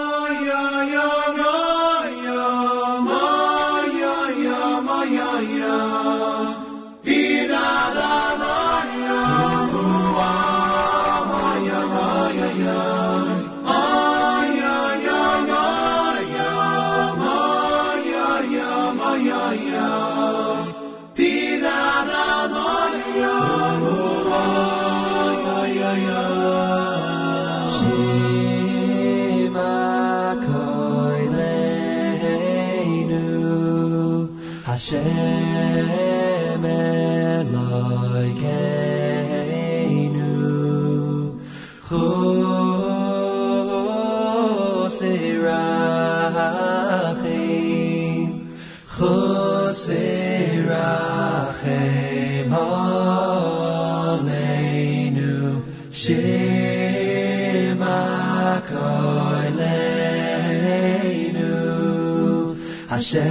Hashem 62.93 63.25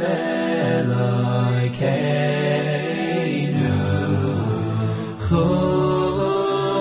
Elokeinu 0.00 1.28
Chos 5.28 6.72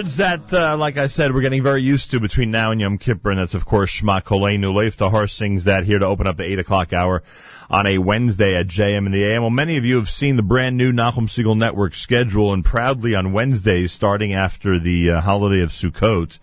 words 0.10 0.18
that, 0.18 0.54
uh, 0.54 0.76
like 0.76 0.98
I 0.98 1.06
said, 1.06 1.32
we're 1.32 1.42
getting 1.42 1.62
very 1.62 1.84
used 1.84 2.12
to 2.12 2.20
between 2.20 2.50
now 2.50 2.72
and 2.72 2.82
Yom 2.82 2.98
Kippur, 2.98 3.30
and 3.30 3.40
that's 3.40 3.54
of 3.54 3.64
course 3.64 3.92
Shema 3.92 4.22
Koleinu. 4.22 4.74
Leif 4.74 4.96
Tahar 4.96 5.28
sings 5.28 5.66
that 5.66 5.84
here 5.84 6.00
to 6.00 6.06
open 6.08 6.26
up 6.26 6.36
the 6.36 6.46
8 6.46 6.58
o'clock 6.58 6.94
hour 6.94 7.22
on 7.70 7.86
a 7.86 8.00
Wednesday 8.00 8.56
at 8.56 8.66
JM 8.66 9.06
in 9.06 9.12
the 9.12 9.24
AM. 9.24 9.44
Well, 9.44 9.52
many 9.52 9.78
of 9.78 9.86
you 9.86 9.98
have 9.98 10.10
seen 10.10 10.36
the 10.36 10.42
brand 10.42 10.78
new 10.78 10.92
Nachum 10.94 11.28
Segal 11.28 11.56
Network 11.56 11.94
schedule, 11.94 12.54
and 12.54 12.66
proudly 12.66 13.14
on 13.14 13.34
Wednesdays, 13.34 13.92
starting 13.92 14.34
after 14.34 14.80
the 14.80 15.12
uh, 15.12 15.22
holiday 15.22 15.62
of 15.62 15.70
Sukkot, 15.70 16.40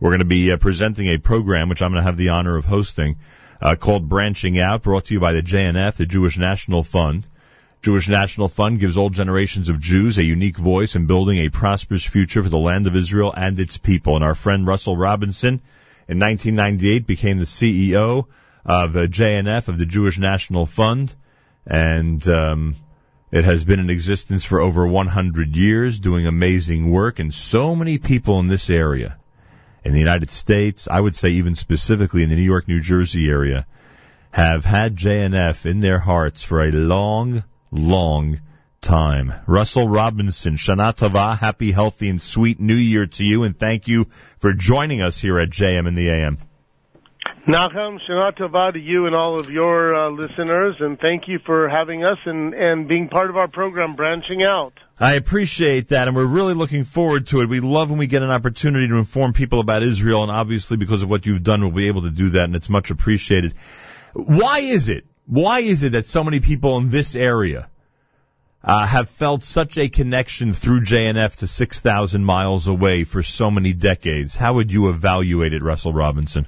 we're 0.00 0.10
going 0.10 0.18
to 0.18 0.26
be 0.26 0.52
uh, 0.52 0.58
presenting 0.58 1.08
a 1.08 1.16
program 1.16 1.70
which 1.70 1.80
I'm 1.80 1.92
going 1.92 2.02
to 2.02 2.06
have 2.06 2.18
the 2.18 2.30
honor 2.30 2.56
of 2.56 2.66
hosting, 2.66 3.16
uh, 3.62 3.76
called 3.76 4.06
Branching 4.06 4.58
Out, 4.58 4.82
brought 4.82 5.06
to 5.06 5.14
you 5.14 5.20
by 5.20 5.32
the 5.32 5.42
JNF, 5.42 5.94
the 5.94 6.04
Jewish 6.04 6.36
National 6.36 6.82
Fund. 6.82 7.26
Jewish 7.82 8.08
National 8.08 8.48
Fund 8.48 8.80
gives 8.80 8.96
all 8.96 9.10
generations 9.10 9.68
of 9.68 9.80
Jews 9.80 10.18
a 10.18 10.24
unique 10.24 10.56
voice 10.56 10.96
in 10.96 11.06
building 11.06 11.38
a 11.38 11.48
prosperous 11.48 12.04
future 12.04 12.42
for 12.42 12.48
the 12.48 12.58
land 12.58 12.86
of 12.86 12.96
Israel 12.96 13.32
and 13.36 13.58
its 13.58 13.78
people. 13.78 14.16
And 14.16 14.24
our 14.24 14.34
friend 14.34 14.66
Russell 14.66 14.96
Robinson 14.96 15.60
in 16.08 16.18
1998 16.18 17.06
became 17.06 17.38
the 17.38 17.44
CEO 17.44 18.26
of 18.64 18.96
uh, 18.96 19.06
JNF, 19.06 19.68
of 19.68 19.78
the 19.78 19.86
Jewish 19.86 20.18
National 20.18 20.66
Fund. 20.66 21.14
And, 21.66 22.26
um, 22.28 22.74
it 23.30 23.44
has 23.44 23.62
been 23.62 23.78
in 23.78 23.90
existence 23.90 24.44
for 24.44 24.58
over 24.58 24.86
100 24.86 25.54
years, 25.54 26.00
doing 26.00 26.26
amazing 26.26 26.90
work, 26.90 27.18
and 27.18 27.32
so 27.32 27.76
many 27.76 27.98
people 27.98 28.40
in 28.40 28.48
this 28.48 28.70
area, 28.70 29.18
in 29.84 29.92
the 29.92 29.98
United 29.98 30.30
States, 30.30 30.88
I 30.90 30.98
would 30.98 31.14
say 31.14 31.30
even 31.30 31.54
specifically 31.54 32.22
in 32.22 32.30
the 32.30 32.36
New 32.36 32.42
York, 32.42 32.66
New 32.66 32.80
Jersey 32.80 33.28
area, 33.28 33.66
have 34.30 34.64
had 34.64 34.96
JNF 34.96 35.66
in 35.66 35.80
their 35.80 35.98
hearts 35.98 36.42
for 36.42 36.62
a 36.62 36.70
long, 36.70 37.44
long 37.70 38.40
time. 38.80 39.32
Russell 39.46 39.88
Robinson, 39.88 40.54
Shana 40.54 40.94
Tova, 40.94 41.38
happy, 41.38 41.72
healthy, 41.72 42.08
and 42.08 42.20
sweet 42.22 42.60
New 42.60 42.74
Year 42.74 43.06
to 43.06 43.24
you, 43.24 43.44
and 43.44 43.56
thank 43.56 43.88
you 43.88 44.06
for 44.38 44.52
joining 44.52 45.02
us 45.02 45.20
here 45.20 45.38
at 45.38 45.50
JM 45.50 45.86
in 45.86 45.94
the 45.94 46.08
AM. 46.08 46.38
Nachum, 47.46 47.98
Shana 48.06 48.36
Tova 48.36 48.74
to 48.74 48.78
you 48.78 49.06
and 49.06 49.14
all 49.14 49.38
of 49.38 49.48
your 49.48 49.94
uh, 49.94 50.10
listeners, 50.10 50.76
and 50.80 50.98
thank 51.00 51.28
you 51.28 51.38
for 51.46 51.68
having 51.68 52.04
us 52.04 52.18
and, 52.26 52.52
and 52.52 52.86
being 52.86 53.08
part 53.08 53.30
of 53.30 53.36
our 53.36 53.48
program, 53.48 53.94
Branching 53.94 54.42
Out. 54.42 54.74
I 55.00 55.14
appreciate 55.14 55.88
that, 55.88 56.08
and 56.08 56.16
we're 56.16 56.26
really 56.26 56.54
looking 56.54 56.84
forward 56.84 57.28
to 57.28 57.40
it. 57.40 57.48
We 57.48 57.60
love 57.60 57.88
when 57.88 57.98
we 57.98 58.06
get 58.06 58.22
an 58.22 58.30
opportunity 58.30 58.88
to 58.88 58.96
inform 58.96 59.32
people 59.32 59.60
about 59.60 59.82
Israel, 59.82 60.22
and 60.22 60.30
obviously 60.30 60.76
because 60.76 61.02
of 61.02 61.08
what 61.08 61.24
you've 61.24 61.42
done, 61.42 61.62
we'll 61.62 61.70
be 61.70 61.88
able 61.88 62.02
to 62.02 62.10
do 62.10 62.30
that, 62.30 62.44
and 62.44 62.54
it's 62.54 62.68
much 62.68 62.90
appreciated. 62.90 63.54
Why 64.12 64.58
is 64.58 64.88
it? 64.90 65.06
Why 65.28 65.60
is 65.60 65.82
it 65.82 65.92
that 65.92 66.06
so 66.06 66.24
many 66.24 66.40
people 66.40 66.78
in 66.78 66.88
this 66.88 67.14
area 67.14 67.68
uh, 68.64 68.86
have 68.86 69.10
felt 69.10 69.44
such 69.44 69.76
a 69.76 69.90
connection 69.90 70.54
through 70.54 70.80
JNF 70.80 71.36
to 71.36 71.46
6,000 71.46 72.24
miles 72.24 72.66
away 72.66 73.04
for 73.04 73.22
so 73.22 73.50
many 73.50 73.74
decades? 73.74 74.36
How 74.36 74.54
would 74.54 74.72
you 74.72 74.88
evaluate 74.88 75.52
it, 75.52 75.62
Russell 75.62 75.92
Robinson? 75.92 76.46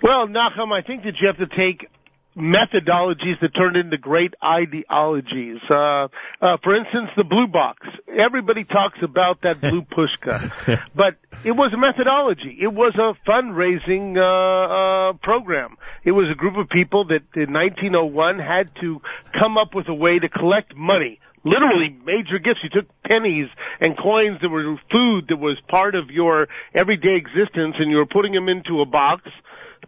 Well, 0.00 0.28
Nachum, 0.28 0.72
I 0.72 0.82
think 0.82 1.02
that 1.02 1.14
you 1.20 1.26
have 1.26 1.38
to 1.38 1.56
take 1.56 1.88
methodologies 2.36 3.40
that 3.40 3.50
turned 3.60 3.76
into 3.76 3.98
great 3.98 4.34
ideologies. 4.42 5.58
Uh, 5.68 6.08
uh, 6.40 6.56
for 6.62 6.76
instance, 6.76 7.10
the 7.16 7.24
blue 7.24 7.46
box. 7.46 7.86
Everybody 8.08 8.64
talks 8.64 8.98
about 9.02 9.42
that 9.42 9.60
blue 9.60 9.82
pushka, 9.82 10.80
but 10.94 11.16
it 11.44 11.52
was 11.52 11.72
a 11.74 11.76
methodology. 11.76 12.58
It 12.60 12.72
was 12.72 12.94
a 12.96 13.14
fundraising 13.28 14.16
uh, 14.16 15.10
uh, 15.10 15.12
program. 15.22 15.76
It 16.04 16.12
was 16.12 16.28
a 16.30 16.34
group 16.34 16.56
of 16.56 16.68
people 16.68 17.06
that 17.06 17.22
in 17.34 17.52
1901 17.52 18.38
had 18.38 18.70
to 18.80 19.00
come 19.38 19.58
up 19.58 19.74
with 19.74 19.88
a 19.88 19.94
way 19.94 20.18
to 20.18 20.28
collect 20.28 20.74
money 20.76 21.18
literally 21.44 21.96
major 22.04 22.38
gifts. 22.38 22.60
You 22.62 22.70
took 22.70 22.88
pennies 23.02 23.48
and 23.80 23.96
coins 23.96 24.38
that 24.42 24.48
were 24.48 24.76
food 24.90 25.26
that 25.28 25.38
was 25.38 25.58
part 25.68 25.94
of 25.94 26.10
your 26.10 26.46
everyday 26.74 27.16
existence 27.16 27.76
and 27.78 27.90
you 27.90 27.96
were 27.96 28.06
putting 28.06 28.32
them 28.32 28.48
into 28.48 28.80
a 28.80 28.86
box 28.86 29.22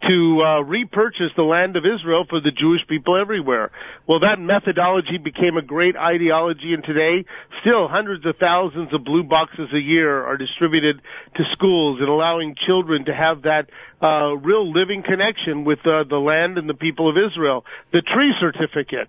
to 0.03 0.43
uh, 0.43 0.61
repurchase 0.63 1.31
the 1.37 1.43
land 1.43 1.77
of 1.77 1.85
Israel 1.87 2.25
for 2.29 2.41
the 2.41 2.51
Jewish 2.51 2.81
people 2.89 3.17
everywhere. 3.17 3.71
Well, 4.09 4.21
that 4.21 4.41
methodology 4.41 5.19
became 5.23 5.57
a 5.57 5.63
great 5.63 5.97
ideology, 5.97 6.75
and 6.75 6.83
today, 6.83 7.25
still 7.61 7.87
hundreds 7.87 8.27
of 8.27 8.37
thousands 8.37 8.93
of 8.93 9.05
blue 9.05 9.23
boxes 9.23 9.69
a 9.73 9.79
year 9.79 10.25
are 10.25 10.37
distributed 10.37 11.01
to 11.37 11.43
schools 11.53 12.01
and 12.01 12.09
allowing 12.09 12.57
children 12.67 13.05
to 13.05 13.15
have 13.15 13.43
that 13.43 13.71
uh, 14.03 14.35
real 14.37 14.71
living 14.73 15.03
connection 15.03 15.65
with 15.65 15.79
uh, 15.87 16.05
the 16.09 16.19
land 16.19 16.59
and 16.59 16.69
the 16.69 16.75
people 16.75 17.09
of 17.09 17.17
Israel. 17.17 17.65
The 17.93 18.03
tree 18.03 18.35
certificate. 18.41 19.09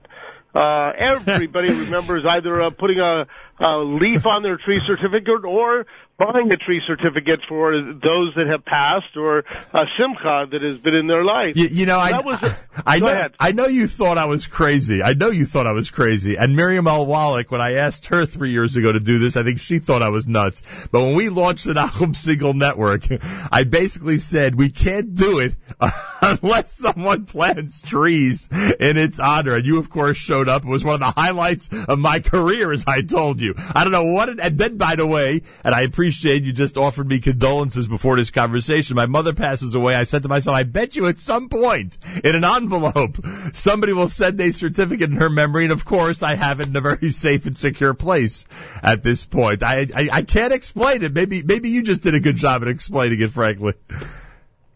Uh, 0.55 0.91
everybody 0.97 1.73
remembers 1.85 2.23
either 2.27 2.61
uh, 2.61 2.69
putting 2.69 2.99
a, 2.99 3.27
a 3.59 3.77
leaf 3.79 4.25
on 4.25 4.41
their 4.41 4.57
tree 4.57 4.79
certificate 4.85 5.43
or 5.43 5.85
buying 6.17 6.51
a 6.51 6.57
tree 6.57 6.81
certificate 6.87 7.41
for 7.47 7.73
those 7.73 8.33
that 8.35 8.47
have 8.49 8.63
passed 8.63 9.17
or 9.17 9.39
a 9.39 9.85
simcha 9.99 10.47
that 10.49 10.61
has 10.61 10.77
been 10.77 10.95
in 10.95 11.07
their 11.07 11.23
life. 11.23 11.57
You, 11.57 11.67
you 11.67 11.85
know, 11.85 11.97
I, 11.99 12.21
was 12.21 12.41
a, 12.41 12.57
I 12.85 12.99
go 12.99 13.07
know, 13.07 13.11
ahead. 13.11 13.35
I 13.39 13.51
know 13.51 13.65
you 13.65 13.87
thought 13.87 14.17
I 14.17 14.25
was 14.25 14.47
crazy. 14.47 15.03
I 15.03 15.13
know 15.13 15.29
you 15.29 15.45
thought 15.45 15.67
I 15.67 15.73
was 15.73 15.91
crazy. 15.91 16.37
And 16.37 16.55
Miriam 16.55 16.87
L. 16.87 17.05
Wallach, 17.05 17.51
when 17.51 17.61
I 17.61 17.73
asked 17.73 18.07
her 18.07 18.25
three 18.25 18.51
years 18.51 18.77
ago 18.77 18.91
to 18.91 18.99
do 18.99 19.19
this, 19.19 19.35
I 19.35 19.43
think 19.43 19.59
she 19.59 19.79
thought 19.79 20.01
I 20.01 20.09
was 20.09 20.27
nuts. 20.27 20.87
But 20.91 21.01
when 21.01 21.15
we 21.15 21.29
launched 21.29 21.65
the 21.65 21.73
Nachum 21.73 22.13
Segal 22.13 22.55
Network, 22.55 23.03
I 23.51 23.65
basically 23.65 24.19
said 24.19 24.55
we 24.55 24.69
can't 24.69 25.13
do 25.13 25.39
it 25.39 25.55
unless 26.21 26.71
someone 26.71 27.25
plants 27.25 27.81
trees 27.81 28.47
in 28.51 28.97
its 28.97 29.19
honor. 29.19 29.55
And 29.55 29.65
you, 29.65 29.79
of 29.79 29.89
course, 29.89 30.15
showed 30.15 30.47
up. 30.47 30.63
It 30.63 30.69
was 30.69 30.85
one 30.85 30.95
of 30.95 30.99
the 31.01 31.19
highlights 31.21 31.69
of 31.73 31.99
my 31.99 32.19
career, 32.19 32.71
as 32.71 32.85
I 32.87 33.01
told 33.01 33.41
you. 33.41 33.55
I 33.57 33.83
don't 33.83 33.91
know 33.91 34.13
what 34.13 34.29
it, 34.29 34.39
and 34.39 34.57
then 34.57 34.77
by 34.77 34.95
the 34.95 35.05
way, 35.05 35.41
and 35.63 35.75
I 35.75 35.81
appreciate 35.81 36.04
you 36.05 36.53
just 36.53 36.77
offered 36.77 37.07
me 37.07 37.19
condolences 37.19 37.87
before 37.87 38.15
this 38.15 38.31
conversation. 38.31 38.95
My 38.95 39.05
mother 39.05 39.33
passes 39.33 39.75
away. 39.75 39.95
I 39.95 40.03
said 40.03 40.23
to 40.23 40.29
myself, 40.29 40.55
I 40.55 40.63
bet 40.63 40.95
you 40.95 41.07
at 41.07 41.17
some 41.17 41.49
point 41.49 41.97
in 42.23 42.35
an 42.35 42.43
envelope, 42.43 43.17
somebody 43.53 43.93
will 43.93 44.07
send 44.07 44.39
a 44.41 44.51
certificate 44.51 45.09
in 45.09 45.17
her 45.17 45.29
memory. 45.29 45.63
And 45.63 45.73
of 45.73 45.85
course, 45.85 46.23
I 46.23 46.35
have 46.35 46.59
it 46.59 46.67
in 46.67 46.75
a 46.75 46.81
very 46.81 47.09
safe 47.11 47.45
and 47.45 47.57
secure 47.57 47.93
place 47.93 48.45
at 48.83 49.03
this 49.03 49.25
point. 49.25 49.63
I, 49.63 49.87
I, 49.95 50.09
I 50.11 50.21
can't 50.23 50.53
explain 50.53 51.03
it. 51.03 51.13
Maybe, 51.13 51.43
maybe 51.43 51.69
you 51.69 51.83
just 51.83 52.01
did 52.01 52.15
a 52.15 52.19
good 52.19 52.35
job 52.35 52.61
at 52.61 52.67
explaining 52.67 53.21
it, 53.21 53.31
frankly. 53.31 53.73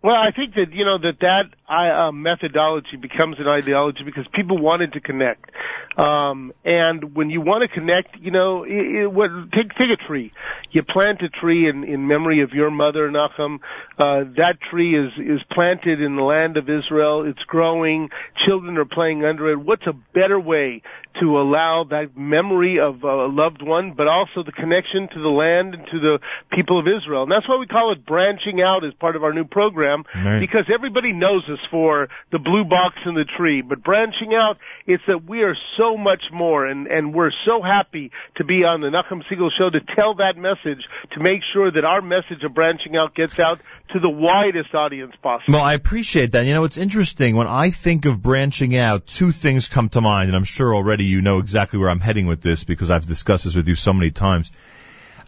Well, 0.01 0.15
I 0.15 0.31
think 0.31 0.55
that 0.55 0.71
you 0.71 0.85
know 0.85 0.97
that 0.97 1.19
that 1.19 1.45
uh, 1.69 2.13
methodology 2.13 2.95
becomes 2.95 3.35
an 3.37 3.47
ideology 3.47 4.03
because 4.05 4.25
people 4.33 4.57
wanted 4.57 4.93
to 4.93 5.01
connect, 5.01 5.51
um, 5.97 6.53
and 6.63 7.13
when 7.15 7.29
you 7.29 7.41
want 7.41 7.69
to 7.69 7.79
connect, 7.79 8.15
you 8.17 8.31
know, 8.31 8.63
it, 8.63 8.71
it, 8.71 9.11
what, 9.11 9.29
take 9.51 9.75
take 9.77 9.91
a 9.91 9.97
tree. 9.97 10.31
You 10.71 10.83
plant 10.83 11.21
a 11.21 11.27
tree 11.27 11.67
in 11.67 11.83
in 11.83 12.07
memory 12.07 12.41
of 12.43 12.51
your 12.51 12.71
mother, 12.71 13.11
Nachum. 13.11 13.59
Uh, 13.97 14.23
that 14.37 14.59
tree 14.71 14.97
is 14.97 15.11
is 15.17 15.41
planted 15.51 16.01
in 16.01 16.15
the 16.15 16.23
land 16.23 16.55
of 16.55 16.69
Israel. 16.69 17.25
It's 17.27 17.43
growing. 17.45 18.09
Children 18.45 18.77
are 18.77 18.85
playing 18.85 19.25
under 19.25 19.51
it. 19.51 19.59
What's 19.59 19.85
a 19.85 19.93
better 20.13 20.39
way 20.39 20.81
to 21.19 21.39
allow 21.39 21.85
that 21.89 22.15
memory 22.15 22.79
of 22.79 23.03
a 23.03 23.25
loved 23.27 23.61
one, 23.61 23.93
but 23.97 24.07
also 24.07 24.43
the 24.45 24.51
connection 24.51 25.09
to 25.13 25.19
the 25.21 25.27
land 25.29 25.73
and 25.73 25.85
to 25.87 25.99
the 25.99 26.19
people 26.53 26.79
of 26.79 26.85
Israel? 26.87 27.23
And 27.23 27.31
that's 27.31 27.47
why 27.49 27.57
we 27.57 27.65
call 27.65 27.91
it 27.91 28.05
branching 28.05 28.61
out 28.61 28.85
as 28.85 28.93
part 28.93 29.15
of 29.15 29.23
our 29.23 29.33
new 29.33 29.43
program 29.43 30.03
Right. 30.15 30.39
because 30.39 30.65
everybody 30.73 31.11
knows 31.11 31.43
us 31.49 31.59
for 31.71 32.07
the 32.31 32.39
blue 32.39 32.63
box 32.63 32.95
and 33.05 33.17
the 33.17 33.25
tree. 33.25 33.61
But 33.61 33.83
branching 33.83 34.33
out, 34.33 34.57
it's 34.89 35.03
that 35.05 35.23
we 35.23 35.43
are 35.43 35.55
so 35.77 35.95
much 35.95 36.23
more 36.33 36.65
and, 36.65 36.87
and 36.87 37.13
we're 37.13 37.29
so 37.45 37.61
happy 37.61 38.11
to 38.37 38.43
be 38.43 38.63
on 38.63 38.81
the 38.81 38.87
Nachum 38.87 39.21
Segal 39.31 39.49
show 39.55 39.69
to 39.69 39.79
tell 39.95 40.15
that 40.15 40.35
message, 40.35 40.83
to 41.11 41.19
make 41.19 41.41
sure 41.53 41.71
that 41.71 41.85
our 41.85 42.01
message 42.01 42.43
of 42.43 42.55
branching 42.55 42.97
out 42.97 43.13
gets 43.13 43.39
out 43.39 43.61
to 43.93 43.99
the 43.99 44.09
widest 44.09 44.73
audience 44.73 45.13
possible. 45.21 45.53
Well, 45.53 45.63
I 45.63 45.75
appreciate 45.75 46.31
that. 46.31 46.47
You 46.47 46.55
know, 46.55 46.63
it's 46.63 46.77
interesting. 46.77 47.35
When 47.35 47.45
I 47.45 47.69
think 47.69 48.05
of 48.05 48.19
branching 48.19 48.75
out, 48.75 49.05
two 49.05 49.31
things 49.31 49.67
come 49.67 49.89
to 49.89 50.01
mind, 50.01 50.29
and 50.29 50.35
I'm 50.35 50.43
sure 50.43 50.73
already 50.73 51.05
you 51.05 51.21
know 51.21 51.37
exactly 51.37 51.77
where 51.77 51.89
I'm 51.89 51.99
heading 51.99 52.25
with 52.25 52.41
this 52.41 52.63
because 52.63 52.89
I've 52.89 53.05
discussed 53.05 53.43
this 53.43 53.55
with 53.55 53.67
you 53.67 53.75
so 53.75 53.93
many 53.93 54.09
times. 54.09 54.51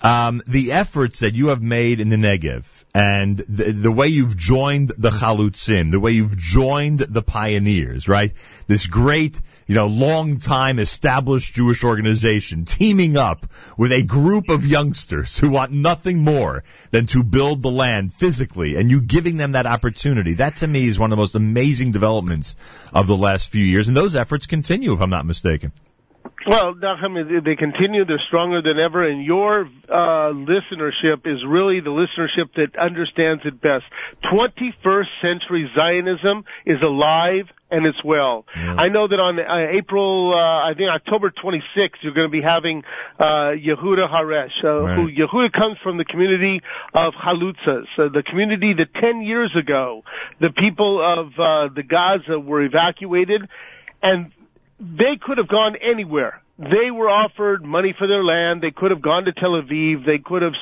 Um, 0.04 0.42
the 0.48 0.72
efforts 0.72 1.20
that 1.20 1.36
you 1.36 1.48
have 1.48 1.62
made 1.62 2.00
in 2.00 2.10
the 2.10 2.16
Negev 2.16 2.84
and 2.94 3.38
the, 3.38 3.72
the 3.72 3.92
way 3.92 4.08
you've 4.08 4.36
joined 4.36 4.90
the 4.98 5.12
Chalutzim, 5.12 5.92
the 5.92 6.00
way 6.00 6.12
you've 6.12 6.38
joined 6.38 7.00
the 7.00 7.22
pioneers, 7.22 8.08
right? 8.08 8.34
This 8.66 8.88
great, 8.88 9.40
you 9.68 9.76
know, 9.76 9.86
long 9.86 10.40
time 10.40 10.80
established 10.80 11.54
Jewish 11.54 11.84
organization 11.84 12.66
teaming 12.66 13.16
up 13.16 13.46
with 13.78 13.92
a 13.92 14.02
group 14.02 14.50
of 14.50 14.66
youngsters 14.66 15.38
who 15.38 15.52
want 15.52 15.72
nothing 15.72 16.20
more 16.20 16.64
than 16.90 17.06
to 17.08 17.24
build 17.24 17.62
the 17.62 17.72
land 17.72 18.12
physically 18.12 18.78
and 18.78 18.90
you 18.90 19.02
giving 19.02 19.38
them 19.38 19.52
that 19.52 19.68
opportunity. 19.68 20.34
That 20.36 20.58
to 20.58 20.68
me 20.68 20.88
is 20.88 20.98
one 20.98 21.12
of 21.12 21.18
the 21.18 21.22
most 21.22 21.36
amazing 21.36 21.92
developments 21.92 22.56
of 22.92 23.06
the 23.06 23.16
last 23.16 23.50
few 23.50 23.64
years 23.64 23.88
and 23.88 23.96
those 23.96 24.16
efforts 24.16 24.48
continue 24.48 24.94
if 24.94 25.02
I'm 25.02 25.12
not 25.12 25.28
mistaken. 25.28 25.72
Well, 26.48 26.74
Nachum, 26.74 27.44
they 27.46 27.56
continue. 27.56 28.04
They're 28.04 28.22
stronger 28.28 28.62
than 28.64 28.80
ever, 28.80 29.08
and 29.08 29.24
your 29.24 29.62
uh, 29.88 30.34
listenership 30.34 31.26
is 31.26 31.40
really 31.48 31.82
the 31.82 31.92
listenership 31.92 32.54
that 32.56 32.80
understands 32.80 33.44
it 33.46 33.62
best. 33.62 33.84
21st 34.34 35.08
century 35.22 35.70
Zionism 35.78 36.44
is 36.66 36.78
alive 36.82 37.46
and 37.70 37.86
it's 37.86 38.04
well. 38.04 38.46
I 38.54 38.90
know 38.90 39.08
that 39.08 39.16
on 39.16 39.40
uh, 39.40 39.78
April, 39.78 40.34
uh, 40.36 40.70
I 40.70 40.74
think 40.76 40.90
October 40.90 41.32
26th, 41.32 42.04
you're 42.04 42.14
going 42.14 42.28
to 42.28 42.30
be 42.30 42.42
having 42.44 42.84
uh, 43.18 43.56
Yehuda 43.56 44.12
Haresh, 44.12 44.60
uh, 44.62 44.96
who 44.96 45.08
Yehuda 45.10 45.54
comes 45.58 45.78
from 45.82 45.98
the 45.98 46.04
community 46.04 46.60
of 46.94 47.14
Halutzas, 47.14 47.86
uh, 47.98 48.10
the 48.12 48.24
community 48.30 48.74
that 48.78 48.94
10 49.02 49.22
years 49.22 49.56
ago, 49.58 50.04
the 50.42 50.50
people 50.50 51.00
of 51.02 51.28
uh, 51.40 51.74
the 51.74 51.84
Gaza 51.84 52.38
were 52.38 52.62
evacuated, 52.62 53.48
and 54.04 54.34
they 54.82 55.20
could 55.22 55.38
have 55.38 55.48
gone 55.48 55.76
anywhere. 55.76 56.42
They 56.58 56.90
were 56.92 57.08
offered 57.08 57.64
money 57.64 57.94
for 57.98 58.08
their 58.08 58.24
land. 58.24 58.62
They 58.62 58.72
could 58.72 58.92
have 58.92 59.02
gone 59.02 59.26
to 59.26 59.32
Tel 59.32 59.52
Aviv. 59.52 60.06
They 60.06 60.18
could 60.18 60.42
have 60.42 60.54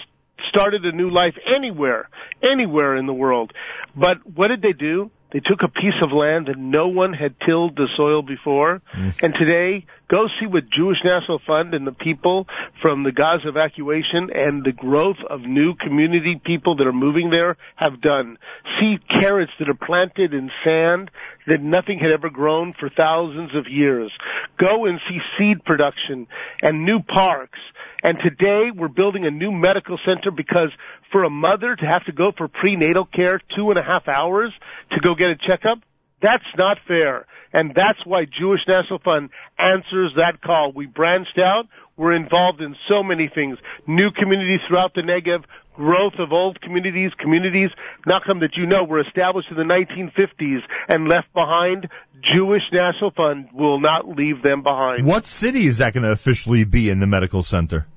started 0.49 0.85
a 0.85 0.91
new 0.91 1.09
life 1.09 1.35
anywhere, 1.55 2.09
anywhere 2.43 2.97
in 2.97 3.05
the 3.05 3.13
world. 3.13 3.53
But 3.95 4.17
what 4.25 4.49
did 4.49 4.61
they 4.61 4.73
do? 4.73 5.09
They 5.31 5.39
took 5.39 5.61
a 5.63 5.67
piece 5.67 5.99
of 6.01 6.11
land 6.11 6.47
that 6.47 6.57
no 6.57 6.87
one 6.87 7.13
had 7.13 7.35
tilled 7.45 7.75
the 7.75 7.87
soil 7.95 8.23
before. 8.23 8.81
Mm. 8.97 9.23
And 9.23 9.33
today, 9.35 9.85
go 10.09 10.25
see 10.39 10.47
what 10.47 10.69
Jewish 10.71 10.97
National 11.05 11.39
Fund 11.45 11.75
and 11.75 11.85
the 11.85 11.91
people 11.91 12.47
from 12.81 13.03
the 13.03 13.11
Gaza 13.11 13.49
evacuation 13.49 14.29
and 14.33 14.63
the 14.63 14.71
growth 14.71 15.17
of 15.29 15.41
new 15.41 15.75
community 15.75 16.41
people 16.43 16.77
that 16.77 16.87
are 16.87 16.93
moving 16.93 17.29
there 17.29 17.57
have 17.75 18.01
done. 18.01 18.37
See 18.79 18.97
carrots 19.07 19.51
that 19.59 19.69
are 19.69 19.85
planted 19.85 20.33
in 20.33 20.49
sand 20.63 21.11
that 21.45 21.61
nothing 21.61 21.99
had 21.99 22.11
ever 22.11 22.29
grown 22.29 22.73
for 22.79 22.89
thousands 22.89 23.55
of 23.55 23.65
years. 23.69 24.11
Go 24.57 24.85
and 24.85 24.99
see 25.07 25.19
seed 25.37 25.63
production 25.63 26.27
and 26.63 26.85
new 26.85 27.01
parks. 27.01 27.59
And 28.01 28.17
today 28.23 28.69
we're 28.73 28.87
building 28.87 29.25
a 29.25 29.31
new 29.31 29.51
medical 29.51 29.99
center 30.05 30.31
because 30.31 30.71
for 31.11 31.23
a 31.23 31.29
mother 31.29 31.75
to 31.75 31.85
have 31.85 32.05
to 32.05 32.11
go 32.11 32.31
for 32.37 32.47
prenatal 32.47 33.05
care 33.05 33.41
two 33.55 33.69
and 33.69 33.77
a 33.77 33.83
half 33.83 34.07
hours 34.07 34.53
to 34.91 34.99
go 35.01 35.15
get 35.15 35.29
a 35.29 35.35
checkup, 35.35 35.79
that's 36.21 36.45
not 36.57 36.77
fair. 36.87 37.25
And 37.51 37.73
that's 37.73 37.99
why 38.05 38.25
Jewish 38.25 38.61
National 38.67 38.99
Fund 38.99 39.29
answers 39.57 40.13
that 40.17 40.41
call. 40.41 40.71
We 40.73 40.85
branched 40.85 41.39
out. 41.43 41.67
We're 41.97 42.15
involved 42.15 42.61
in 42.61 42.75
so 42.87 43.03
many 43.03 43.29
things. 43.33 43.57
New 43.87 44.11
communities 44.11 44.61
throughout 44.67 44.93
the 44.93 45.01
Negev, 45.01 45.43
growth 45.75 46.13
of 46.19 46.31
old 46.31 46.61
communities, 46.61 47.11
communities, 47.19 47.69
not 48.05 48.23
Nachum, 48.23 48.41
that 48.41 48.51
you 48.55 48.65
know 48.67 48.83
were 48.83 49.01
established 49.01 49.49
in 49.49 49.57
the 49.57 49.63
1950s 49.63 50.59
and 50.87 51.07
left 51.07 51.33
behind. 51.33 51.89
Jewish 52.21 52.63
National 52.71 53.11
Fund 53.11 53.49
will 53.53 53.79
not 53.79 54.07
leave 54.07 54.43
them 54.43 54.61
behind. 54.61 55.05
What 55.05 55.25
city 55.25 55.65
is 55.65 55.79
that 55.79 55.93
going 55.93 56.03
to 56.03 56.11
officially 56.11 56.65
be 56.65 56.89
in 56.89 56.99
the 56.99 57.07
medical 57.07 57.43
center? 57.43 57.87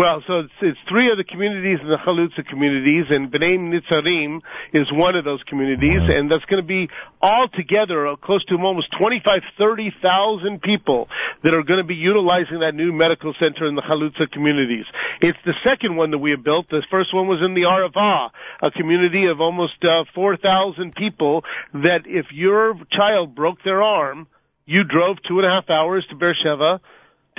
Well, 0.00 0.24
so 0.26 0.48
it's, 0.48 0.58
it's 0.62 0.78
three 0.88 1.12
of 1.12 1.18
the 1.18 1.28
communities 1.28 1.76
in 1.82 1.86
the 1.86 2.00
Chalutza 2.00 2.48
communities, 2.48 3.12
and 3.12 3.30
Bnei 3.30 3.60
Netzarim 3.60 4.40
is 4.72 4.88
one 4.90 5.14
of 5.14 5.24
those 5.24 5.42
communities, 5.42 6.00
and 6.08 6.32
that's 6.32 6.46
going 6.46 6.62
to 6.62 6.66
be 6.66 6.88
all 7.20 7.44
together 7.52 8.08
uh, 8.08 8.16
close 8.16 8.42
to 8.46 8.54
almost 8.56 8.88
25, 8.98 9.40
30,000 9.58 10.62
people 10.62 11.06
that 11.44 11.52
are 11.52 11.62
going 11.62 11.84
to 11.84 11.84
be 11.84 11.96
utilizing 12.00 12.64
that 12.64 12.72
new 12.72 12.94
medical 12.94 13.34
center 13.36 13.68
in 13.68 13.74
the 13.74 13.82
Chalutza 13.82 14.32
communities. 14.32 14.86
It's 15.20 15.36
the 15.44 15.52
second 15.66 15.96
one 15.96 16.12
that 16.12 16.18
we 16.24 16.30
have 16.30 16.42
built. 16.42 16.70
The 16.70 16.80
first 16.90 17.12
one 17.12 17.28
was 17.28 17.44
in 17.44 17.52
the 17.52 17.68
Arava, 17.68 18.30
a 18.62 18.70
community 18.70 19.26
of 19.30 19.42
almost 19.42 19.84
uh, 19.84 20.08
4,000 20.18 20.94
people 20.96 21.44
that 21.74 22.04
if 22.06 22.24
your 22.32 22.72
child 22.90 23.34
broke 23.34 23.62
their 23.66 23.82
arm, 23.82 24.28
you 24.64 24.80
drove 24.84 25.18
two 25.28 25.40
and 25.40 25.46
a 25.46 25.52
half 25.52 25.68
hours 25.68 26.06
to 26.08 26.16
Beersheba, 26.16 26.80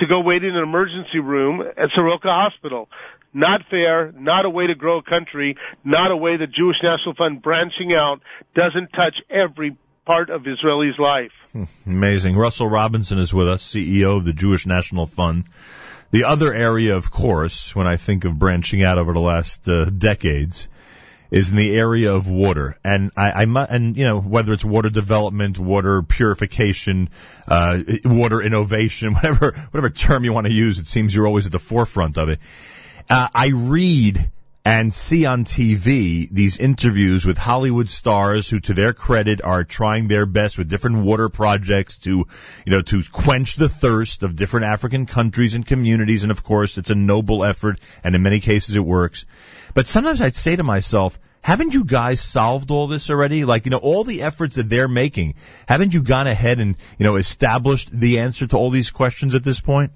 to 0.02 0.08
go 0.08 0.20
wait 0.20 0.42
in 0.42 0.56
an 0.56 0.62
emergency 0.62 1.20
room 1.20 1.60
at 1.60 1.88
Soroka 1.94 2.28
Hospital. 2.28 2.88
Not 3.32 3.62
fair, 3.70 4.12
not 4.12 4.44
a 4.44 4.50
way 4.50 4.66
to 4.66 4.74
grow 4.74 4.98
a 4.98 5.02
country, 5.02 5.56
not 5.84 6.10
a 6.10 6.16
way 6.16 6.36
the 6.36 6.46
Jewish 6.46 6.76
National 6.82 7.14
Fund 7.14 7.40
branching 7.40 7.94
out 7.94 8.20
doesn't 8.54 8.88
touch 8.94 9.14
every 9.30 9.76
part 10.04 10.28
of 10.28 10.42
Israelis' 10.42 10.98
life. 10.98 11.56
Amazing. 11.86 12.36
Russell 12.36 12.68
Robinson 12.68 13.18
is 13.18 13.32
with 13.32 13.48
us, 13.48 13.62
CEO 13.62 14.16
of 14.16 14.24
the 14.24 14.32
Jewish 14.32 14.66
National 14.66 15.06
Fund. 15.06 15.46
The 16.10 16.24
other 16.24 16.52
area, 16.52 16.96
of 16.96 17.10
course, 17.10 17.74
when 17.74 17.86
I 17.86 17.96
think 17.96 18.24
of 18.24 18.38
branching 18.38 18.82
out 18.82 18.98
over 18.98 19.14
the 19.14 19.20
last 19.20 19.66
uh, 19.68 19.86
decades, 19.86 20.68
is 21.32 21.48
in 21.48 21.56
the 21.56 21.74
area 21.74 22.14
of 22.14 22.28
water, 22.28 22.78
and 22.84 23.10
I, 23.16 23.30
I 23.30 23.66
and 23.70 23.96
you 23.96 24.04
know 24.04 24.20
whether 24.20 24.52
it's 24.52 24.64
water 24.64 24.90
development, 24.90 25.58
water 25.58 26.02
purification, 26.02 27.08
uh, 27.48 27.78
water 28.04 28.42
innovation, 28.42 29.14
whatever 29.14 29.52
whatever 29.70 29.88
term 29.88 30.24
you 30.24 30.32
want 30.34 30.46
to 30.46 30.52
use, 30.52 30.78
it 30.78 30.86
seems 30.86 31.14
you're 31.14 31.26
always 31.26 31.46
at 31.46 31.52
the 31.52 31.58
forefront 31.58 32.18
of 32.18 32.28
it. 32.28 32.38
Uh, 33.08 33.28
I 33.34 33.50
read 33.54 34.30
and 34.64 34.92
see 34.92 35.26
on 35.26 35.44
TV 35.44 36.28
these 36.30 36.58
interviews 36.58 37.26
with 37.26 37.36
Hollywood 37.36 37.88
stars 37.88 38.48
who, 38.48 38.60
to 38.60 38.74
their 38.74 38.92
credit, 38.92 39.42
are 39.42 39.64
trying 39.64 40.06
their 40.06 40.26
best 40.26 40.56
with 40.56 40.68
different 40.68 40.98
water 40.98 41.28
projects 41.28 41.98
to, 42.00 42.10
you 42.10 42.26
know, 42.72 42.82
to 42.82 43.02
quench 43.10 43.56
the 43.56 43.68
thirst 43.68 44.22
of 44.22 44.36
different 44.36 44.66
African 44.66 45.06
countries 45.06 45.54
and 45.54 45.66
communities. 45.66 46.22
And 46.22 46.30
of 46.30 46.44
course, 46.44 46.78
it's 46.78 46.90
a 46.90 46.94
noble 46.94 47.42
effort, 47.42 47.80
and 48.04 48.14
in 48.14 48.22
many 48.22 48.38
cases 48.38 48.76
it 48.76 48.84
works. 48.84 49.24
But 49.74 49.86
sometimes 49.86 50.20
I'd 50.20 50.36
say 50.36 50.56
to 50.56 50.62
myself, 50.62 51.18
haven't 51.42 51.74
you 51.74 51.84
guys 51.84 52.20
solved 52.20 52.70
all 52.70 52.86
this 52.86 53.10
already? 53.10 53.44
Like, 53.44 53.64
you 53.64 53.70
know, 53.70 53.78
all 53.78 54.04
the 54.04 54.22
efforts 54.22 54.56
that 54.56 54.68
they're 54.68 54.88
making, 54.88 55.34
haven't 55.66 55.92
you 55.92 56.02
gone 56.02 56.26
ahead 56.26 56.60
and, 56.60 56.76
you 56.98 57.04
know, 57.04 57.16
established 57.16 57.90
the 57.90 58.20
answer 58.20 58.46
to 58.46 58.56
all 58.56 58.70
these 58.70 58.90
questions 58.90 59.34
at 59.34 59.42
this 59.42 59.60
point? 59.60 59.92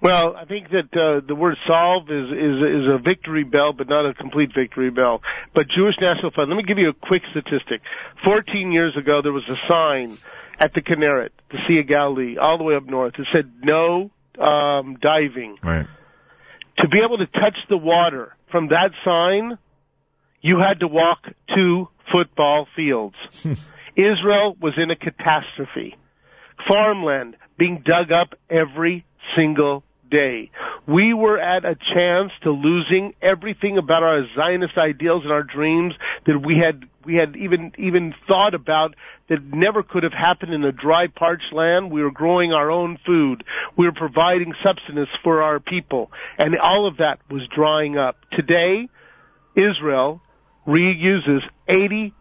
Well, 0.00 0.36
I 0.36 0.44
think 0.44 0.68
that 0.70 0.96
uh, 0.96 1.26
the 1.26 1.34
word 1.34 1.56
solve 1.66 2.08
is, 2.08 2.26
is 2.30 2.56
is 2.62 2.86
a 2.88 2.98
victory 2.98 3.42
bell, 3.42 3.72
but 3.72 3.88
not 3.88 4.06
a 4.06 4.14
complete 4.14 4.50
victory 4.54 4.90
bell. 4.90 5.22
But 5.54 5.66
Jewish 5.68 5.96
National 6.00 6.30
Fund. 6.30 6.48
Let 6.50 6.56
me 6.56 6.62
give 6.62 6.78
you 6.78 6.90
a 6.90 6.92
quick 6.92 7.24
statistic. 7.32 7.80
Fourteen 8.22 8.70
years 8.70 8.96
ago, 8.96 9.22
there 9.22 9.32
was 9.32 9.48
a 9.48 9.56
sign 9.56 10.16
at 10.60 10.72
the 10.72 10.82
Kinneret, 10.82 11.30
the 11.50 11.58
Sea 11.66 11.80
of 11.80 11.88
Galilee, 11.88 12.36
all 12.36 12.58
the 12.58 12.64
way 12.64 12.76
up 12.76 12.86
north. 12.86 13.14
It 13.18 13.26
said 13.32 13.50
no 13.64 14.12
um, 14.38 14.98
diving. 15.00 15.58
Right. 15.64 15.86
To 16.78 16.88
be 16.88 17.00
able 17.00 17.18
to 17.18 17.26
touch 17.26 17.56
the 17.68 17.76
water 17.76 18.36
from 18.50 18.68
that 18.68 18.90
sign, 19.04 19.58
you 20.40 20.58
had 20.60 20.80
to 20.80 20.88
walk 20.88 21.18
two 21.54 21.88
football 22.12 22.66
fields. 22.76 23.16
Israel 23.96 24.56
was 24.60 24.74
in 24.76 24.90
a 24.90 24.96
catastrophe. 24.96 25.96
Farmland 26.68 27.36
being 27.58 27.82
dug 27.84 28.12
up 28.12 28.34
every 28.48 29.04
single 29.36 29.82
day. 30.10 30.50
We 30.86 31.14
were 31.14 31.38
at 31.38 31.64
a 31.64 31.76
chance 31.94 32.32
to 32.42 32.50
losing 32.50 33.14
everything 33.22 33.78
about 33.78 34.02
our 34.02 34.24
Zionist 34.36 34.76
ideals 34.78 35.22
and 35.24 35.32
our 35.32 35.42
dreams 35.42 35.94
that 36.26 36.38
we 36.38 36.58
had 36.58 36.84
we 37.04 37.14
had 37.14 37.36
even 37.36 37.72
even 37.78 38.14
thought 38.28 38.54
about 38.54 38.94
that 39.28 39.38
never 39.42 39.82
could 39.82 40.02
have 40.02 40.12
happened 40.12 40.52
in 40.52 40.64
a 40.64 40.72
dry 40.72 41.06
parched 41.06 41.52
land. 41.52 41.90
We 41.90 42.02
were 42.02 42.10
growing 42.10 42.52
our 42.52 42.70
own 42.70 42.98
food. 43.04 43.44
We 43.76 43.86
were 43.86 43.92
providing 43.92 44.52
subsistence 44.64 45.08
for 45.22 45.42
our 45.42 45.60
people. 45.60 46.10
And 46.38 46.56
all 46.60 46.86
of 46.86 46.98
that 46.98 47.20
was 47.30 47.42
drying 47.54 47.96
up. 47.96 48.16
Today, 48.32 48.88
Israel 49.56 50.20
reuses 50.66 51.40
80% 51.68 52.12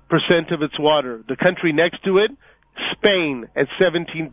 of 0.54 0.62
its 0.62 0.80
water. 0.80 1.24
The 1.28 1.36
country 1.36 1.74
next 1.74 2.04
to 2.06 2.18
it, 2.18 2.32
Spain 2.94 3.48
at 3.56 3.68
17%. 3.82 4.32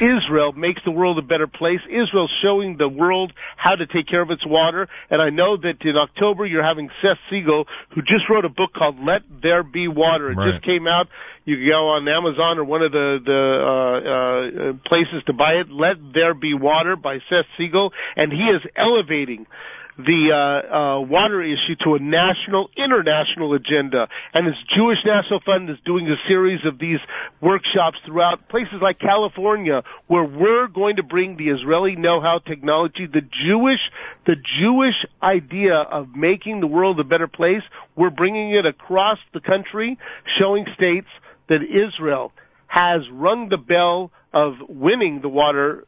Israel 0.00 0.52
makes 0.52 0.80
the 0.84 0.90
world 0.90 1.18
a 1.18 1.22
better 1.22 1.46
place. 1.46 1.80
Israel's 1.88 2.32
showing 2.44 2.76
the 2.76 2.88
world 2.88 3.32
how 3.56 3.72
to 3.74 3.86
take 3.86 4.08
care 4.08 4.22
of 4.22 4.30
its 4.30 4.44
water. 4.46 4.88
And 5.10 5.20
I 5.20 5.30
know 5.30 5.56
that 5.56 5.76
in 5.82 5.96
October 5.96 6.46
you're 6.46 6.64
having 6.64 6.88
Seth 7.02 7.18
Siegel, 7.30 7.66
who 7.94 8.02
just 8.02 8.22
wrote 8.30 8.44
a 8.44 8.48
book 8.48 8.72
called 8.72 8.96
Let 9.04 9.22
There 9.42 9.62
Be 9.62 9.88
Water. 9.88 10.30
It 10.30 10.36
Right. 10.36 10.52
just 10.52 10.64
came 10.64 10.86
out. 10.88 11.08
You 11.44 11.56
can 11.56 11.68
go 11.68 11.88
on 11.90 12.08
Amazon 12.08 12.58
or 12.58 12.64
one 12.64 12.82
of 12.82 12.92
the, 12.92 13.18
the 13.24 13.42
uh, 13.60 14.70
uh, 14.70 14.72
places 14.88 15.22
to 15.26 15.32
buy 15.34 15.52
it. 15.60 15.70
Let 15.70 15.96
There 16.14 16.34
Be 16.34 16.54
Water 16.54 16.96
by 16.96 17.18
Seth 17.30 17.44
Siegel. 17.58 17.92
And 18.16 18.32
he 18.32 18.44
is 18.44 18.62
elevating 18.76 19.46
the 19.96 20.32
uh, 20.34 20.74
uh, 20.74 21.00
water 21.00 21.42
issue 21.42 21.76
to 21.84 21.94
a 21.94 21.98
national, 21.98 22.68
international 22.76 23.54
agenda. 23.54 24.08
And 24.32 24.46
his 24.46 24.56
Jewish 24.72 24.98
National 25.06 25.40
Fund 25.40 25.70
is 25.70 25.76
doing 25.84 26.08
a 26.08 26.16
series 26.28 26.60
of 26.66 26.78
these 26.78 26.98
workshops 27.40 27.98
throughout 28.04 28.48
places 28.48 28.80
like 28.82 28.98
California, 28.98 29.82
where 30.06 30.24
we're 30.24 30.66
going 30.66 30.96
to 30.96 31.02
bring 31.02 31.36
the 31.36 31.48
Israeli 31.48 31.96
know-how 31.96 32.40
technology, 32.44 33.06
the 33.06 33.22
Jewish, 33.22 33.80
the 34.26 34.36
Jewish 34.60 34.96
idea 35.22 35.76
of 35.76 36.16
making 36.16 36.60
the 36.60 36.66
world 36.66 36.98
a 36.98 37.04
better 37.04 37.28
place. 37.28 37.62
We're 37.94 38.10
bringing 38.10 38.54
it 38.54 38.66
across 38.66 39.18
the 39.32 39.40
country, 39.40 39.98
showing 40.40 40.66
states 40.74 41.08
that 41.48 41.60
Israel 41.62 42.32
has 42.66 43.02
rung 43.12 43.48
the 43.48 43.56
bell 43.56 44.10
of 44.32 44.54
winning 44.68 45.20
the 45.20 45.28
water 45.28 45.84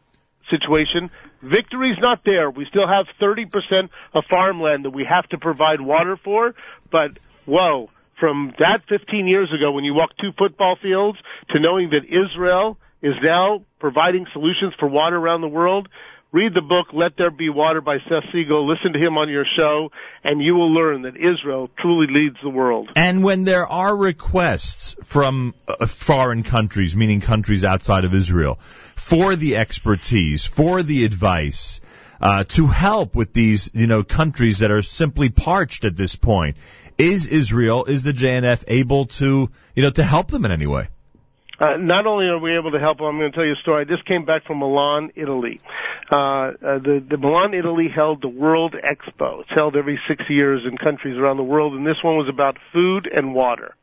situation. 0.51 1.11
Victory's 1.43 1.99
not 2.01 2.21
there. 2.25 2.51
We 2.51 2.67
still 2.69 2.87
have 2.87 3.07
30% 3.21 3.89
of 4.15 4.25
farmland 4.31 4.85
that 4.85 4.91
we 4.91 5.07
have 5.09 5.29
to 5.31 5.39
provide 5.39 5.81
water 5.81 6.19
for, 6.23 6.55
but 6.91 7.19
whoa, 7.45 7.91
from 8.19 8.53
that 8.59 8.83
15 8.89 9.27
years 9.27 9.53
ago 9.53 9.73
when 9.73 9.85
you 9.85 9.95
walked 9.95 10.19
two 10.21 10.31
football 10.39 10.77
fields 10.81 11.19
to 11.51 11.61
knowing 11.61 11.91
that 11.91 12.05
Israel 12.05 12.79
is 13.03 13.15
now 13.23 13.65
providing 13.79 14.27
solutions 14.33 14.73
for 14.79 14.89
water 14.89 15.17
around 15.17 15.43
the 15.43 15.49
world, 15.49 15.89
read 16.33 16.55
the 16.55 16.63
book 16.63 16.89
"Let 16.93 17.17
There 17.17 17.31
Be 17.31 17.49
Water" 17.49 17.81
by 17.81 17.99
Seth 18.09 18.31
Siegel. 18.33 18.67
Listen 18.67 18.93
to 18.93 18.99
him 18.99 19.17
on 19.17 19.29
your 19.29 19.45
show, 19.57 19.91
and 20.25 20.43
you 20.43 20.55
will 20.55 20.73
learn 20.73 21.03
that 21.03 21.17
Israel 21.17 21.71
truly 21.79 22.07
leads 22.13 22.37
the 22.43 22.51
world. 22.51 22.91
And 22.97 23.25
when 23.25 23.45
there 23.45 23.67
are 23.67 23.97
requests 23.97 24.97
from 25.05 25.55
uh, 25.67 25.87
foreign 25.87 26.43
countries, 26.43 26.97
meaning 26.97 27.21
countries 27.21 27.65
outside 27.65 28.05
of 28.05 28.15
Israel, 28.15 28.57
for 28.57 29.37
the 29.37 29.57
expertise, 29.57 30.45
for 30.45 30.83
the 30.83 31.05
advice, 31.05 31.81
uh, 32.21 32.45
to 32.45 32.67
help 32.67 33.15
with 33.15 33.33
these, 33.33 33.71
you 33.75 33.87
know, 33.87 34.03
countries 34.03 34.61
that 34.61 34.71
are 34.71 34.83
simply 34.83 35.29
parched 35.29 35.85
at 35.85 35.97
this 35.97 36.17
point, 36.17 36.57
is 36.99 37.27
Israel, 37.27 37.85
is 37.85 38.03
the 38.03 38.13
JNF 38.13 38.65
able 38.69 39.07
to, 39.07 39.51
you 39.75 39.83
know, 39.83 39.91
to 39.91 40.03
help 40.03 40.29
them 40.29 40.45
in 40.45 40.51
any 40.51 40.67
way? 40.67 40.89
Uh, 41.59 41.77
not 41.79 42.07
only 42.07 42.27
are 42.27 42.39
we 42.39 42.57
able 42.57 42.71
to 42.71 42.79
help, 42.79 43.01
I'm 43.01 43.19
going 43.19 43.33
to 43.33 43.37
tell 43.37 43.45
you 43.45 43.53
a 43.53 43.63
story. 43.63 43.83
I 43.83 43.89
just 43.89 44.07
came 44.07 44.27
back 44.27 44.45
from 44.45 44.59
Milan, 44.59 45.11
Italy. 45.17 45.59
Uh, 46.11 46.17
uh, 46.17 46.53
the, 46.61 47.05
the 47.09 47.17
Milan, 47.17 47.55
Italy 47.55 47.87
held 47.95 48.21
the 48.21 48.29
World 48.29 48.75
Expo. 48.75 49.41
It's 49.41 49.51
held 49.55 49.75
every 49.75 49.99
six 50.07 50.23
years 50.29 50.63
in 50.71 50.77
countries 50.77 51.17
around 51.17 51.39
the 51.39 51.45
world, 51.45 51.73
and 51.73 51.87
this 51.87 51.97
one 52.05 52.17
was 52.17 52.29
about 52.29 52.59
food 52.75 53.09
and 53.13 53.35
water. 53.35 53.75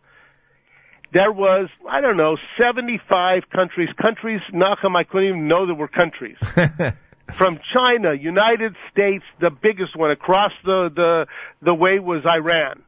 There 1.14 1.32
was, 1.32 1.70
I 1.90 2.02
don't 2.02 2.18
know, 2.18 2.38
75 2.62 3.44
countries, 3.54 3.90
countries, 4.00 4.42
Nachum, 4.54 4.96
I 4.96 5.04
couldn't 5.04 5.30
even 5.30 5.48
know 5.48 5.66
there 5.66 5.76
were 5.76 5.88
countries. 5.88 6.38
From 7.34 7.60
China, 7.74 8.14
United 8.14 8.76
States, 8.92 9.24
the 9.40 9.50
biggest 9.50 9.96
one 9.96 10.12
across 10.12 10.52
the, 10.64 10.90
the, 10.94 11.26
the 11.62 11.74
way 11.74 11.98
was 11.98 12.24
Iran 12.26 12.84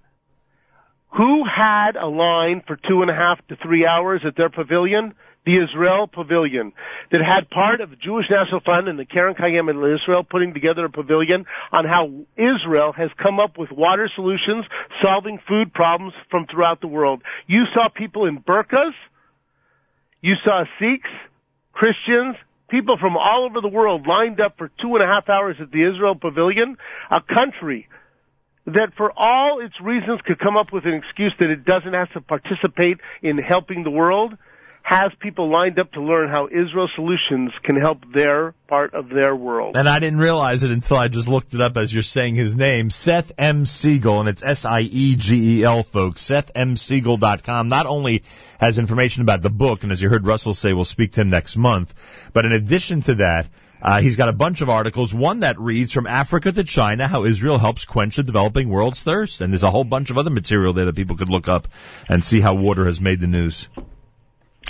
who 1.18 1.44
had 1.46 1.96
a 1.96 2.08
line 2.08 2.62
for 2.68 2.76
two 2.76 3.02
and 3.02 3.10
a 3.10 3.16
half 3.16 3.40
to 3.48 3.56
three 3.64 3.86
hours 3.86 4.22
at 4.26 4.36
their 4.36 4.50
pavilion? 4.50 5.14
The 5.46 5.64
Israel 5.64 6.08
Pavilion 6.12 6.74
that 7.12 7.22
had 7.22 7.52
part 7.52 7.80
of 7.80 7.92
the 7.92 7.96
Jewish 7.98 8.26
National 8.32 8.62
Fund 8.66 8.88
and 8.88 8.98
the 8.98 9.06
Keren 9.06 9.36
Kayem 9.36 9.70
in 9.70 9.78
Israel 9.78 10.24
putting 10.28 10.56
together 10.56 10.86
a 10.86 10.90
pavilion 10.90 11.46
on 11.72 11.86
how 11.86 12.10
Israel 12.36 12.92
has 12.98 13.12
come 13.22 13.40
up 13.40 13.56
with 13.56 13.70
water 13.72 14.10
solutions, 14.16 14.66
solving 15.04 15.38
food 15.48 15.72
problems 15.72 16.14
from 16.32 16.48
throughout 16.48 16.82
the 16.82 16.88
world. 16.88 17.22
You 17.46 17.66
saw 17.76 17.90
people 17.90 18.26
in 18.26 18.40
burqas. 18.40 18.94
You 20.20 20.34
saw 20.44 20.64
Sikhs, 20.80 21.14
Christians, 21.74 22.38
people 22.68 22.98
from 23.00 23.16
all 23.16 23.46
over 23.46 23.62
the 23.62 23.72
world 23.72 24.08
lined 24.08 24.42
up 24.42 24.58
for 24.58 24.72
two 24.82 24.96
and 24.96 25.04
a 25.04 25.08
half 25.08 25.30
hours 25.30 25.58
at 25.62 25.70
the 25.70 25.88
Israel 25.88 26.16
Pavilion, 26.16 26.76
a 27.12 27.22
country 27.22 27.88
that 28.66 28.94
for 28.98 29.12
all 29.16 29.60
its 29.64 29.76
reasons 29.82 30.22
could 30.26 30.40
come 30.40 30.58
up 30.58 30.74
with 30.74 30.86
an 30.86 30.94
excuse 30.94 31.34
that 31.40 31.50
it 31.50 31.66
doesn't 31.66 31.94
have 31.94 32.12
to 32.14 32.22
participate 32.22 32.98
in 33.22 33.38
helping 33.38 33.84
the 33.84 33.92
world, 33.92 34.36
has 34.86 35.08
people 35.20 35.52
lined 35.52 35.80
up 35.80 35.92
to 35.94 36.00
learn 36.00 36.30
how 36.30 36.46
Israel 36.48 36.88
Solutions 36.96 37.52
can 37.64 37.76
help 37.76 38.04
their 38.14 38.54
part 38.68 38.94
of 38.94 39.10
their 39.10 39.36
world. 39.36 39.76
And 39.76 39.90
I 39.90 39.98
didn't 39.98 40.20
realize 40.20 40.62
it 40.62 40.70
until 40.70 40.98
I 40.98 41.08
just 41.08 41.28
looked 41.28 41.56
it 41.56 41.62
up 41.62 41.76
as 41.76 41.92
you're 41.92 42.04
saying 42.04 42.36
his 42.36 42.56
name, 42.56 42.92
Seth 42.92 43.32
M. 43.40 43.66
Siegel, 43.66 44.20
and 44.20 44.30
it's 44.30 44.44
S-I-E-G-E-L, 44.44 45.82
folks. 45.82 46.22
SethMSiegel.com 46.22 47.68
not 47.68 47.88
only 47.88 48.22
has 48.60 48.78
information 48.78 49.24
about 49.24 49.42
the 49.42 49.50
book, 49.50 49.82
and 49.82 49.92
as 49.92 50.00
you 50.00 50.08
heard 50.08 50.28
Russell 50.28 50.54
say, 50.54 50.74
we'll 50.74 50.86
speak 50.86 51.14
to 51.14 51.22
him 51.22 51.32
next 51.32 51.58
month, 51.58 52.30
but 52.32 52.46
in 52.46 52.52
addition 52.52 53.02
to 53.02 53.16
that, 53.16 53.48
uh, 53.86 54.02
he's 54.02 54.16
got 54.16 54.30
a 54.30 54.34
bunch 54.34 54.62
of 54.62 54.70
articles. 54.70 55.14
One 55.14 55.41
that 55.41 55.60
reads 55.60 55.94
from 55.94 56.07
Africa 56.07 56.52
to 56.52 56.64
China, 56.64 57.07
how 57.07 57.24
Israel 57.24 57.60
helps 57.60 57.86
quench 57.86 58.16
the 58.16 58.24
developing 58.24 58.68
world's 58.68 59.03
thirst. 59.03 59.41
And 59.41 59.53
there's 59.53 59.62
a 59.62 59.70
whole 59.70 59.84
bunch 59.84 60.10
of 60.10 60.18
other 60.18 60.32
material 60.32 60.74
there 60.74 60.86
that 60.86 60.95
people 60.95 61.18
could 61.18 61.30
look 61.30 61.48
up 61.48 61.68
and 62.10 62.24
see 62.24 62.40
how 62.40 62.56
water 62.56 62.88
has 62.88 62.99
made 62.99 63.20
the 63.20 63.28
news. 63.28 63.70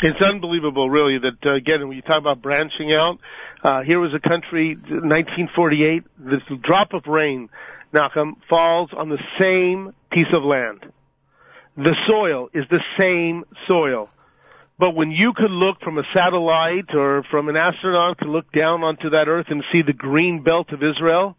It's 0.04 0.22
unbelievable, 0.22 0.90
really, 0.90 1.18
that 1.20 1.50
uh, 1.50 1.56
again, 1.56 1.88
when 1.88 1.96
you 1.96 2.02
talk 2.02 2.18
about 2.18 2.42
branching 2.42 2.92
out, 2.94 3.20
uh, 3.64 3.84
here 3.84 4.02
was 4.02 4.14
a 4.14 4.20
country, 4.20 4.76
1948, 4.76 6.04
this 6.18 6.42
drop 6.62 6.94
of 6.94 7.08
rain, 7.08 7.48
Nachum, 7.94 8.34
falls 8.50 8.90
on 8.92 9.08
the 9.08 9.20
same 9.40 9.94
piece 10.12 10.36
of 10.36 10.44
land. 10.44 10.92
The 11.78 11.96
soil 12.06 12.50
is 12.54 12.66
the 12.70 12.82
same 13.00 13.46
soil. 13.66 14.10
But 14.78 14.94
when 14.94 15.12
you 15.12 15.34
could 15.34 15.52
look 15.52 15.80
from 15.82 15.98
a 15.98 16.04
satellite 16.14 16.94
or 16.94 17.24
from 17.32 17.48
an 17.48 17.56
astronaut 17.56 18.18
could 18.18 18.28
look 18.28 18.52
down 18.52 18.84
onto 18.84 19.12
that 19.12 19.28
earth 19.28 19.48
and 19.50 19.64
see 19.72 19.82
the 19.86 19.94
green 19.94 20.44
belt 20.44 20.72
of 20.74 20.84
Israel, 20.84 21.38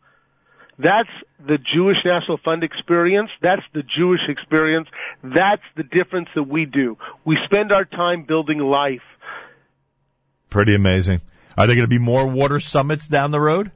that's 0.79 1.11
the 1.39 1.59
Jewish 1.75 1.99
National 2.05 2.39
Fund 2.45 2.63
experience. 2.63 3.31
That's 3.43 3.63
the 3.75 3.83
Jewish 3.83 4.21
experience. 4.29 4.89
That's 5.23 5.63
the 5.77 5.83
difference 5.83 6.29
that 6.35 6.45
we 6.45 6.65
do. 6.65 6.97
We 7.25 7.37
spend 7.45 7.73
our 7.73 7.85
time 7.85 8.25
building 8.27 8.59
life. 8.59 9.05
Pretty 10.49 10.75
amazing. 10.75 11.21
Are 11.59 11.67
there 11.67 11.77
going 11.77 11.85
to 11.85 11.89
be 11.89 11.99
more 11.99 12.27
water 12.27 12.61
summits 12.61 13.09
down 13.09 13.31
the 13.31 13.41
road? 13.41 13.71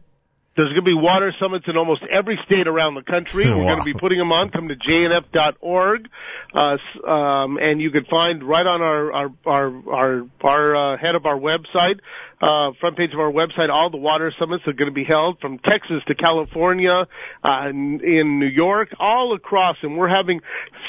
There's 0.57 0.69
going 0.71 0.83
to 0.85 0.91
be 0.91 0.95
water 0.95 1.33
summits 1.41 1.65
in 1.69 1.77
almost 1.77 2.03
every 2.11 2.39
state 2.45 2.67
around 2.67 2.95
the 2.95 3.03
country. 3.03 3.45
We're 3.49 3.59
Wow. 3.59 3.75
going 3.75 3.79
to 3.79 3.85
be 3.85 3.95
putting 3.95 4.19
them 4.19 4.33
on. 4.33 4.51
Come 4.51 4.69
to 4.69 4.75
jnf.org, 4.77 6.09
uh, 6.55 7.09
um, 7.11 7.57
and 7.61 7.81
you 7.81 7.91
can 7.91 8.05
find 8.11 8.43
right 8.43 8.67
on 8.67 8.83
our 8.83 9.13
our 9.13 9.31
our 9.47 9.83
our, 9.91 10.23
our 10.43 10.95
uh, 10.95 10.99
head 10.99 11.15
of 11.15 11.25
our 11.27 11.39
website, 11.39 12.01
uh, 12.41 12.73
front 12.81 12.97
page 12.97 13.13
of 13.13 13.21
our 13.21 13.31
website, 13.31 13.69
all 13.71 13.91
the 13.91 13.99
water 13.99 14.33
summits 14.39 14.65
are 14.67 14.73
going 14.73 14.89
to 14.89 14.95
be 14.95 15.05
held 15.05 15.39
from 15.41 15.59
Texas 15.59 16.03
to 16.09 16.15
California, 16.15 17.07
uh, 17.45 17.69
in, 17.69 18.01
in 18.03 18.39
New 18.39 18.47
York, 18.47 18.89
all 18.99 19.35
across, 19.35 19.77
and 19.83 19.97
we're 19.97 20.09
having 20.09 20.41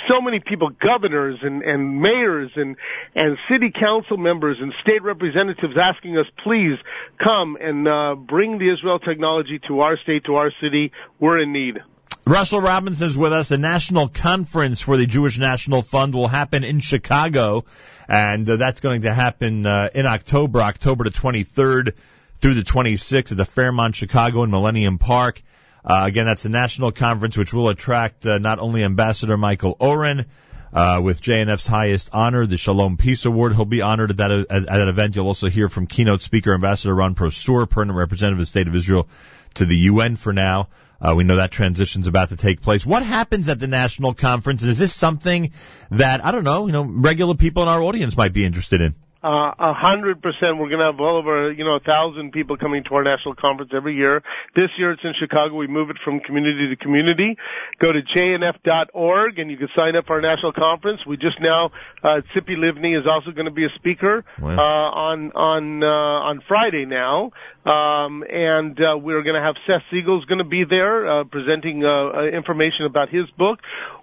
so 0.09 0.21
many 0.21 0.39
people, 0.39 0.69
governors 0.69 1.39
and 1.41 1.61
and 1.61 2.01
mayors 2.01 2.51
and 2.55 2.75
and 3.15 3.37
city 3.49 3.71
council 3.71 4.17
members 4.17 4.57
and 4.61 4.73
state 4.81 5.03
representatives 5.03 5.73
asking 5.79 6.17
us, 6.17 6.25
please 6.43 6.77
come 7.21 7.57
and 7.59 7.87
uh, 7.87 8.15
bring 8.15 8.57
the 8.57 8.71
Israel 8.71 8.99
technology 8.99 9.59
to 9.67 9.81
our 9.81 9.97
state, 9.97 10.23
to 10.25 10.35
our 10.35 10.51
city. 10.61 10.91
We're 11.19 11.41
in 11.41 11.51
need. 11.51 11.77
Russell 12.25 12.61
Robinson 12.61 13.07
is 13.07 13.17
with 13.17 13.33
us. 13.33 13.49
The 13.49 13.57
national 13.57 14.07
conference 14.07 14.79
for 14.81 14.95
the 14.95 15.07
Jewish 15.07 15.39
National 15.39 15.81
Fund 15.81 16.13
will 16.13 16.27
happen 16.27 16.63
in 16.63 16.79
Chicago, 16.79 17.65
and 18.07 18.47
uh, 18.47 18.57
that's 18.57 18.79
going 18.79 19.01
to 19.01 19.13
happen 19.13 19.65
uh, 19.65 19.89
in 19.93 20.05
October, 20.05 20.61
October 20.61 21.05
the 21.05 21.09
23rd 21.09 21.93
through 22.37 22.53
the 22.53 22.61
26th 22.61 23.31
at 23.31 23.37
the 23.37 23.45
Fairmont 23.45 23.95
Chicago 23.95 24.43
in 24.43 24.51
Millennium 24.51 24.99
Park. 24.99 25.41
Uh, 25.83 26.03
again, 26.05 26.27
that's 26.27 26.43
the 26.43 26.49
national 26.49 26.91
conference, 26.91 27.37
which 27.37 27.53
will 27.53 27.69
attract 27.69 28.23
uh, 28.25 28.37
not 28.37 28.59
only 28.59 28.83
Ambassador 28.83 29.35
Michael 29.35 29.75
Oren, 29.79 30.25
uh, 30.73 31.01
with 31.03 31.21
JNF's 31.21 31.67
highest 31.67 32.11
honor, 32.13 32.45
the 32.45 32.57
Shalom 32.57 32.97
Peace 32.97 33.25
Award. 33.25 33.55
He'll 33.55 33.65
be 33.65 33.81
honored 33.81 34.11
at 34.11 34.17
that, 34.17 34.31
at, 34.31 34.51
at 34.51 34.65
that 34.67 34.87
event. 34.87 35.15
You'll 35.15 35.27
also 35.27 35.49
hear 35.49 35.67
from 35.67 35.87
keynote 35.87 36.21
speaker 36.21 36.53
Ambassador 36.53 36.95
Ron 36.95 37.15
Prosor, 37.15 37.69
permanent 37.69 37.97
representative 37.97 38.37
of 38.37 38.43
the 38.43 38.45
State 38.45 38.67
of 38.67 38.75
Israel 38.75 39.09
to 39.55 39.65
the 39.65 39.75
UN 39.75 40.15
for 40.15 40.31
now. 40.31 40.69
Uh, 41.01 41.15
we 41.15 41.23
know 41.23 41.37
that 41.37 41.51
transition's 41.51 42.07
about 42.07 42.29
to 42.29 42.35
take 42.35 42.61
place. 42.61 42.85
What 42.85 43.01
happens 43.03 43.49
at 43.49 43.59
the 43.59 43.67
national 43.67 44.13
conference? 44.13 44.61
And 44.61 44.69
is 44.69 44.77
this 44.77 44.93
something 44.93 45.51
that, 45.89 46.23
I 46.23 46.31
don't 46.31 46.43
know, 46.43 46.67
you 46.67 46.73
know, 46.73 46.83
regular 46.83 47.33
people 47.33 47.63
in 47.63 47.69
our 47.69 47.81
audience 47.81 48.15
might 48.15 48.33
be 48.33 48.45
interested 48.45 48.81
in? 48.81 48.95
Uh, 49.23 49.53
A 49.59 49.73
hundred 49.73 50.19
percent. 50.21 50.57
We're 50.57 50.69
going 50.69 50.79
to 50.79 50.85
have 50.85 50.97
well 50.99 51.15
over, 51.17 51.51
you 51.51 51.63
know, 51.63 51.75
a 51.75 51.79
thousand 51.79 52.31
people 52.31 52.57
coming 52.57 52.83
to 52.85 52.95
our 52.95 53.03
national 53.03 53.35
conference 53.35 53.71
every 53.71 53.95
year. 53.95 54.23
This 54.55 54.69
year 54.79 54.91
it's 54.93 55.03
in 55.03 55.13
Chicago. 55.19 55.55
We 55.55 55.67
move 55.67 55.91
it 55.91 55.97
from 56.03 56.21
community 56.21 56.69
to 56.69 56.75
community. 56.75 57.37
Go 57.77 57.91
to 57.91 58.01
jnf.org 58.01 59.37
and 59.37 59.51
you 59.51 59.57
can 59.57 59.67
sign 59.75 59.95
up 59.95 60.07
for 60.07 60.15
our 60.15 60.21
national 60.21 60.53
conference. 60.53 61.05
We 61.05 61.17
just 61.17 61.39
now, 61.39 61.69
uh, 62.03 62.21
Tzipi 62.33 62.57
Livni 62.57 62.99
is 62.99 63.05
also 63.05 63.29
going 63.29 63.45
to 63.45 63.51
be 63.51 63.65
a 63.65 63.69
speaker, 63.75 64.25
Wow. 64.39 64.57
uh, 64.57 64.89
on, 65.11 65.31
on, 65.33 65.83
uh, 65.83 65.87
on 65.87 66.41
Friday 66.47 66.85
now. 66.85 67.31
Um, 67.63 68.23
and, 68.27 68.75
uh, 68.81 68.97
we're 68.97 69.21
going 69.21 69.35
to 69.35 69.41
have 69.41 69.53
Seth 69.67 69.83
Siegel's 69.91 70.25
going 70.25 70.39
to 70.39 70.43
be 70.43 70.63
there, 70.63 71.05
uh, 71.07 71.23
presenting, 71.25 71.85
uh, 71.85 71.89
uh, 71.91 72.23
information 72.23 72.85
about 72.87 73.09
his 73.09 73.29
book. 73.37 73.59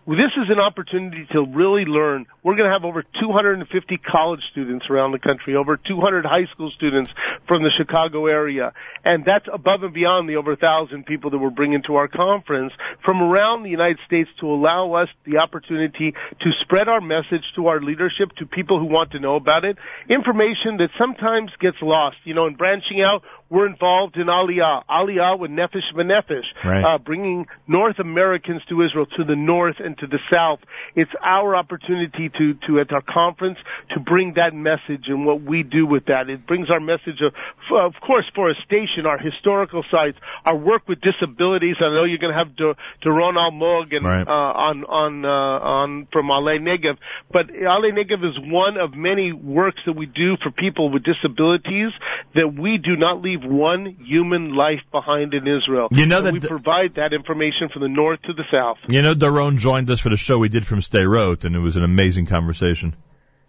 This 0.09 0.33
is 0.41 0.49
an 0.49 0.59
opportunity 0.59 1.27
to 1.33 1.45
really 1.45 1.85
learn. 1.85 2.25
We're 2.43 2.57
going 2.57 2.65
to 2.65 2.73
have 2.73 2.87
over 2.87 3.05
250 3.21 3.99
college 3.99 4.41
students 4.51 4.87
around 4.89 5.13
the 5.13 5.19
country, 5.19 5.55
over 5.55 5.77
200 5.77 6.25
high 6.25 6.47
school 6.51 6.71
students 6.75 7.13
from 7.47 7.63
the 7.63 7.71
Chicago 7.71 8.25
area, 8.25 8.73
and 9.05 9.23
that's 9.27 9.45
above 9.53 9.83
and 9.83 9.93
beyond 9.93 10.27
the 10.27 10.37
over 10.37 10.53
1,000 10.53 11.05
people 11.05 11.29
that 11.33 11.37
we're 11.37 11.51
bringing 11.51 11.83
to 11.89 11.97
our 11.97 12.09
conference 12.09 12.73
from 13.05 13.21
around 13.21 13.65
the 13.65 13.69
United 13.69 13.99
States 14.07 14.31
to 14.41 14.47
allow 14.47 14.95
us 14.95 15.09
the 15.27 15.37
opportunity 15.37 16.15
to 16.41 16.51
spread 16.63 16.89
our 16.89 17.03
message 17.03 17.45
to 17.57 17.67
our 17.67 17.83
leadership, 17.83 18.33
to 18.39 18.47
people 18.47 18.81
who 18.81 18.87
want 18.87 19.11
to 19.11 19.21
know 19.21 19.37
about 19.37 19.67
it, 19.67 19.77
information 20.09 20.79
that 20.79 20.89
sometimes 20.99 21.51
gets 21.61 21.77
lost. 21.83 22.17
You 22.25 22.33
know, 22.33 22.47
in 22.47 22.55
branching 22.55 23.03
out, 23.05 23.25
we're 23.51 23.67
involved 23.67 24.17
in 24.17 24.27
Aliyah, 24.27 24.85
Aliyah 24.91 25.39
with 25.39 25.51
Nefesh 25.51 25.89
B'Nefesh, 25.95 26.45
Right. 26.65 26.85
uh, 26.85 26.99
bringing 26.99 27.47
North 27.67 27.99
Americans 27.99 28.63
to 28.69 28.83
Israel, 28.83 29.07
to 29.17 29.25
the 29.25 29.37
north 29.37 29.77
and 29.79 29.97
to 29.99 30.07
the 30.07 30.19
south. 30.33 30.61
It's 30.95 31.11
our 31.25 31.57
opportunity 31.57 32.29
to, 32.29 32.55
to 32.67 32.81
at 32.81 32.93
our 32.93 33.03
conference 33.03 33.59
to 33.95 34.01
bring 34.01 34.35
that 34.35 34.55
message 34.55 35.05
and 35.09 35.25
what 35.25 35.43
we 35.43 35.63
do 35.63 35.87
with 35.87 36.07
that. 36.07 36.29
It 36.29 36.47
brings 36.47 36.71
our 36.71 36.81
message 36.81 37.21
of, 37.23 37.33
of 37.81 37.95
course, 38.01 38.25
forestation, 38.35 39.07
our 39.07 39.19
historical 39.19 39.83
sites, 39.91 40.19
our 40.45 40.57
work 40.57 40.87
with 40.89 41.01
disabilities. 41.01 41.77
I 41.81 41.89
know 41.95 42.05
you're 42.05 42.19
going 42.19 42.33
to 42.35 42.39
have 42.39 42.55
Dur- 42.57 42.75
Doron 43.05 43.37
Almog 43.37 43.97
and 43.97 44.05
Right. 44.05 44.27
uh, 44.27 44.31
on 44.31 44.85
on 44.85 45.25
uh, 45.25 45.29
on 45.29 46.07
from 46.13 46.31
Ale 46.31 46.59
Negev, 46.61 46.99
but 47.33 47.51
Ale 47.51 47.93
Negev 47.93 48.25
is 48.25 48.37
one 48.39 48.77
of 48.77 48.95
many 48.95 49.33
works 49.33 49.81
that 49.87 49.95
we 49.97 50.07
do 50.07 50.37
for 50.43 50.51
people 50.51 50.91
with 50.91 51.03
disabilities 51.05 51.93
that 52.35 52.53
we 52.55 52.79
do 52.79 52.97
not 52.97 53.23
leave 53.23 53.38
leave 53.41 53.51
one 53.51 53.97
human 54.05 54.55
life 54.55 54.81
behind 54.93 55.35
in 55.35 55.47
Israel. 55.47 55.89
You 55.91 56.07
know 56.07 56.21
that 56.23 56.33
we 56.33 56.39
the- 56.41 56.49
provide 56.49 56.95
that 56.95 57.13
information 57.13 57.69
from 57.73 57.83
the 57.83 57.89
north 57.89 58.21
to 58.23 58.33
the 58.33 58.45
south. 58.51 58.79
You 58.89 59.03
know, 59.03 59.15
Doron 59.15 59.59
joined 59.59 59.91
us 59.91 60.01
for 60.01 60.09
the 60.09 60.17
show 60.17 60.39
we 60.39 60.49
did 60.49 60.67
from 60.67 60.81
Sderot, 60.81 61.45
and 61.45 61.55
it 61.57 61.61
was 61.61 61.77
an 61.77 61.85
amazing 61.85 62.27
conversation. 62.27 62.95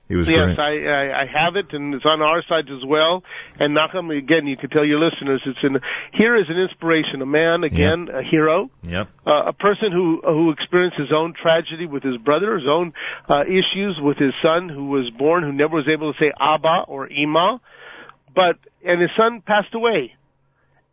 He 0.07 0.15
was 0.15 0.27
yes, 0.27 0.55
great. 0.55 0.57
I, 0.59 0.71
I 0.89 1.21
I 1.21 1.25
have 1.39 1.55
it, 1.55 1.71
and 1.71 1.93
it's 1.93 2.03
on 2.03 2.19
our 2.23 2.41
site 2.49 2.67
as 2.67 2.83
well. 2.83 3.23
And 3.59 3.77
Nachum, 3.77 4.09
again, 4.17 4.47
you 4.47 4.57
can 4.57 4.71
tell 4.71 4.83
your 4.83 4.99
listeners, 4.99 5.39
it's 5.45 5.59
in 5.61 5.77
here 6.13 6.35
is 6.35 6.45
an 6.49 6.57
inspiration, 6.57 7.21
a 7.21 7.27
man, 7.27 7.63
again, 7.63 8.07
a 8.11 8.23
hero, 8.23 8.71
Yep. 8.81 9.07
uh, 9.27 9.43
a 9.49 9.53
person 9.53 9.91
who 9.91 10.19
who 10.25 10.49
experienced 10.49 10.97
his 10.97 11.11
own 11.15 11.35
tragedy 11.39 11.85
with 11.85 12.01
his 12.01 12.17
brother, 12.17 12.55
his 12.57 12.67
own 12.67 12.93
uh, 13.29 13.43
issues 13.43 13.99
with 14.01 14.17
his 14.17 14.33
son 14.43 14.67
who 14.67 14.85
was 14.87 15.11
born, 15.15 15.43
who 15.43 15.51
never 15.53 15.75
was 15.75 15.87
able 15.87 16.11
to 16.11 16.17
say 16.23 16.31
Abba 16.39 16.85
or 16.87 17.07
Ima, 17.07 17.61
but 18.35 18.57
and 18.83 19.01
his 19.01 19.09
son 19.17 19.41
passed 19.45 19.73
away, 19.73 20.15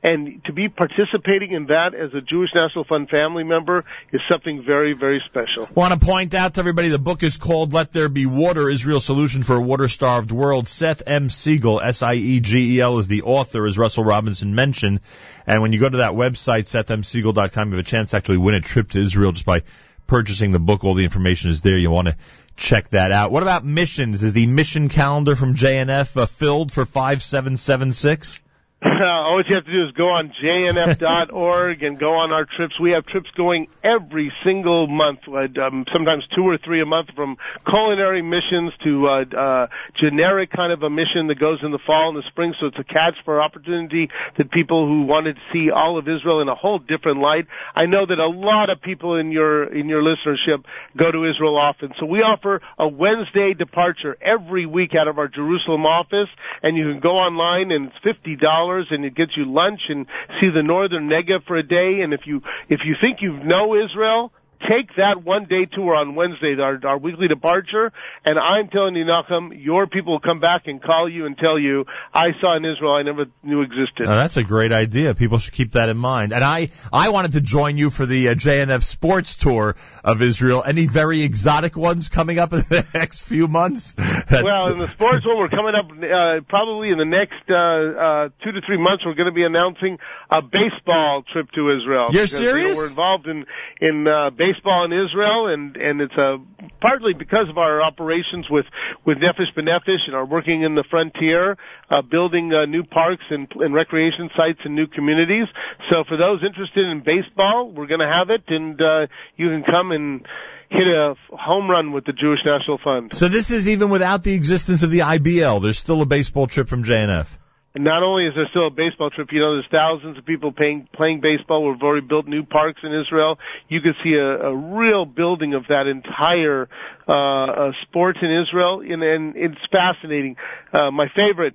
And 0.04 0.44
to 0.44 0.52
be 0.52 0.68
participating 0.68 1.52
in 1.52 1.68
that 1.68 1.94
as 1.94 2.12
a 2.12 2.20
Jewish 2.20 2.50
National 2.54 2.84
Fund 2.84 3.08
family 3.08 3.42
member 3.42 3.86
is 4.12 4.20
something 4.30 4.62
very, 4.62 4.92
very 4.92 5.22
special. 5.24 5.66
Want 5.74 5.94
to 5.94 5.98
point 5.98 6.34
out 6.34 6.54
to 6.54 6.60
everybody 6.60 6.88
the 6.88 6.98
book 6.98 7.22
is 7.22 7.38
called 7.38 7.72
Let 7.72 7.90
There 7.90 8.10
Be 8.10 8.26
Water, 8.26 8.68
Israel's 8.68 9.06
Solution 9.06 9.42
for 9.42 9.56
a 9.56 9.62
Water 9.62 9.88
Starved 9.88 10.30
World. 10.30 10.68
Seth 10.68 11.02
M. 11.06 11.30
Siegel, 11.30 11.80
S-I-E-G-E-L 11.80 12.98
is 12.98 13.08
the 13.08 13.22
author, 13.22 13.64
as 13.64 13.78
Russell 13.78 14.04
Robinson 14.04 14.54
mentioned. 14.54 15.00
And 15.46 15.62
when 15.62 15.72
you 15.72 15.80
go 15.80 15.88
to 15.88 15.96
that 15.96 16.12
website, 16.12 16.64
sethmsiegel.com, 16.64 17.70
you 17.70 17.76
have 17.76 17.86
a 17.86 17.88
chance 17.88 18.10
to 18.10 18.18
actually 18.18 18.36
win 18.36 18.56
a 18.56 18.60
trip 18.60 18.90
to 18.90 18.98
Israel 18.98 19.32
just 19.32 19.46
by 19.46 19.62
purchasing 20.06 20.52
the 20.52 20.58
book. 20.58 20.84
All 20.84 20.92
the 20.92 21.04
information 21.04 21.50
is 21.50 21.62
there. 21.62 21.78
You 21.78 21.90
want 21.90 22.08
to 22.08 22.16
check 22.56 22.90
that 22.90 23.10
out. 23.10 23.32
What 23.32 23.42
about 23.42 23.64
missions? 23.64 24.22
Is 24.22 24.34
the 24.34 24.46
mission 24.48 24.90
calendar 24.90 25.34
from 25.34 25.54
JNF 25.54 26.14
uh, 26.14 26.26
filled 26.26 26.72
for 26.72 26.84
5776? 26.84 28.40
All 29.02 29.42
you 29.48 29.54
have 29.54 29.64
to 29.64 29.72
do 29.72 29.86
is 29.86 29.92
go 29.92 30.08
on 30.10 30.30
jnf.org 30.42 31.82
and 31.82 31.98
go 31.98 32.14
on 32.20 32.32
our 32.32 32.44
trips. 32.44 32.78
We 32.78 32.90
have 32.90 33.06
trips 33.06 33.30
going 33.34 33.68
every 33.82 34.30
single 34.44 34.86
month, 34.88 35.20
um, 35.26 35.86
sometimes 35.92 36.24
two 36.36 36.42
or 36.42 36.58
three 36.62 36.82
a 36.82 36.84
month, 36.84 37.08
from 37.16 37.38
culinary 37.66 38.20
missions 38.20 38.72
to 38.84 39.08
uh, 39.08 39.24
uh, 39.34 39.66
generic 39.98 40.50
kind 40.52 40.70
of 40.70 40.82
a 40.82 40.90
mission 40.90 41.28
that 41.28 41.40
goes 41.40 41.60
in 41.62 41.70
the 41.70 41.78
fall 41.86 42.10
and 42.10 42.18
the 42.18 42.28
spring. 42.28 42.52
So 42.60 42.66
it's 42.66 42.78
a 42.78 42.84
catch 42.84 43.14
for 43.24 43.40
opportunity 43.40 44.10
that 44.36 44.50
people 44.50 44.86
who 44.86 45.06
wanted 45.06 45.36
to 45.36 45.42
see 45.50 45.70
all 45.70 45.98
of 45.98 46.06
Israel 46.06 46.42
in 46.42 46.48
a 46.48 46.54
whole 46.54 46.78
different 46.78 47.20
light. 47.20 47.46
I 47.74 47.86
know 47.86 48.04
that 48.04 48.18
a 48.18 48.28
lot 48.28 48.68
of 48.68 48.82
people 48.82 49.16
in 49.16 49.32
your 49.32 49.64
in 49.64 49.88
your 49.88 50.02
listenership 50.02 50.62
go 50.94 51.10
to 51.10 51.24
Israel 51.24 51.56
often, 51.56 51.94
so 51.98 52.04
we 52.04 52.18
offer 52.18 52.60
a 52.78 52.86
Wednesday 52.86 53.54
departure 53.54 54.18
every 54.20 54.66
week 54.66 54.90
out 54.98 55.08
of 55.08 55.18
our 55.18 55.28
Jerusalem 55.28 55.86
office, 55.86 56.28
and 56.62 56.76
you 56.76 56.92
can 56.92 57.00
go 57.00 57.16
online 57.16 57.72
and 57.72 57.88
it's 57.88 57.96
fifty 58.04 58.36
dollars 58.36 58.73
and 58.90 59.04
it 59.04 59.14
gets 59.14 59.36
you 59.36 59.44
lunch 59.44 59.80
and 59.88 60.06
see 60.40 60.48
the 60.50 60.62
northern 60.62 61.08
Negev 61.08 61.44
for 61.46 61.56
a 61.56 61.62
day. 61.62 62.00
And 62.02 62.12
if 62.12 62.22
you 62.26 62.42
if 62.68 62.80
you 62.84 62.94
think 63.00 63.18
you 63.20 63.32
know 63.32 63.74
Israel, 63.74 64.32
take 64.60 64.94
that 64.96 65.22
one 65.22 65.44
day 65.44 65.66
tour 65.72 65.94
on 65.94 66.14
Wednesday, 66.14 66.56
our, 66.60 66.78
our 66.86 66.98
weekly 66.98 67.28
departure. 67.28 67.92
And 68.24 68.38
I'm 68.38 68.68
telling 68.68 68.96
you, 68.96 69.04
Nachum, 69.04 69.50
your 69.54 69.86
people 69.86 70.12
will 70.14 70.20
come 70.20 70.40
back 70.40 70.62
and 70.66 70.82
call 70.82 71.08
you 71.08 71.26
and 71.26 71.36
tell 71.36 71.58
you, 71.58 71.84
I 72.12 72.28
saw 72.40 72.56
in 72.56 72.64
Israel 72.64 72.94
I 72.94 73.02
never 73.02 73.26
knew 73.42 73.62
existed. 73.62 74.06
Now, 74.06 74.16
that's 74.16 74.36
a 74.36 74.44
great 74.44 74.72
idea. 74.72 75.14
People 75.14 75.38
should 75.38 75.54
keep 75.54 75.72
that 75.72 75.88
in 75.88 75.96
mind. 75.96 76.32
And 76.32 76.42
I, 76.42 76.70
I 76.92 77.10
wanted 77.10 77.32
to 77.32 77.40
join 77.40 77.76
you 77.76 77.90
for 77.90 78.06
the 78.06 78.28
uh, 78.30 78.34
JNF 78.34 78.82
sports 78.82 79.36
tour 79.36 79.76
of 80.02 80.22
Israel. 80.22 80.62
Any 80.64 80.86
very 80.86 81.22
exotic 81.22 81.76
ones 81.76 82.08
coming 82.08 82.38
up 82.38 82.52
in 82.52 82.60
the 82.60 82.86
next 82.94 83.22
few 83.22 83.48
months? 83.48 83.94
Well, 83.98 84.72
in 84.72 84.78
the 84.78 84.88
sports 84.92 85.26
one, 85.26 85.38
we're 85.38 85.48
coming 85.48 85.74
up 85.74 85.90
uh, 85.90 86.40
probably 86.48 86.90
in 86.90 86.98
the 86.98 87.04
next 87.04 87.42
uh, 87.50 87.54
uh, 87.54 88.28
two 88.44 88.52
to 88.52 88.60
three 88.66 88.78
months. 88.78 89.04
We're 89.04 89.14
going 89.14 89.28
to 89.28 89.32
be 89.32 89.44
announcing 89.44 89.98
a 90.30 90.42
baseball 90.42 91.22
trip 91.32 91.50
to 91.52 91.76
Israel. 91.76 92.06
You're 92.10 92.24
Because, 92.24 92.40
you 92.40 92.46
know, 92.46 92.52
serious? 92.52 92.76
we're 92.76 92.88
involved 92.88 93.26
in 93.26 93.44
in 93.80 94.06
uh, 94.06 94.30
baseball 94.44 94.84
in 94.84 94.92
Israel, 94.92 95.48
and 95.48 95.76
and 95.76 96.00
it's 96.00 96.18
uh, 96.18 96.36
partly 96.80 97.14
because 97.14 97.48
of 97.48 97.58
our 97.58 97.82
operations 97.82 98.46
with 98.50 98.66
with 99.06 99.18
Nefesh 99.18 99.52
B'Nefesh 99.56 100.04
and 100.06 100.14
our 100.14 100.26
working 100.26 100.62
in 100.62 100.74
the 100.74 100.84
frontier, 100.90 101.56
uh, 101.90 102.02
building 102.02 102.52
uh, 102.52 102.66
new 102.66 102.84
parks 102.84 103.24
and, 103.30 103.48
and 103.56 103.74
recreation 103.74 104.30
sites 104.36 104.60
and 104.64 104.74
new 104.74 104.86
communities. 104.86 105.46
So 105.90 106.04
for 106.08 106.16
those 106.16 106.42
interested 106.46 106.86
in 106.90 107.02
baseball, 107.04 107.70
we're 107.70 107.86
going 107.86 108.00
to 108.00 108.12
have 108.12 108.30
it, 108.30 108.44
and 108.48 108.80
uh, 108.80 109.06
you 109.36 109.48
can 109.48 109.64
come 109.64 109.92
and 109.92 110.26
hit 110.70 110.86
a 110.86 111.14
home 111.30 111.70
run 111.70 111.92
with 111.92 112.04
the 112.04 112.12
Jewish 112.12 112.40
National 112.44 112.78
Fund. 112.82 113.16
so 113.16 113.28
this 113.28 113.50
is 113.50 113.68
even 113.68 113.90
without 113.90 114.22
the 114.24 114.34
existence 114.34 114.82
of 114.82 114.90
the 114.90 115.00
IBL. 115.00 115.62
There's 115.62 115.78
still 115.78 116.02
a 116.02 116.06
baseball 116.06 116.46
trip 116.46 116.68
from 116.68 116.84
JNF. 116.84 117.38
And 117.74 117.82
not 117.82 118.04
only 118.04 118.26
is 118.26 118.34
there 118.36 118.46
still 118.50 118.68
a 118.68 118.70
baseball 118.70 119.10
trip, 119.10 119.28
you 119.32 119.40
know, 119.40 119.54
there's 119.54 119.66
thousands 119.72 120.16
of 120.16 120.24
people 120.24 120.52
playing 120.52 120.88
playing 120.94 121.20
baseball. 121.20 121.68
We've 121.68 121.82
already 121.82 122.06
built 122.06 122.26
new 122.26 122.44
parks 122.44 122.80
in 122.84 122.94
Israel. 122.94 123.36
You 123.68 123.80
can 123.80 123.94
see 124.04 124.14
a, 124.14 124.46
a 124.46 124.54
real 124.54 125.04
building 125.04 125.54
of 125.54 125.64
that 125.68 125.88
entire 125.88 126.68
uh, 127.06 127.12
uh, 127.12 127.72
sport 127.82 128.16
in 128.22 128.30
Israel, 128.42 128.80
and, 128.80 129.02
and 129.02 129.36
it's 129.36 129.60
fascinating. 129.70 130.36
Uh, 130.72 130.90
my 130.90 131.06
favorite 131.14 131.54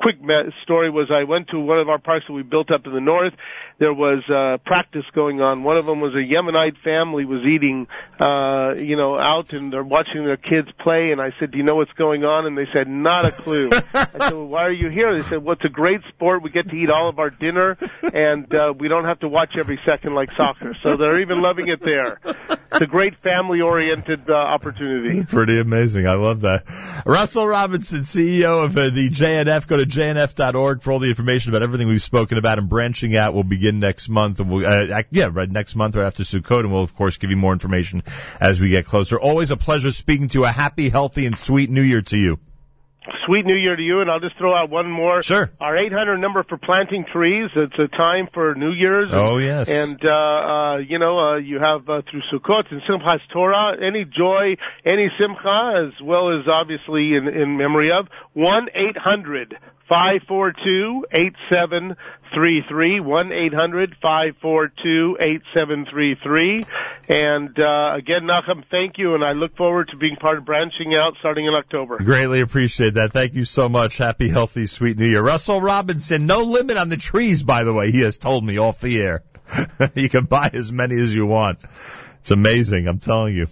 quick 0.00 0.16
story 0.62 0.90
was 0.90 1.10
I 1.10 1.24
went 1.24 1.48
to 1.48 1.58
one 1.58 1.78
of 1.78 1.88
our 1.88 1.98
parks 1.98 2.24
that 2.26 2.32
we 2.32 2.42
built 2.42 2.70
up 2.70 2.86
in 2.86 2.92
the 2.92 3.00
north. 3.00 3.34
There 3.78 3.92
was 3.92 4.22
uh, 4.28 4.58
practice 4.64 5.04
going 5.14 5.40
on. 5.40 5.62
One 5.62 5.76
of 5.76 5.86
them 5.86 6.00
was 6.00 6.14
a 6.14 6.18
Yemenite 6.18 6.82
family 6.82 7.24
was 7.24 7.44
eating, 7.46 7.86
uh, 8.18 8.74
you 8.76 8.96
know, 8.96 9.18
out 9.18 9.52
and 9.52 9.72
they're 9.72 9.82
watching 9.82 10.24
their 10.24 10.36
kids 10.36 10.68
play. 10.82 11.12
And 11.12 11.20
I 11.20 11.30
said, 11.38 11.50
"Do 11.50 11.58
you 11.58 11.64
know 11.64 11.76
what's 11.76 11.92
going 11.92 12.24
on?" 12.24 12.46
And 12.46 12.56
they 12.56 12.66
said, 12.74 12.88
"Not 12.88 13.24
a 13.24 13.30
clue." 13.30 13.70
I 13.94 14.04
said, 14.04 14.32
well, 14.32 14.46
"Why 14.46 14.64
are 14.64 14.72
you 14.72 14.90
here?" 14.90 15.16
They 15.16 15.22
said, 15.22 15.42
"Well, 15.42 15.54
it's 15.54 15.64
a 15.64 15.72
great 15.72 16.00
sport. 16.08 16.42
We 16.42 16.50
get 16.50 16.68
to 16.68 16.76
eat 16.76 16.90
all 16.90 17.08
of 17.08 17.18
our 17.18 17.30
dinner, 17.30 17.78
and 18.02 18.54
uh, 18.54 18.74
we 18.78 18.88
don't 18.88 19.04
have 19.04 19.20
to 19.20 19.28
watch 19.28 19.56
every 19.56 19.80
second 19.86 20.14
like 20.14 20.30
soccer. 20.32 20.74
So 20.82 20.96
they're 20.96 21.20
even 21.20 21.40
loving 21.40 21.68
it 21.68 21.80
there." 21.80 22.20
it's 22.72 22.82
a 22.82 22.86
great 22.86 23.14
family-oriented 23.22 24.28
uh, 24.28 24.32
opportunity. 24.32 24.89
Pretty 25.28 25.60
amazing. 25.60 26.06
I 26.06 26.14
love 26.14 26.42
that. 26.42 26.64
Russell 27.06 27.46
Robinson, 27.46 28.02
CEO 28.02 28.64
of 28.64 28.76
uh, 28.76 28.90
the 28.90 29.08
JNF. 29.10 29.66
Go 29.66 29.76
to 29.76 29.84
jnf.org 29.84 30.82
for 30.82 30.92
all 30.92 30.98
the 30.98 31.08
information 31.08 31.52
about 31.52 31.62
everything 31.62 31.88
we've 31.88 32.02
spoken 32.02 32.38
about. 32.38 32.58
And 32.58 32.68
branching 32.68 33.16
out 33.16 33.34
will 33.34 33.44
begin 33.44 33.80
next 33.80 34.08
month. 34.08 34.40
And 34.40 34.50
we'll, 34.50 34.66
uh, 34.66 35.02
yeah, 35.10 35.28
right 35.30 35.50
next 35.50 35.76
month 35.76 35.96
or 35.96 36.02
after 36.02 36.22
Sukkot. 36.22 36.60
And 36.60 36.72
we'll 36.72 36.82
of 36.82 36.94
course 36.94 37.16
give 37.16 37.30
you 37.30 37.36
more 37.36 37.52
information 37.52 38.02
as 38.40 38.60
we 38.60 38.70
get 38.70 38.86
closer. 38.86 39.18
Always 39.20 39.50
a 39.50 39.56
pleasure 39.56 39.92
speaking 39.92 40.28
to 40.28 40.40
you. 40.40 40.44
A 40.44 40.48
happy, 40.48 40.88
healthy, 40.88 41.26
and 41.26 41.36
sweet 41.36 41.70
New 41.70 41.82
Year 41.82 42.02
to 42.02 42.16
you. 42.16 42.38
Sweet 43.26 43.46
New 43.46 43.56
Year 43.56 43.76
to 43.76 43.82
you, 43.82 44.00
and 44.02 44.10
I'll 44.10 44.20
just 44.20 44.36
throw 44.36 44.54
out 44.54 44.68
one 44.68 44.90
more. 44.90 45.22
Sure. 45.22 45.50
Our 45.58 45.76
800 45.76 46.18
number 46.18 46.44
for 46.46 46.58
planting 46.58 47.06
trees. 47.10 47.50
It's 47.56 47.78
a 47.78 47.88
time 47.88 48.28
for 48.32 48.54
New 48.54 48.72
Year's. 48.72 49.08
Oh, 49.10 49.38
yes. 49.38 49.68
And 49.68 49.98
uh, 50.04 50.12
uh, 50.12 50.76
you 50.78 50.98
know, 50.98 51.18
uh, 51.18 51.36
you 51.38 51.58
have 51.58 51.88
uh, 51.88 52.02
through 52.10 52.20
Sukkot 52.32 52.70
and 52.70 52.82
Simchas 52.82 53.20
Torah, 53.32 53.76
any 53.80 54.04
joy, 54.04 54.56
any 54.84 55.08
simcha, 55.18 55.86
as 55.86 56.02
well 56.04 56.38
as 56.38 56.46
obviously 56.50 57.14
in, 57.14 57.26
in 57.26 57.56
memory 57.56 57.90
of 57.90 58.06
one 58.34 58.68
eight 58.74 58.98
hundred 58.98 59.56
five 59.88 60.20
four 60.28 60.52
two 60.52 61.04
eight 61.12 61.34
seven 61.50 61.96
three 62.34 62.62
three 62.68 63.00
one 63.00 63.32
eight 63.32 63.54
hundred 63.54 63.96
five 64.02 64.34
four 64.40 64.68
two 64.82 65.16
eight 65.20 65.42
seven 65.56 65.86
three 65.90 66.16
three. 66.22 66.62
And 67.08 67.58
uh, 67.58 67.94
again, 67.96 68.22
Nachum, 68.22 68.64
thank 68.70 68.98
you, 68.98 69.14
and 69.14 69.24
I 69.24 69.32
look 69.32 69.56
forward 69.56 69.88
to 69.90 69.96
being 69.96 70.16
part 70.16 70.38
of 70.38 70.44
branching 70.44 70.94
out 70.94 71.14
starting 71.20 71.46
in 71.46 71.54
October. 71.54 71.98
Greatly 71.98 72.40
appreciate 72.40 72.94
that. 72.94 73.12
Thank 73.12 73.34
you 73.34 73.44
so 73.44 73.68
much. 73.68 73.98
Happy, 73.98 74.28
healthy, 74.28 74.66
sweet 74.66 74.98
New 74.98 75.06
Year. 75.06 75.22
Russell 75.22 75.60
Robinson, 75.60 76.26
no 76.26 76.42
limit 76.42 76.76
on 76.76 76.88
the 76.88 76.96
trees, 76.96 77.42
by 77.42 77.64
the 77.64 77.72
way. 77.72 77.90
He 77.90 78.00
has 78.00 78.18
told 78.18 78.44
me 78.44 78.58
off 78.58 78.80
the 78.80 79.00
air. 79.00 79.22
you 79.94 80.08
can 80.08 80.24
buy 80.26 80.50
as 80.52 80.72
many 80.72 80.96
as 80.96 81.14
you 81.14 81.26
want. 81.26 81.64
It's 82.20 82.30
amazing. 82.30 82.86
I'm 82.88 82.98
telling 82.98 83.34
you. 83.34 83.46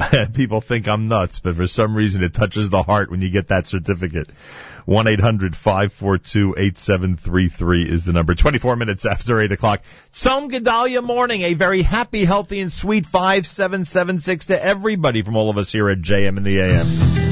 People 0.34 0.60
think 0.60 0.88
I'm 0.88 1.08
nuts, 1.08 1.40
but 1.40 1.56
for 1.56 1.66
some 1.66 1.94
reason 1.94 2.22
it 2.22 2.32
touches 2.32 2.70
the 2.70 2.82
heart 2.82 3.10
when 3.10 3.20
you 3.20 3.30
get 3.30 3.48
that 3.48 3.66
certificate. 3.66 4.30
1-800-542-8733 4.86 7.86
is 7.86 8.04
the 8.04 8.12
number. 8.12 8.34
24 8.34 8.76
minutes 8.76 9.06
after 9.06 9.40
8 9.40 9.52
o'clock. 9.52 9.82
Tzom 10.12 10.50
Gedaliah 10.50 11.00
morning. 11.02 11.42
A 11.42 11.54
very 11.54 11.82
happy, 11.82 12.24
healthy, 12.24 12.60
and 12.60 12.72
sweet 12.72 13.06
5776 13.06 14.46
to 14.46 14.64
everybody 14.64 15.22
from 15.22 15.36
all 15.36 15.50
of 15.50 15.58
us 15.58 15.70
here 15.72 15.88
at 15.88 15.98
JM 15.98 16.36
in 16.36 16.42
the 16.42 16.60
AM. 16.60 17.31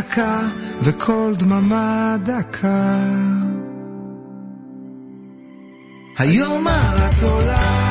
דקה 0.00 0.40
וכל 0.82 1.32
דממה 1.36 2.16
דקה. 2.24 2.96
היום 6.18 6.66
את 6.68 7.22
עולה 7.22 7.89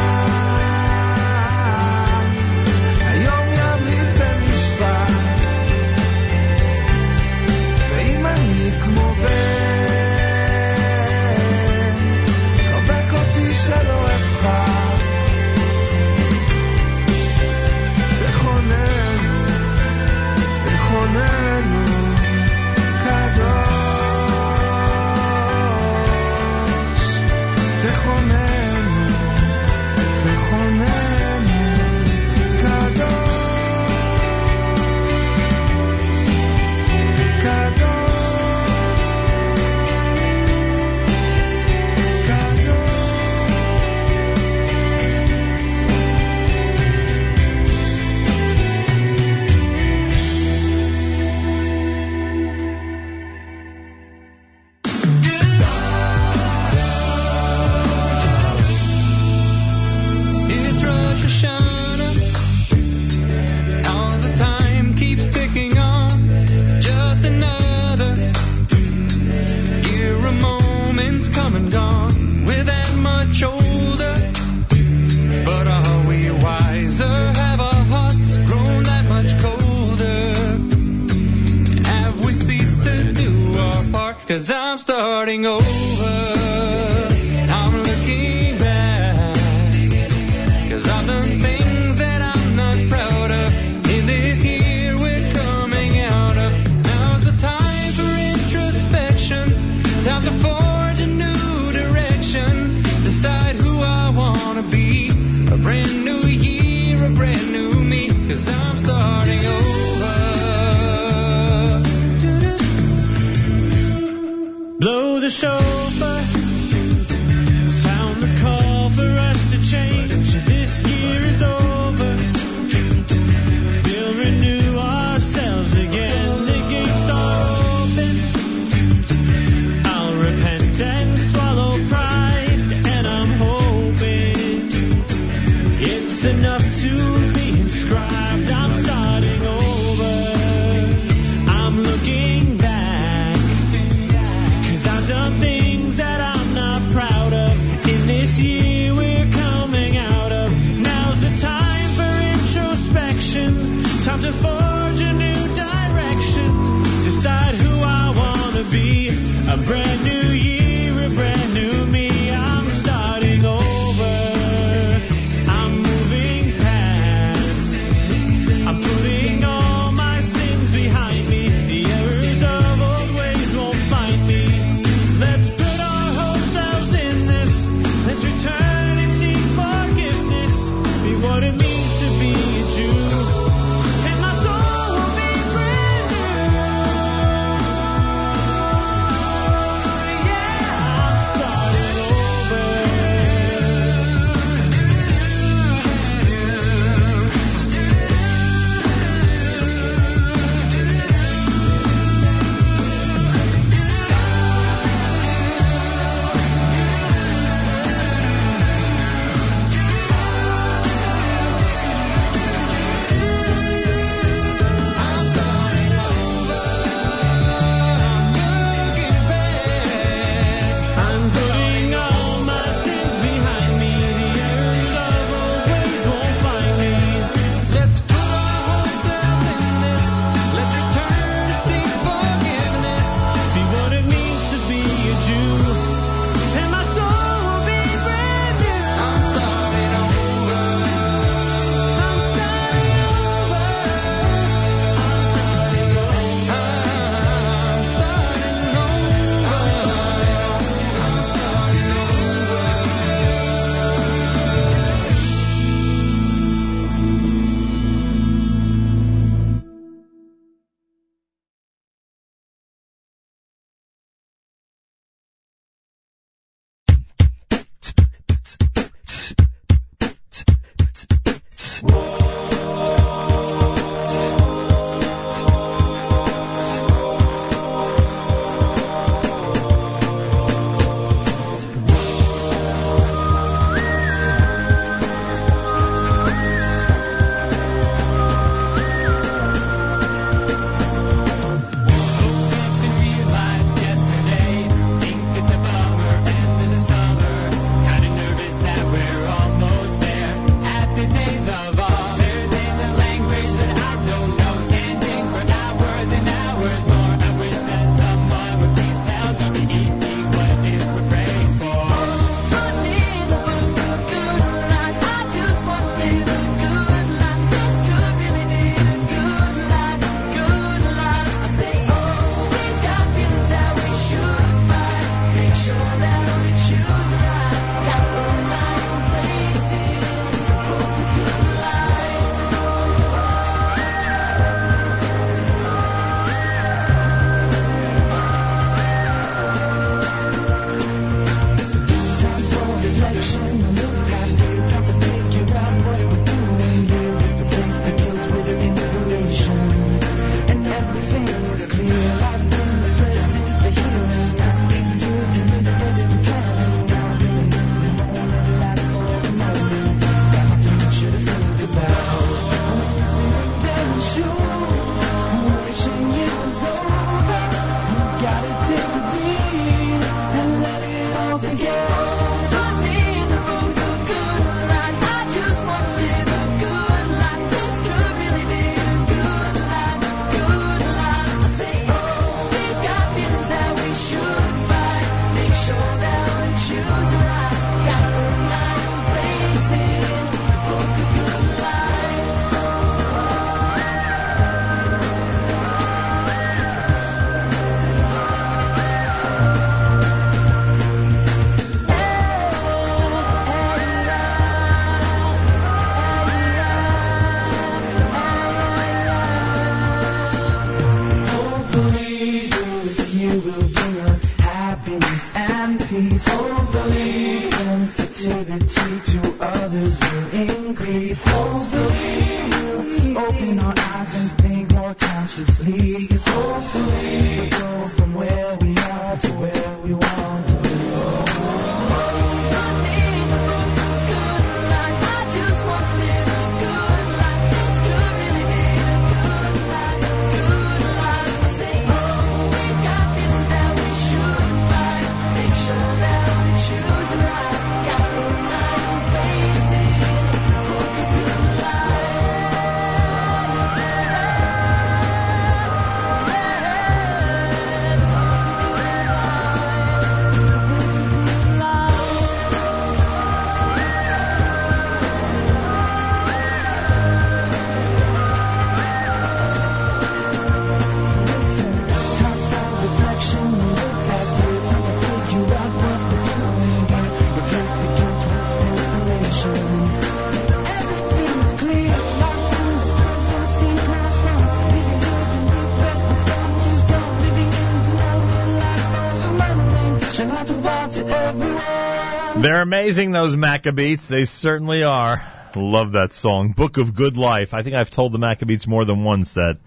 They're 492.60 492.66
amazing, 492.66 493.14
those 493.14 493.38
Maccabees. 493.38 494.10
They 494.10 494.26
certainly 494.26 494.84
are. 494.84 495.24
Love 495.56 495.94
that 495.94 496.12
song. 496.12 496.52
Book 496.52 496.76
of 496.76 496.94
Good 496.94 497.16
Life. 497.16 497.54
I 497.54 497.62
think 497.62 497.78
I've 497.78 497.90
told 497.90 498.12
the 498.12 498.18
Maccabees 498.20 498.68
more 498.68 498.84
than 498.84 499.06
once 499.06 499.36
that 499.36 499.60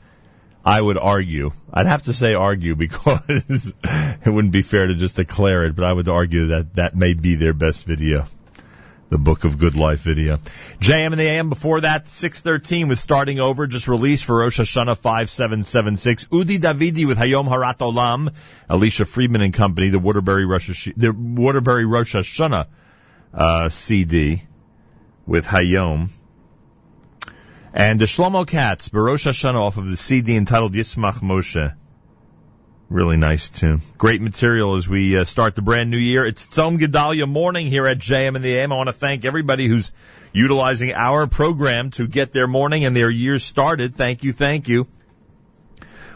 I 0.63 0.79
would 0.79 0.99
argue. 0.99 1.53
I'd 1.73 1.87
have 1.87 2.03
to 2.03 2.13
say 2.13 2.35
argue 2.35 2.77
because 2.87 3.73
it 3.83 4.29
wouldn't 4.29 4.53
be 4.53 4.61
fair 4.61 4.89
to 4.89 4.95
just 4.95 5.17
declare 5.17 5.65
it, 5.65 5.75
but 5.75 5.87
I 5.87 5.93
would 5.95 6.07
argue 6.11 6.49
that 6.49 6.75
that 6.75 6.95
may 6.95 7.15
be 7.15 7.35
their 7.35 7.55
best 7.55 7.87
video. 7.87 8.27
The 9.09 9.17
Book 9.17 9.45
of 9.45 9.57
Good 9.57 9.75
Life 9.75 10.01
video. 10.01 10.37
JM 10.79 11.13
in 11.13 11.19
the 11.19 11.25
AM 11.25 11.49
before 11.49 11.81
that, 11.81 12.09
613 12.09 12.89
with 12.89 12.99
starting 12.99 13.41
over, 13.41 13.67
just 13.67 13.89
released 13.89 14.27
for 14.27 14.37
Rosh 14.37 14.61
Hashanah 14.61 14.99
5776. 14.99 16.27
Udi 16.27 16.59
Davidi 16.59 17.07
with 17.07 17.17
Hayom 17.17 17.49
Harat 17.49 17.79
Olam. 17.79 18.35
Alicia 18.69 19.07
Friedman 19.07 19.41
and 19.41 19.55
Company, 19.55 19.89
the 19.89 19.99
Waterbury 19.99 20.45
Rosh, 20.45 20.67
Hash- 20.67 20.93
the 20.95 21.13
Waterbury 21.13 21.87
Rosh 21.87 22.15
Hashanah, 22.15 22.67
uh, 23.35 23.69
CD 23.69 24.43
with 25.27 25.47
Hayom. 25.47 26.11
And 27.75 28.01
the 28.01 28.05
Shlomo 28.05 28.47
Katz, 28.47 28.91
Barosh 28.91 29.27
Hashanah 29.27 29.55
off 29.55 29.79
of 29.79 29.87
the 29.87 29.97
CD 29.97 30.37
entitled 30.37 30.75
Yismach 30.75 31.21
Moshe. 31.21 31.75
Really 32.91 33.17
nice 33.17 33.49
tune. 33.49 33.81
Great 33.97 34.21
material 34.21 34.77
as 34.77 34.87
we 34.87 35.17
uh, 35.17 35.25
start 35.25 35.55
the 35.55 35.63
brand 35.63 35.91
new 35.91 35.97
year. 35.97 36.27
It's 36.27 36.47
Tzom 36.47 36.79
Gedaliah 36.79 37.27
morning 37.27 37.67
here 37.67 37.87
at 37.87 37.97
JM 37.97 38.37
in 38.37 38.43
the 38.43 38.59
AM. 38.59 38.71
I 38.71 38.77
want 38.77 38.89
to 38.89 38.93
thank 38.93 39.25
everybody 39.25 39.67
who's 39.67 39.93
utilizing 40.35 40.93
our 40.93 41.27
program 41.27 41.89
to 41.93 42.07
get 42.07 42.35
their 42.35 42.47
morning 42.47 42.85
and 42.85 42.95
their 42.95 43.09
year 43.09 43.39
started. 43.39 43.95
Thank 43.95 44.25
you, 44.25 44.35
thank 44.35 44.69
you. 44.69 44.87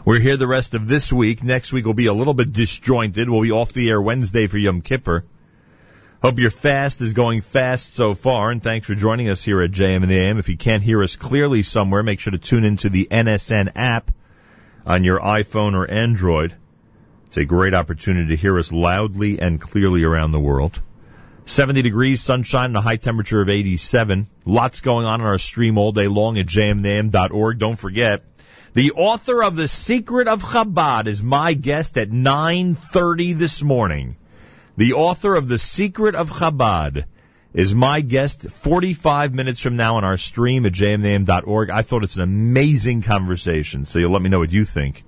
We're 0.05 0.19
here 0.19 0.37
the 0.37 0.45
rest 0.45 0.75
of 0.75 0.87
this 0.87 1.11
week. 1.11 1.43
Next 1.43 1.73
week 1.73 1.85
will 1.85 1.95
be 1.95 2.05
a 2.05 2.13
little 2.13 2.35
bit 2.35 2.53
disjointed. 2.53 3.27
We'll 3.27 3.41
be 3.41 3.51
off 3.51 3.73
the 3.73 3.89
air 3.89 3.99
Wednesday 3.99 4.45
for 4.45 4.59
Yom 4.59 4.81
Kippur. 4.81 5.25
Hope 6.19 6.39
your 6.39 6.49
fast 6.49 6.99
is 7.01 7.13
going 7.13 7.41
fast 7.41 7.93
so 7.93 8.15
far, 8.15 8.49
and 8.49 8.61
thanks 8.61 8.87
for 8.87 8.95
joining 8.95 9.29
us 9.29 9.43
here 9.43 9.61
at 9.61 9.69
JM 9.69 10.01
in 10.01 10.09
the 10.09 10.17
AM. 10.17 10.39
If 10.39 10.49
you 10.49 10.57
can't 10.57 10.81
hear 10.81 11.03
us 11.03 11.15
clearly 11.15 11.61
somewhere, 11.61 12.01
make 12.01 12.19
sure 12.19 12.31
to 12.31 12.39
tune 12.39 12.63
into 12.63 12.89
the 12.89 13.07
NSN 13.11 13.73
app 13.75 14.09
on 14.83 15.03
your 15.03 15.19
iPhone 15.19 15.75
or 15.75 15.87
Android. 15.87 16.55
It's 17.27 17.37
a 17.37 17.45
great 17.45 17.75
opportunity 17.75 18.29
to 18.29 18.35
hear 18.35 18.57
us 18.57 18.73
loudly 18.73 19.39
and 19.39 19.61
clearly 19.61 20.03
around 20.03 20.31
the 20.31 20.39
world. 20.39 20.81
70 21.45 21.83
degrees, 21.83 22.19
sunshine, 22.19 22.71
and 22.71 22.77
a 22.77 22.81
high 22.81 22.95
temperature 22.95 23.41
of 23.41 23.49
87. 23.49 24.25
Lots 24.43 24.81
going 24.81 25.05
on 25.05 25.21
in 25.21 25.27
our 25.27 25.37
stream 25.37 25.77
all 25.77 25.91
day 25.91 26.07
long 26.07 26.39
at 26.39 26.47
jmnam.org. 26.47 27.59
Don't 27.59 27.77
forget, 27.77 28.23
the 28.73 28.93
author 28.93 29.43
of 29.43 29.55
The 29.55 29.67
Secret 29.67 30.27
of 30.27 30.41
Chabad 30.41 31.05
is 31.05 31.21
my 31.21 31.53
guest 31.53 31.95
at 31.95 32.09
9.30 32.09 33.35
this 33.35 33.61
morning. 33.61 34.17
The 34.77 34.93
author 34.93 35.33
of 35.33 35.47
The 35.47 35.57
Secret 35.57 36.13
of 36.13 36.29
Chabad 36.29 37.05
is 37.51 37.73
my 37.73 38.01
guest 38.01 38.47
45 38.47 39.33
minutes 39.33 39.59
from 39.59 39.75
now 39.75 39.95
on 39.95 40.03
our 40.03 40.17
stream 40.17 40.67
at 40.67 40.73
jmnam.org. 40.73 41.71
I 41.71 41.81
thought 41.81 42.03
it's 42.03 42.15
an 42.15 42.21
amazing 42.21 43.01
conversation, 43.01 43.87
so 43.87 43.97
you'll 43.97 44.11
let 44.11 44.21
me 44.21 44.29
know 44.29 44.37
what 44.37 44.51
you 44.51 44.65
think. 44.65 45.03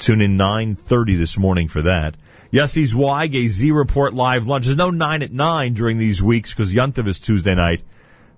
Tune 0.00 0.20
in 0.20 0.36
9.30 0.36 1.16
this 1.16 1.38
morning 1.38 1.68
for 1.68 1.82
that. 1.82 2.16
Yossi 2.52 2.86
Zweig, 2.86 3.36
a 3.36 3.46
Z 3.46 3.70
Report 3.70 4.14
live 4.14 4.48
lunch. 4.48 4.64
There's 4.64 4.76
no 4.76 4.90
9 4.90 5.22
at 5.22 5.30
9 5.30 5.74
during 5.74 5.98
these 5.98 6.20
weeks 6.20 6.52
because 6.52 6.74
Yontiv 6.74 7.06
is 7.06 7.20
Tuesday 7.20 7.54
night 7.54 7.82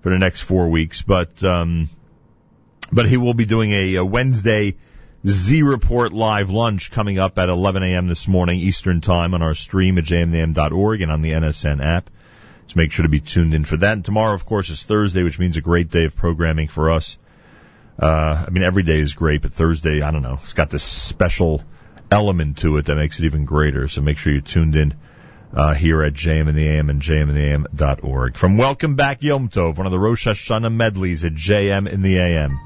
for 0.02 0.10
the 0.10 0.18
next 0.18 0.42
four 0.42 0.68
weeks, 0.68 1.00
but, 1.00 1.42
um, 1.42 1.88
but 2.92 3.08
he 3.08 3.16
will 3.16 3.32
be 3.32 3.46
doing 3.46 3.70
a, 3.70 3.94
a 3.94 4.04
Wednesday 4.04 4.76
Z 5.26 5.62
Report 5.62 6.14
live 6.14 6.48
lunch 6.48 6.90
coming 6.90 7.18
up 7.18 7.38
at 7.38 7.50
11 7.50 7.82
a.m. 7.82 8.06
this 8.06 8.26
morning 8.26 8.58
Eastern 8.58 9.02
Time 9.02 9.34
on 9.34 9.42
our 9.42 9.52
stream 9.52 9.98
at 9.98 10.04
jmnam.org 10.04 11.02
and 11.02 11.12
on 11.12 11.20
the 11.20 11.32
NSN 11.32 11.84
app. 11.84 12.08
So 12.68 12.74
make 12.76 12.90
sure 12.90 13.02
to 13.02 13.10
be 13.10 13.20
tuned 13.20 13.52
in 13.52 13.64
for 13.64 13.76
that. 13.76 13.92
And 13.92 14.04
tomorrow, 14.04 14.32
of 14.32 14.46
course, 14.46 14.70
is 14.70 14.82
Thursday, 14.82 15.22
which 15.22 15.38
means 15.38 15.58
a 15.58 15.60
great 15.60 15.90
day 15.90 16.06
of 16.06 16.16
programming 16.16 16.68
for 16.68 16.90
us. 16.90 17.18
Uh, 17.98 18.44
I 18.46 18.48
mean, 18.48 18.62
every 18.62 18.82
day 18.82 18.98
is 18.98 19.12
great, 19.12 19.42
but 19.42 19.52
Thursday, 19.52 20.00
I 20.00 20.10
don't 20.10 20.22
know, 20.22 20.34
it's 20.34 20.54
got 20.54 20.70
this 20.70 20.82
special 20.82 21.62
element 22.10 22.56
to 22.58 22.78
it 22.78 22.86
that 22.86 22.96
makes 22.96 23.20
it 23.20 23.26
even 23.26 23.44
greater. 23.44 23.88
So 23.88 24.00
make 24.00 24.16
sure 24.16 24.32
you're 24.32 24.40
tuned 24.40 24.74
in 24.74 24.94
uh, 25.52 25.74
here 25.74 26.02
at 26.02 26.14
JM 26.14 26.48
in 26.48 26.54
the 26.54 26.66
AM 26.66 26.88
and 26.88 27.02
jmandtheam.org. 27.02 28.38
From 28.38 28.56
Welcome 28.56 28.94
Back 28.94 29.22
Yom 29.22 29.50
Tov, 29.50 29.76
one 29.76 29.84
of 29.84 29.92
the 29.92 29.98
Rosh 29.98 30.26
Hashanah 30.26 30.72
medleys 30.72 31.26
at 31.26 31.34
JM 31.34 31.90
in 31.90 32.00
the 32.00 32.18
AM. 32.20 32.58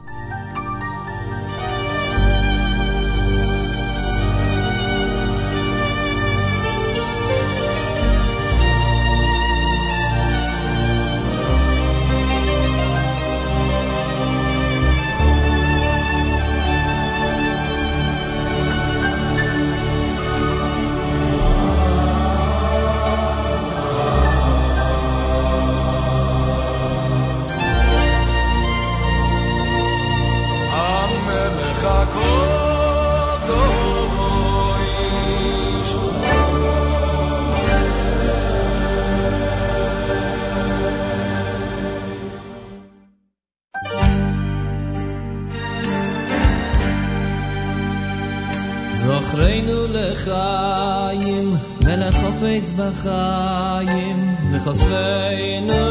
Kids 52.64 52.72
Bachayim 52.80 54.20
Vechosveinu 54.50 55.82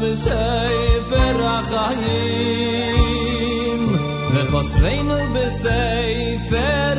Vesefer 0.00 1.38
Achayim 1.56 3.00
Vechosveinu 4.32 5.18
Vesefer 5.34 6.91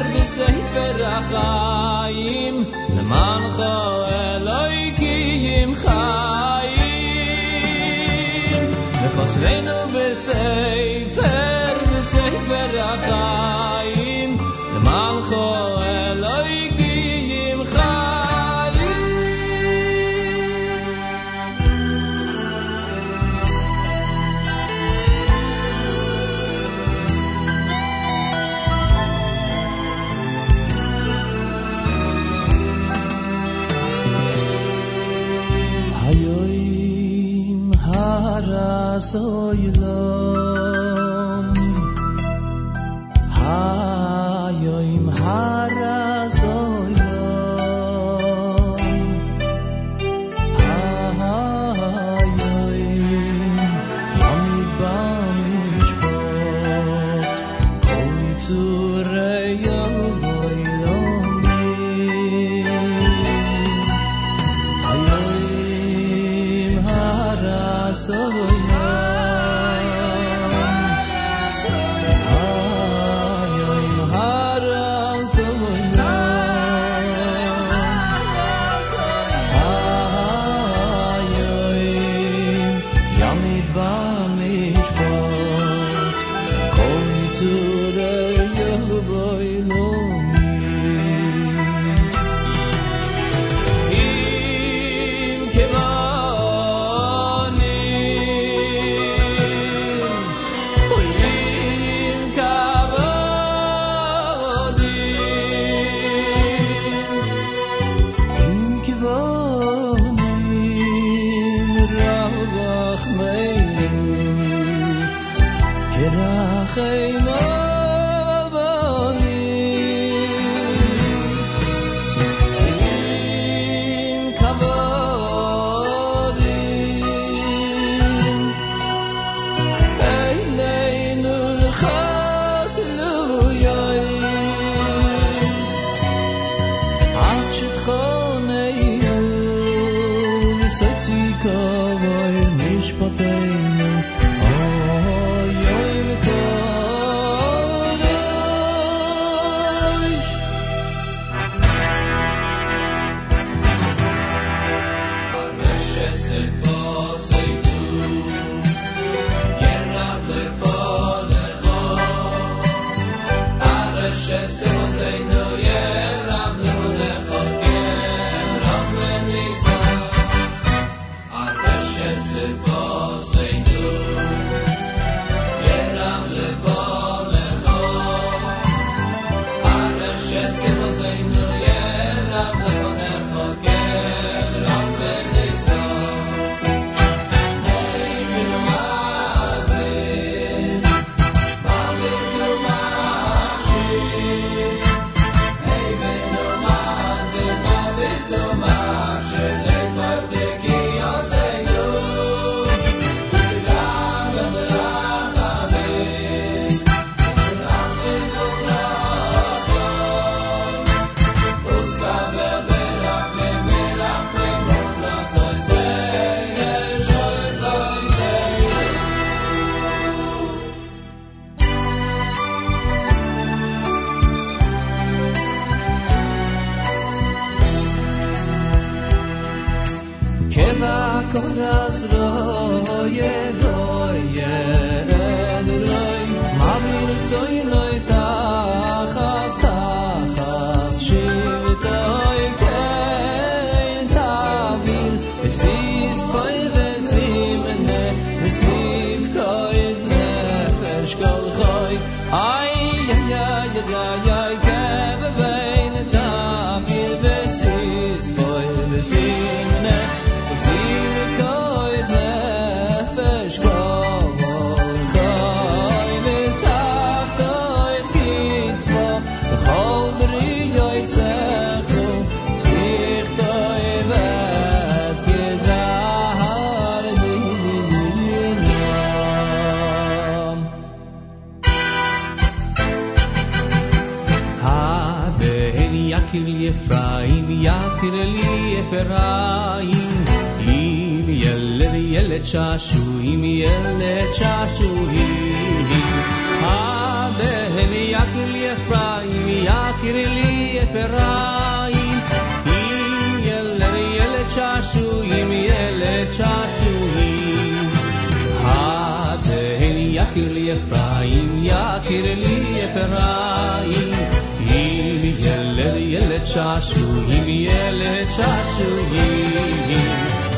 יקיר 310.36 310.54
לי 310.54 310.74
אפרים, 310.74 311.64
יקיר 311.64 312.36
לי 312.36 312.86
אפרים. 312.86 314.14
אם 314.60 315.34
ילד 315.40 315.96
ילד 315.98 316.46
שעשועים, 316.46 317.44
ילד 317.48 318.28
שעשועים. 318.36 320.10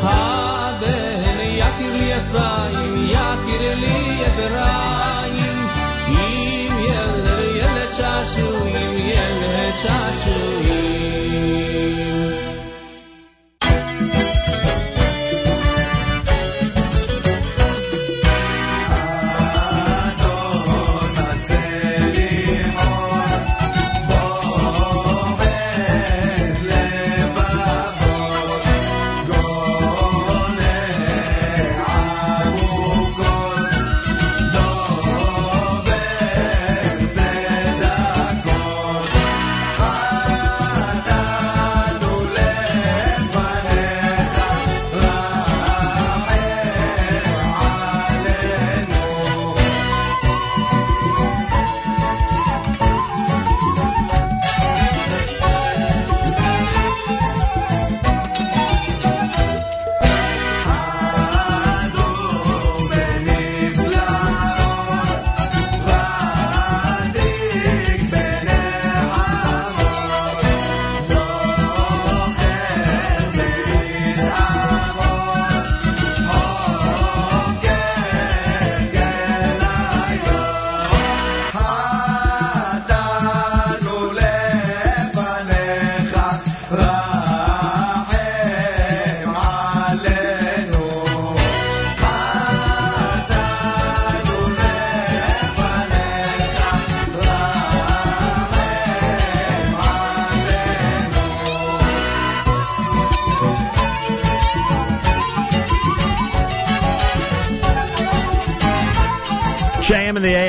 הבן 0.02 1.40
יקיר 1.42 1.94
לי 1.94 2.18
אפרים, 2.18 3.08
יקיר 3.10 3.76
לי 3.76 4.22
אפרים. 4.28 5.68
אם 6.10 6.72
ילד 6.80 7.40
ילד 7.56 7.92
שעשועים, 7.98 8.94
ילד 8.98 9.74
שעשועים. 9.84 11.25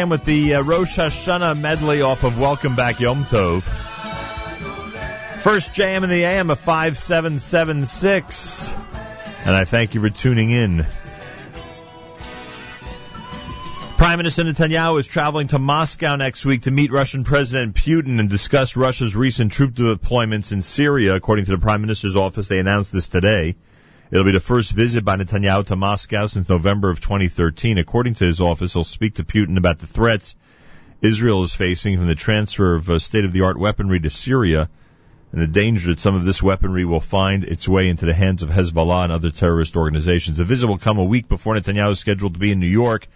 With 0.08 0.24
the 0.24 0.54
uh, 0.54 0.62
Rosh 0.62 0.98
Hashanah 0.98 1.58
medley 1.58 2.00
off 2.00 2.22
of 2.22 2.38
Welcome 2.38 2.76
Back 2.76 3.00
Yom 3.00 3.24
Tov. 3.24 3.62
First 5.42 5.72
JM 5.72 6.04
in 6.04 6.08
the 6.08 6.22
AM 6.22 6.50
of 6.50 6.60
5776. 6.60 8.72
And 9.44 9.56
I 9.56 9.64
thank 9.64 9.94
you 9.94 10.00
for 10.00 10.10
tuning 10.10 10.50
in. 10.50 10.86
Prime 13.96 14.18
Minister 14.18 14.44
Netanyahu 14.44 15.00
is 15.00 15.06
traveling 15.06 15.46
to 15.48 15.58
Moscow 15.58 16.16
next 16.16 16.46
week 16.46 16.62
to 16.62 16.70
meet 16.70 16.92
Russian 16.92 17.24
President 17.24 17.74
Putin 17.74 18.20
and 18.20 18.30
discuss 18.30 18.76
Russia's 18.76 19.16
recent 19.16 19.50
troop 19.50 19.74
deployments 19.74 20.52
in 20.52 20.62
Syria. 20.62 21.16
According 21.16 21.46
to 21.46 21.50
the 21.50 21.58
Prime 21.58 21.80
Minister's 21.80 22.14
office, 22.14 22.46
they 22.46 22.60
announced 22.60 22.92
this 22.92 23.08
today. 23.08 23.56
It'll 24.10 24.24
be 24.24 24.32
the 24.32 24.40
first 24.40 24.70
visit 24.70 25.04
by 25.04 25.16
Netanyahu 25.16 25.66
to 25.66 25.76
Moscow 25.76 26.26
since 26.26 26.48
November 26.48 26.90
of 26.90 27.00
2013. 27.00 27.78
According 27.78 28.14
to 28.14 28.24
his 28.24 28.40
office, 28.40 28.74
he'll 28.74 28.84
speak 28.84 29.14
to 29.14 29.24
Putin 29.24 29.56
about 29.58 29.80
the 29.80 29.86
threats 29.86 30.36
Israel 31.02 31.42
is 31.42 31.54
facing 31.54 31.98
from 31.98 32.06
the 32.06 32.14
transfer 32.14 32.74
of 32.74 32.88
uh, 32.88 32.98
state-of-the-art 32.98 33.58
weaponry 33.58 34.00
to 34.00 34.08
Syria 34.08 34.70
and 35.30 35.42
the 35.42 35.46
danger 35.46 35.88
that 35.90 36.00
some 36.00 36.14
of 36.14 36.24
this 36.24 36.42
weaponry 36.42 36.84
will 36.84 37.00
find 37.00 37.44
its 37.44 37.68
way 37.68 37.88
into 37.88 38.06
the 38.06 38.14
hands 38.14 38.42
of 38.42 38.48
Hezbollah 38.48 39.04
and 39.04 39.12
other 39.12 39.30
terrorist 39.30 39.76
organizations. 39.76 40.38
The 40.38 40.44
visit 40.44 40.68
will 40.68 40.78
come 40.78 40.98
a 40.98 41.04
week 41.04 41.28
before 41.28 41.54
Netanyahu 41.54 41.90
is 41.90 41.98
scheduled 41.98 42.34
to 42.34 42.40
be 42.40 42.52
in 42.52 42.60
New 42.60 42.66
York 42.66 43.06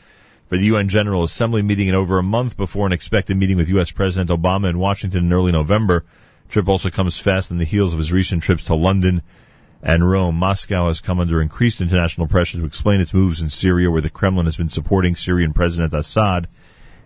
for 0.48 0.58
the 0.58 0.64
UN 0.64 0.88
General 0.88 1.22
Assembly 1.22 1.62
meeting 1.62 1.88
and 1.88 1.96
over 1.96 2.18
a 2.18 2.22
month 2.22 2.56
before 2.56 2.86
an 2.86 2.92
expected 2.92 3.36
meeting 3.36 3.56
with 3.56 3.68
U.S. 3.70 3.92
President 3.92 4.30
Obama 4.30 4.68
in 4.68 4.78
Washington 4.78 5.26
in 5.26 5.32
early 5.32 5.52
November. 5.52 6.04
The 6.48 6.52
trip 6.52 6.68
also 6.68 6.90
comes 6.90 7.18
fast 7.18 7.50
on 7.50 7.58
the 7.58 7.64
heels 7.64 7.92
of 7.94 7.98
his 7.98 8.12
recent 8.12 8.42
trips 8.42 8.64
to 8.64 8.74
London 8.74 9.22
and 9.82 10.08
Rome. 10.08 10.36
Moscow 10.36 10.88
has 10.88 11.00
come 11.00 11.20
under 11.20 11.40
increased 11.40 11.80
international 11.80 12.26
pressure 12.26 12.58
to 12.58 12.66
explain 12.66 13.00
its 13.00 13.14
moves 13.14 13.40
in 13.40 13.48
Syria, 13.48 13.90
where 13.90 14.02
the 14.02 14.10
Kremlin 14.10 14.46
has 14.46 14.56
been 14.56 14.68
supporting 14.68 15.16
Syrian 15.16 15.52
President 15.52 15.92
Assad 15.92 16.48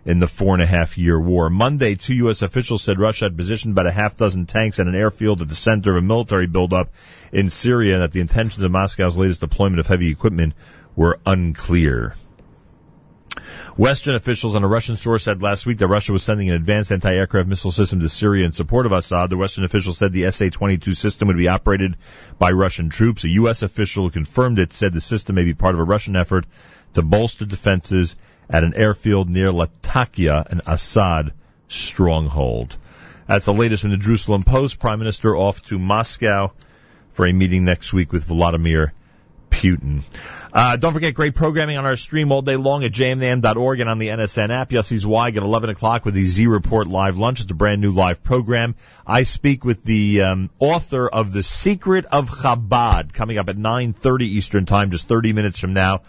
in 0.05 0.19
the 0.19 0.27
four 0.27 0.53
and 0.53 0.61
a 0.61 0.67
half 0.67 0.97
year 0.97 1.19
war. 1.19 1.49
Monday, 1.49 1.95
two 1.95 2.15
U.S. 2.15 2.41
officials 2.41 2.83
said 2.83 2.99
Russia 2.99 3.25
had 3.25 3.37
positioned 3.37 3.73
about 3.73 3.87
a 3.87 3.91
half 3.91 4.15
dozen 4.15 4.45
tanks 4.45 4.79
and 4.79 4.87
an 4.87 4.95
airfield 4.95 5.41
at 5.41 5.49
the 5.49 5.55
center 5.55 5.91
of 5.91 5.97
a 5.97 6.05
military 6.05 6.47
buildup 6.47 6.89
in 7.31 7.49
Syria 7.49 7.95
and 7.95 8.03
that 8.03 8.11
the 8.11 8.21
intentions 8.21 8.63
of 8.63 8.71
Moscow's 8.71 9.17
latest 9.17 9.41
deployment 9.41 9.79
of 9.79 9.87
heavy 9.87 10.09
equipment 10.09 10.53
were 10.95 11.19
unclear. 11.25 12.13
Western 13.77 14.15
officials 14.15 14.55
on 14.55 14.63
a 14.63 14.67
Russian 14.69 14.95
source 14.95 15.23
said 15.23 15.43
last 15.43 15.65
week 15.65 15.79
that 15.79 15.89
Russia 15.89 16.13
was 16.13 16.23
sending 16.23 16.47
an 16.47 16.55
advanced 16.55 16.93
anti-aircraft 16.93 17.49
missile 17.49 17.73
system 17.73 17.99
to 17.99 18.07
Syria 18.07 18.45
in 18.45 18.53
support 18.53 18.85
of 18.85 18.93
Assad. 18.93 19.29
The 19.29 19.35
Western 19.35 19.65
official 19.65 19.91
said 19.91 20.13
the 20.13 20.31
SA-22 20.31 20.95
system 20.95 21.27
would 21.27 21.35
be 21.35 21.49
operated 21.49 21.97
by 22.39 22.51
Russian 22.51 22.89
troops. 22.89 23.25
A 23.25 23.29
U.S. 23.31 23.63
official 23.63 24.05
who 24.05 24.11
confirmed 24.11 24.59
it 24.59 24.71
said 24.71 24.93
the 24.93 25.01
system 25.01 25.35
may 25.35 25.43
be 25.43 25.53
part 25.53 25.75
of 25.75 25.81
a 25.81 25.83
Russian 25.83 26.15
effort 26.15 26.45
to 26.93 27.01
bolster 27.01 27.43
defenses 27.43 28.15
at 28.49 28.63
an 28.63 28.75
airfield 28.75 29.29
near 29.29 29.51
Latakia, 29.51 30.45
an 30.49 30.61
Assad 30.65 31.33
stronghold. 31.67 32.77
That's 33.27 33.43
the 33.43 33.53
latest 33.53 33.81
from 33.81 33.91
the 33.91 33.97
Jerusalem 33.97 34.43
Post. 34.43 34.79
Prime 34.79 34.99
Minister 34.99 35.35
off 35.35 35.61
to 35.63 35.77
Moscow 35.77 36.53
for 37.11 37.25
a 37.25 37.33
meeting 37.33 37.65
next 37.65 37.91
week 37.91 38.13
with 38.13 38.23
Vladimir 38.23 38.93
Putin. 39.49 40.03
Uh, 40.53 40.77
don't 40.77 40.93
forget 40.93 41.13
great 41.13 41.35
programming 41.35 41.77
on 41.77 41.85
our 41.85 41.95
stream 41.95 42.31
all 42.31 42.41
day 42.41 42.55
long 42.55 42.83
at 42.83 42.91
jmnam.org 42.91 43.79
and 43.79 43.89
on 43.89 43.97
the 43.97 44.07
NSN 44.07 44.49
app. 44.49 44.69
Yossi 44.69 44.97
Zweig 44.97 45.37
at 45.37 45.43
11 45.43 45.69
o'clock 45.69 46.05
with 46.05 46.13
the 46.13 46.23
Z 46.23 46.47
Report 46.47 46.87
live 46.87 47.17
lunch. 47.17 47.41
It's 47.41 47.51
a 47.51 47.55
brand 47.55 47.81
new 47.81 47.91
live 47.91 48.23
program. 48.23 48.75
I 49.05 49.23
speak 49.23 49.65
with 49.65 49.83
the 49.83 50.21
um, 50.21 50.49
author 50.59 51.07
of 51.07 51.31
The 51.31 51.43
Secret 51.43 52.05
of 52.05 52.29
Chabad 52.29 53.13
coming 53.13 53.37
up 53.37 53.49
at 53.49 53.57
9.30 53.57 54.21
Eastern 54.21 54.65
Time, 54.65 54.91
just 54.91 55.07
30 55.07 55.33
minutes 55.33 55.59
from 55.59 55.73
now. 55.73 56.01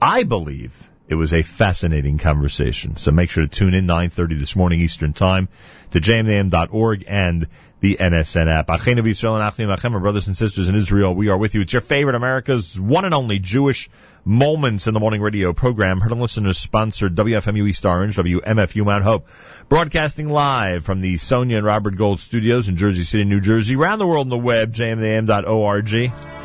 I 0.00 0.24
believe 0.24 0.90
it 1.08 1.14
was 1.14 1.34
a 1.34 1.42
fascinating 1.42 2.18
conversation. 2.18 2.96
So 2.96 3.12
make 3.12 3.30
sure 3.30 3.46
to 3.46 3.48
tune 3.48 3.74
in 3.74 3.86
9.30 3.86 4.38
this 4.38 4.56
morning 4.56 4.80
Eastern 4.80 5.12
Time 5.12 5.48
to 5.90 6.00
jmnam.org 6.00 7.04
and 7.06 7.46
the 7.82 7.96
NSN 7.96 8.46
app. 8.46 8.68
Achenu 8.68 9.00
B'Yisrael 9.00 9.34
and 9.34 9.42
Achim 9.42 9.68
Achem, 9.68 9.92
our 9.92 10.00
brothers 10.00 10.28
and 10.28 10.36
sisters 10.36 10.68
in 10.68 10.76
Israel, 10.76 11.14
we 11.14 11.28
are 11.28 11.36
with 11.36 11.56
you. 11.56 11.62
It's 11.62 11.72
your 11.72 11.82
favorite 11.82 12.14
America's 12.14 12.80
one 12.80 13.04
and 13.04 13.12
only 13.12 13.40
Jewish 13.40 13.90
Moments 14.24 14.86
in 14.86 14.94
the 14.94 15.00
Morning 15.00 15.20
radio 15.20 15.52
program. 15.52 16.00
Heard 16.00 16.12
and 16.12 16.20
listeners 16.20 16.56
sponsored 16.56 17.16
WFMU 17.16 17.68
East 17.68 17.84
Orange, 17.84 18.16
WMFU 18.16 18.84
Mount 18.84 19.02
Hope. 19.02 19.26
Broadcasting 19.68 20.28
live 20.28 20.84
from 20.84 21.00
the 21.00 21.16
Sonia 21.16 21.56
and 21.56 21.66
Robert 21.66 21.96
Gold 21.96 22.20
studios 22.20 22.68
in 22.68 22.76
Jersey 22.76 23.02
City, 23.02 23.24
New 23.24 23.40
Jersey. 23.40 23.74
Around 23.74 23.98
the 23.98 24.06
world 24.06 24.26
on 24.26 24.30
the 24.30 24.38
web, 24.38 24.72
jmnam.org. 24.72 26.41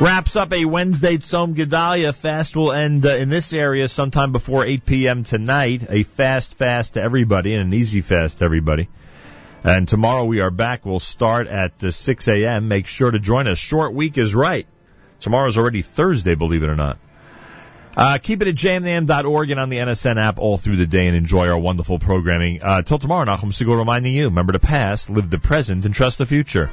Wraps 0.00 0.34
up 0.34 0.52
a 0.52 0.64
Wednesday 0.64 1.18
Tzom 1.18 1.54
Gedaliah 1.54 2.12
fast 2.12 2.56
will 2.56 2.72
end 2.72 3.06
uh, 3.06 3.10
in 3.10 3.28
this 3.28 3.52
area 3.52 3.86
sometime 3.86 4.32
before 4.32 4.66
8 4.66 4.84
p.m. 4.84 5.22
tonight. 5.22 5.84
A 5.88 6.02
fast 6.02 6.54
fast 6.54 6.94
to 6.94 7.02
everybody 7.02 7.54
and 7.54 7.68
an 7.68 7.74
easy 7.74 8.00
fast 8.00 8.38
to 8.38 8.44
everybody. 8.44 8.88
And 9.62 9.86
tomorrow 9.86 10.24
we 10.24 10.40
are 10.40 10.50
back. 10.50 10.84
We'll 10.84 10.98
start 10.98 11.46
at 11.46 11.82
uh, 11.82 11.92
6 11.92 12.26
a.m. 12.26 12.66
Make 12.66 12.88
sure 12.88 13.12
to 13.12 13.20
join 13.20 13.46
us. 13.46 13.56
Short 13.56 13.94
week 13.94 14.18
is 14.18 14.34
right. 14.34 14.66
Tomorrow's 15.20 15.56
already 15.56 15.82
Thursday, 15.82 16.34
believe 16.34 16.64
it 16.64 16.68
or 16.68 16.76
not. 16.76 16.98
Uh, 17.96 18.18
keep 18.20 18.42
it 18.42 18.48
at 18.48 18.56
jmnam.org 18.56 19.50
and 19.50 19.60
on 19.60 19.68
the 19.68 19.78
NSN 19.78 20.16
app 20.16 20.40
all 20.40 20.58
through 20.58 20.76
the 20.76 20.88
day 20.88 21.06
and 21.06 21.16
enjoy 21.16 21.48
our 21.48 21.58
wonderful 21.58 22.00
programming. 22.00 22.60
Uh, 22.64 22.82
till 22.82 22.98
tomorrow, 22.98 23.24
Nachum 23.26 23.52
Segal 23.52 23.78
reminding 23.78 24.12
you, 24.12 24.24
remember 24.24 24.52
the 24.52 24.58
past, 24.58 25.08
live 25.08 25.30
the 25.30 25.38
present, 25.38 25.84
and 25.84 25.94
trust 25.94 26.18
the 26.18 26.26
future. 26.26 26.68